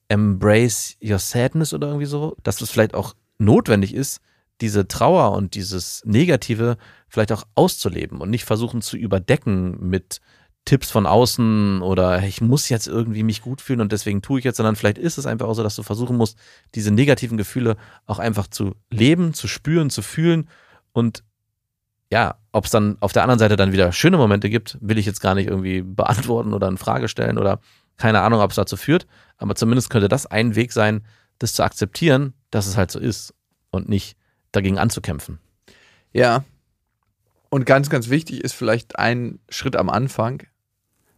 embrace 0.09 0.97
your 1.03 1.19
sadness 1.19 1.75
oder 1.75 1.89
irgendwie 1.89 2.07
so, 2.07 2.37
dass 2.43 2.61
es 2.61 2.71
vielleicht 2.71 2.95
auch 2.95 3.15
notwendig 3.39 3.95
ist, 3.95 4.21
diese 4.61 4.89
Trauer 4.89 5.33
und 5.33 5.55
dieses 5.55 6.03
Negative 6.05 6.77
vielleicht 7.09 7.33
auch 7.33 7.45
auszuleben 7.55 8.21
und 8.21 8.31
nicht 8.31 8.45
versuchen 8.45 8.83
zu 8.83 8.97
überdecken 8.97 9.77
mit 9.89 10.21
Tipps 10.65 10.91
von 10.91 11.07
außen 11.07 11.81
oder 11.81 12.25
ich 12.25 12.41
muss 12.41 12.69
jetzt 12.69 12.89
irgendwie 12.89 13.23
mich 13.23 13.41
gut 13.41 13.61
fühlen 13.61 13.81
und 13.81 13.93
deswegen 13.93 14.21
tue 14.21 14.41
ich 14.41 14.45
jetzt, 14.45 14.57
sondern 14.57 14.75
vielleicht 14.75 14.99
ist 14.99 15.17
es 15.17 15.25
einfach 15.25 15.47
auch 15.47 15.55
so, 15.55 15.63
dass 15.63 15.77
du 15.77 15.85
versuchen 15.85 16.17
musst, 16.17 16.37
diese 16.75 16.91
negativen 16.91 17.39
Gefühle 17.39 17.77
auch 18.05 18.19
einfach 18.19 18.49
zu 18.49 18.75
leben, 18.91 19.33
zu 19.33 19.47
spüren, 19.47 19.91
zu 19.91 20.03
fühlen 20.03 20.49
und 20.93 21.23
ja, 22.11 22.37
ob 22.53 22.65
es 22.65 22.71
dann 22.71 22.97
auf 23.01 23.13
der 23.13 23.23
anderen 23.23 23.39
Seite 23.39 23.57
dann 23.57 23.73
wieder 23.73 23.93
schöne 23.93 24.17
Momente 24.17 24.51
gibt, 24.51 24.77
will 24.81 24.99
ich 24.99 25.07
jetzt 25.07 25.21
gar 25.21 25.35
nicht 25.35 25.49
irgendwie 25.49 25.83
beantworten 25.83 26.53
oder 26.53 26.69
in 26.69 26.79
Frage 26.79 27.09
stellen 27.09 27.39
oder 27.39 27.61
keine 27.97 28.21
Ahnung, 28.21 28.41
ob 28.41 28.51
es 28.51 28.57
dazu 28.57 28.77
führt, 28.77 29.07
aber 29.39 29.55
zumindest 29.55 29.89
könnte 29.91 30.09
das 30.09 30.27
ein 30.27 30.57
Weg 30.57 30.73
sein, 30.73 31.05
das 31.39 31.53
zu 31.53 31.63
akzeptieren, 31.63 32.35
dass 32.57 32.67
es 32.67 32.77
halt 32.77 32.91
so 32.91 32.99
ist 32.99 33.35
und 33.71 33.89
nicht 33.89 34.17
dagegen 34.51 34.79
anzukämpfen. 34.79 35.39
Ja. 36.13 36.45
Und 37.51 37.67
ganz, 37.67 37.91
ganz 37.91 38.09
wichtig 38.09 38.43
ist 38.43 38.55
vielleicht 38.55 38.99
ein 38.99 39.39
Schritt 39.51 39.77
am 39.77 39.91
Anfang. 39.91 40.43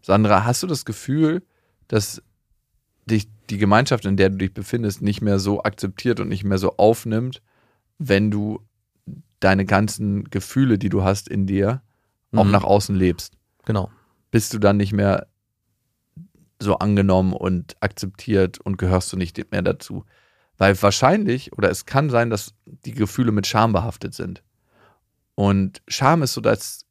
Sandra, 0.03 0.45
hast 0.45 0.63
du 0.63 0.67
das 0.67 0.85
Gefühl, 0.85 1.43
dass 1.87 2.23
dich 3.07 3.29
die 3.51 3.59
Gemeinschaft, 3.59 4.05
in 4.05 4.17
der 4.17 4.31
du 4.31 4.37
dich 4.37 4.53
befindest, 4.53 5.01
nicht 5.01 5.23
mehr 5.23 5.39
so 5.39 5.63
akzeptiert 5.63 6.21
und 6.21 6.29
nicht 6.29 6.45
mehr 6.45 6.59
so 6.59 6.77
aufnimmt, 6.77 7.41
wenn 7.99 8.31
du 8.31 8.61
deine 9.41 9.65
ganzen 9.65 10.25
Gefühle, 10.25 10.77
die 10.79 10.89
du 10.89 11.05
hast 11.05 11.29
in 11.29 11.47
dir, 11.47 11.83
auch 12.35 12.45
Mhm. 12.45 12.51
nach 12.51 12.65
außen 12.65 12.95
lebst? 12.97 13.35
Genau. 13.65 13.91
Bist 14.31 14.53
du 14.53 14.59
dann 14.59 14.77
nicht 14.77 14.93
mehr 14.93 15.29
so 16.61 16.79
angenommen 16.79 17.33
und 17.33 17.77
akzeptiert 17.81 18.59
und 18.59 18.77
gehörst 18.77 19.13
du 19.13 19.17
nicht 19.17 19.53
mehr 19.53 19.63
dazu? 19.63 20.05
Weil 20.59 20.81
wahrscheinlich 20.83 21.53
oder 21.53 21.71
es 21.71 21.87
kann 21.87 22.11
sein, 22.11 22.31
dass 22.31 22.53
die 22.67 22.93
Gefühle 22.93 23.33
mit 23.33 23.47
Scham 23.47 23.73
behaftet 23.73 24.15
sind. 24.15 24.43
Und 25.35 25.83
Scham 25.89 26.23
ist 26.23 26.35
so 26.35 26.41
das 26.41 26.85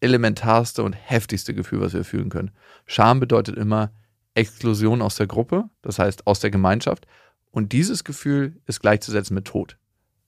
elementarste 0.00 0.82
und 0.82 0.92
heftigste 0.92 1.54
Gefühl, 1.54 1.80
was 1.80 1.94
wir 1.94 2.04
fühlen 2.04 2.28
können. 2.28 2.50
Scham 2.84 3.18
bedeutet 3.18 3.56
immer 3.56 3.90
Exklusion 4.34 5.00
aus 5.00 5.16
der 5.16 5.26
Gruppe, 5.26 5.64
das 5.80 5.98
heißt 5.98 6.26
aus 6.26 6.40
der 6.40 6.50
Gemeinschaft. 6.50 7.06
Und 7.50 7.72
dieses 7.72 8.04
Gefühl 8.04 8.60
ist 8.66 8.80
gleichzusetzen 8.80 9.34
mit 9.34 9.46
Tod, 9.46 9.78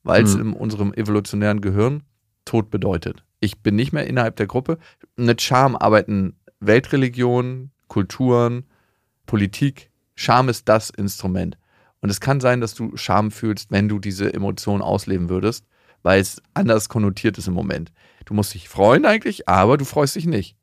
weil 0.03 0.24
es 0.24 0.34
Mhm. 0.34 0.41
in 0.41 0.53
unserem 0.55 0.95
evolutionären 0.95 1.61
Gehirn 1.61 2.03
Tod 2.47 2.70
bedeutet. 2.70 3.22
Ich 3.41 3.61
bin 3.61 3.76
nicht 3.76 3.93
mehr 3.93 4.07
innerhalb 4.07 4.36
der 4.36 4.47
Gruppe. 4.47 4.78
Mit 5.16 5.43
Scham 5.43 5.76
arbeiten 5.76 6.36
Weltreligionen, 6.61 7.70
Kulturen, 7.89 8.64
Politik. 9.26 9.91
Scham 10.14 10.49
ist 10.49 10.68
das 10.70 10.89
Instrument. 10.89 11.59
Und 12.01 12.11
es 12.11 12.20
kann 12.20 12.40
sein, 12.40 12.61
dass 12.61 12.74
du 12.74 12.96
Scham 12.96 13.30
fühlst, 13.30 13.70
wenn 13.70 13.88
du 13.88 13.99
diese 13.99 14.32
Emotionen 14.32 14.82
ausleben 14.82 15.28
würdest, 15.28 15.66
weil 16.03 16.20
es 16.20 16.40
anders 16.55 16.88
konnotiert 16.88 17.38
ist 17.38 17.49
im 17.49 17.55
Moment. 17.55 17.92
Du 18.24 18.34
musst 18.34 18.55
dich 18.55 18.68
freuen 18.68 19.05
eigentlich, 19.05 19.49
aber 19.49 19.76
du 19.76 19.84
freust 19.84 20.16
dich 20.16 20.26
nicht. 20.26 20.57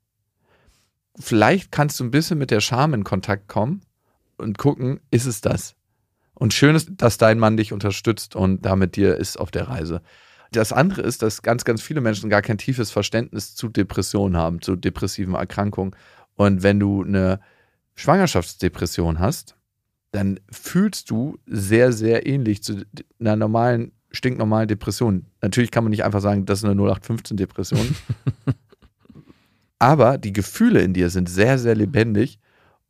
Vielleicht 1.18 1.72
kannst 1.72 2.00
du 2.00 2.04
ein 2.04 2.12
bisschen 2.12 2.38
mit 2.38 2.52
der 2.52 2.62
Scham 2.62 2.94
in 2.94 3.04
Kontakt 3.04 3.48
kommen 3.48 3.82
und 4.38 4.58
gucken, 4.58 5.00
ist 5.12 5.26
es 5.26 5.42
das? 5.42 5.76
Und 6.34 6.54
schön 6.54 6.76
ist, 6.76 6.90
dass 6.98 7.18
dein 7.18 7.40
Mann 7.40 7.58
dich 7.58 7.72
unterstützt 7.72 8.36
und 8.36 8.66
da 8.66 8.76
mit 8.76 8.98
dir 8.98 9.16
ist 9.16 9.38
auf 9.40 9.52
der 9.52 9.70
Reise. 9.70 10.02
Das 10.52 10.74
andere 10.74 11.02
ist, 11.02 11.22
dass 11.22 11.42
ganz, 11.42 11.66
ganz 11.66 11.82
viele 11.82 12.02
Menschen 12.02 12.30
gar 12.30 12.42
kein 12.42 12.58
tiefes 12.58 12.92
Verständnis 12.92 13.56
zu 13.56 13.70
Depressionen 13.70 14.38
haben, 14.38 14.62
zu 14.62 14.76
depressiven 14.76 15.34
Erkrankungen. 15.34 15.96
Und 16.36 16.64
wenn 16.64 16.80
du 16.80 17.04
eine 17.04 17.40
Schwangerschaftsdepression 17.96 19.20
hast, 19.20 19.55
dann 20.16 20.40
fühlst 20.50 21.10
du 21.10 21.38
sehr, 21.46 21.92
sehr 21.92 22.26
ähnlich 22.26 22.64
zu 22.64 22.86
einer 23.20 23.36
normalen, 23.36 23.92
stinknormalen 24.12 24.68
Depression. 24.68 25.26
Natürlich 25.42 25.72
kann 25.72 25.84
man 25.84 25.92
nicht 25.92 26.04
einfach 26.04 26.22
sagen, 26.22 26.46
das 26.46 26.60
ist 26.60 26.66
eine 26.66 26.82
0815-Depression. 26.82 27.96
Aber 29.80 30.18
die 30.18 30.34
Gefühle 30.34 30.82
in 30.82 30.94
dir 30.94 31.10
sind 31.10 31.30
sehr, 31.30 31.60
sehr 31.60 31.76
lebendig 31.76 32.40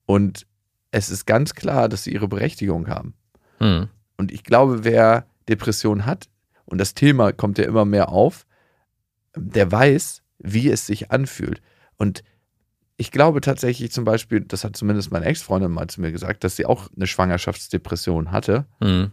und 0.06 0.46
es 0.92 1.10
ist 1.10 1.26
ganz 1.26 1.56
klar, 1.56 1.90
dass 1.90 2.04
sie 2.04 2.14
ihre 2.14 2.28
Berechtigung 2.28 2.88
haben. 2.88 3.16
Mhm. 3.60 3.90
Und 4.18 4.32
ich 4.32 4.44
glaube, 4.44 4.84
wer 4.84 5.26
Depression 5.50 6.06
hat, 6.06 6.30
und 6.66 6.78
das 6.80 6.94
Thema 6.94 7.32
kommt 7.32 7.58
ja 7.58 7.66
immer 7.66 7.86
mehr 7.86 8.10
auf, 8.10 8.46
der 9.36 9.72
weiß, 9.72 10.22
wie 10.40 10.70
es 10.70 10.86
sich 10.86 11.12
anfühlt. 11.12 11.62
Und 11.98 12.24
ich 12.98 13.12
glaube 13.12 13.42
tatsächlich 13.42 13.92
zum 13.92 14.06
Beispiel, 14.06 14.42
das 14.42 14.64
hat 14.64 14.76
zumindest 14.76 15.12
meine 15.12 15.26
Ex-Freundin 15.26 15.72
mal 15.72 15.88
zu 15.88 16.02
mir 16.02 16.12
gesagt, 16.12 16.44
dass 16.44 16.56
sie 16.56 16.66
auch 16.66 16.90
eine 16.96 17.08
Schwangerschaftsdepression 17.08 18.32
hatte. 18.32 18.66
Mhm. 18.80 19.12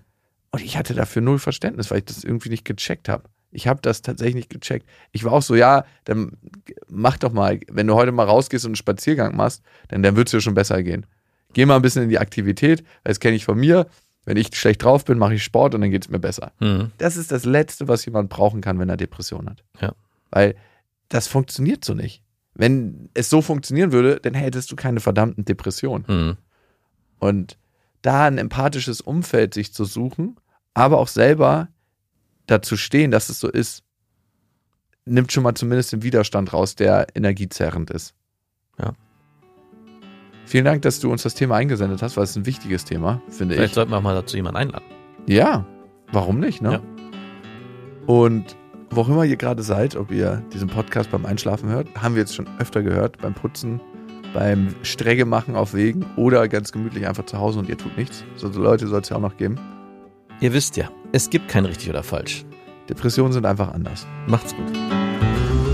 Und 0.51 0.63
ich 0.63 0.77
hatte 0.77 0.95
dafür 0.95 1.23
null 1.23 1.39
Verständnis, 1.39 1.91
weil 1.91 1.99
ich 1.99 2.05
das 2.05 2.25
irgendwie 2.25 2.51
nicht 2.51 2.65
gecheckt 2.65 3.09
habe. 3.09 3.25
Ich 3.51 3.67
habe 3.67 3.81
das 3.83 4.03
tatsächlich 4.03 4.35
nicht 4.35 4.51
gecheckt. 4.51 4.89
Ich 5.11 5.25
war 5.25 5.33
auch 5.33 5.43
so, 5.43 5.55
ja, 5.55 5.85
dann 6.05 6.33
mach 6.89 7.19
doch 7.19 7.33
mal, 7.33 7.61
wenn 7.71 7.87
du 7.87 7.95
heute 7.95 8.13
mal 8.13 8.27
rausgehst 8.27 8.65
und 8.65 8.71
einen 8.71 8.77
Spaziergang 8.77 9.37
machst, 9.37 9.63
dann, 9.89 10.03
dann 10.03 10.17
wird 10.17 10.29
es 10.29 10.33
dir 10.33 10.41
schon 10.41 10.55
besser 10.55 10.83
gehen. 10.83 11.07
Geh 11.53 11.67
mal 11.67 11.77
ein 11.77 11.83
bisschen 11.83 12.05
in 12.05 12.09
die 12.09 12.19
Aktivität, 12.19 12.83
weil 13.03 13.11
das 13.11 13.21
kenne 13.21 13.37
ich 13.37 13.45
von 13.45 13.59
mir. 13.59 13.87
Wenn 14.25 14.37
ich 14.37 14.55
schlecht 14.55 14.85
drauf 14.85 15.05
bin, 15.05 15.19
mache 15.19 15.35
ich 15.35 15.43
Sport 15.43 15.75
und 15.75 15.81
dann 15.81 15.91
geht 15.91 16.05
es 16.05 16.11
mir 16.11 16.21
besser. 16.21 16.53
Mhm. 16.61 16.93
Das 16.99 17.17
ist 17.17 17.33
das 17.33 17.45
Letzte, 17.45 17.89
was 17.89 18.05
jemand 18.05 18.31
brauchen 18.31 18.61
kann, 18.61 18.79
wenn 18.79 18.89
er 18.89 18.97
Depression 18.97 19.51
hat. 19.51 19.65
Ja. 19.81 19.95
Weil 20.31 20.55
das 21.09 21.27
funktioniert 21.27 21.85
so 21.85 21.95
nicht. 21.95 22.23
Wenn 22.55 23.09
es 23.15 23.31
so 23.31 23.41
funktionieren 23.43 23.93
würde, 23.93 24.21
dann 24.21 24.35
hättest 24.35 24.71
du 24.71 24.77
keine 24.77 25.01
verdammten 25.01 25.45
Depressionen. 25.45 26.05
Mhm. 26.09 26.37
Und 27.19 27.59
da 28.03 28.27
ein 28.27 28.39
empathisches 28.39 29.01
Umfeld 29.01 29.55
sich 29.55 29.73
zu 29.73 29.85
suchen, 29.85 30.37
aber 30.75 30.99
auch 30.99 31.09
selber 31.09 31.69
dazu 32.47 32.77
stehen, 32.77 33.11
dass 33.11 33.29
es 33.29 33.41
so 33.41 33.49
ist, 33.49 33.85
nimmt 35.05 35.33
schon 35.33 35.43
mal 35.43 35.55
zumindest 35.55 35.93
den 35.93 36.03
Widerstand 36.03 36.53
raus, 36.53 36.75
der 36.75 37.07
energiezerrend 37.15 37.91
ist. 37.91 38.15
Ja. 38.79 38.93
Vielen 40.45 40.65
Dank, 40.65 40.83
dass 40.83 41.01
du 41.01 41.11
uns 41.11 41.23
das 41.23 41.35
Thema 41.35 41.57
eingesendet 41.57 42.03
hast, 42.03 42.17
weil 42.17 42.25
es 42.25 42.37
ein 42.37 42.47
wichtiges 42.47 42.85
Thema, 42.85 43.23
finde 43.29 43.55
Vielleicht 43.55 43.71
ich. 43.71 43.75
sollten 43.75 43.93
wir 43.93 43.99
auch 43.99 44.03
mal 44.03 44.15
dazu 44.15 44.37
jemanden 44.37 44.59
einladen. 44.59 44.85
Ja, 45.27 45.65
warum 46.11 46.41
nicht, 46.41 46.61
ne? 46.61 46.73
Ja. 46.73 46.83
Und 48.07 48.57
wo 48.93 49.01
auch 49.03 49.09
immer 49.09 49.25
ihr 49.25 49.37
gerade 49.37 49.63
seid, 49.63 49.97
ob 49.97 50.11
ihr 50.11 50.43
diesen 50.53 50.69
Podcast 50.69 51.11
beim 51.11 51.27
Einschlafen 51.27 51.69
hört, 51.71 51.89
haben 52.01 52.15
wir 52.15 52.21
jetzt 52.21 52.35
schon 52.35 52.47
öfter 52.59 52.83
gehört, 52.83 53.19
beim 53.19 53.35
Putzen, 53.35 53.81
beim 54.35 54.75
Strecke 54.83 55.25
machen 55.25 55.57
auf 55.57 55.75
Wegen 55.75 56.05
oder 56.17 56.47
ganz 56.49 56.73
gemütlich 56.73 57.07
einfach 57.07 57.27
zu 57.27 57.39
Hause 57.39 57.59
und 57.59 57.69
ihr 57.69 57.79
tut 57.79 57.97
nichts. 57.97 58.25
So 58.37 58.49
Leute 58.49 58.87
soll 58.87 59.01
es 59.01 59.09
ja 59.09 59.17
auch 59.17 59.21
noch 59.21 59.37
geben. 59.37 59.59
Ihr 60.41 60.53
wisst 60.53 60.77
ja, 60.77 60.91
es 61.13 61.31
gibt 61.31 61.49
kein 61.49 61.65
richtig 61.65 61.91
oder 61.91 62.03
falsch. 62.03 62.45
Depressionen 62.89 63.33
sind 63.33 63.47
einfach 63.47 63.73
anders. 63.73 64.07
Macht's 64.27 64.55
gut. 64.55 64.67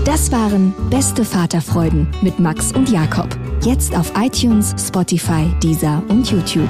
Das 0.05 0.31
waren 0.31 0.73
Beste 0.89 1.25
Vaterfreuden 1.25 2.07
mit 2.21 2.39
Max 2.39 2.71
und 2.71 2.89
Jakob. 2.89 3.27
Jetzt 3.63 3.95
auf 3.95 4.11
iTunes, 4.17 4.73
Spotify, 4.79 5.45
Deezer 5.61 6.01
und 6.07 6.31
YouTube. 6.31 6.69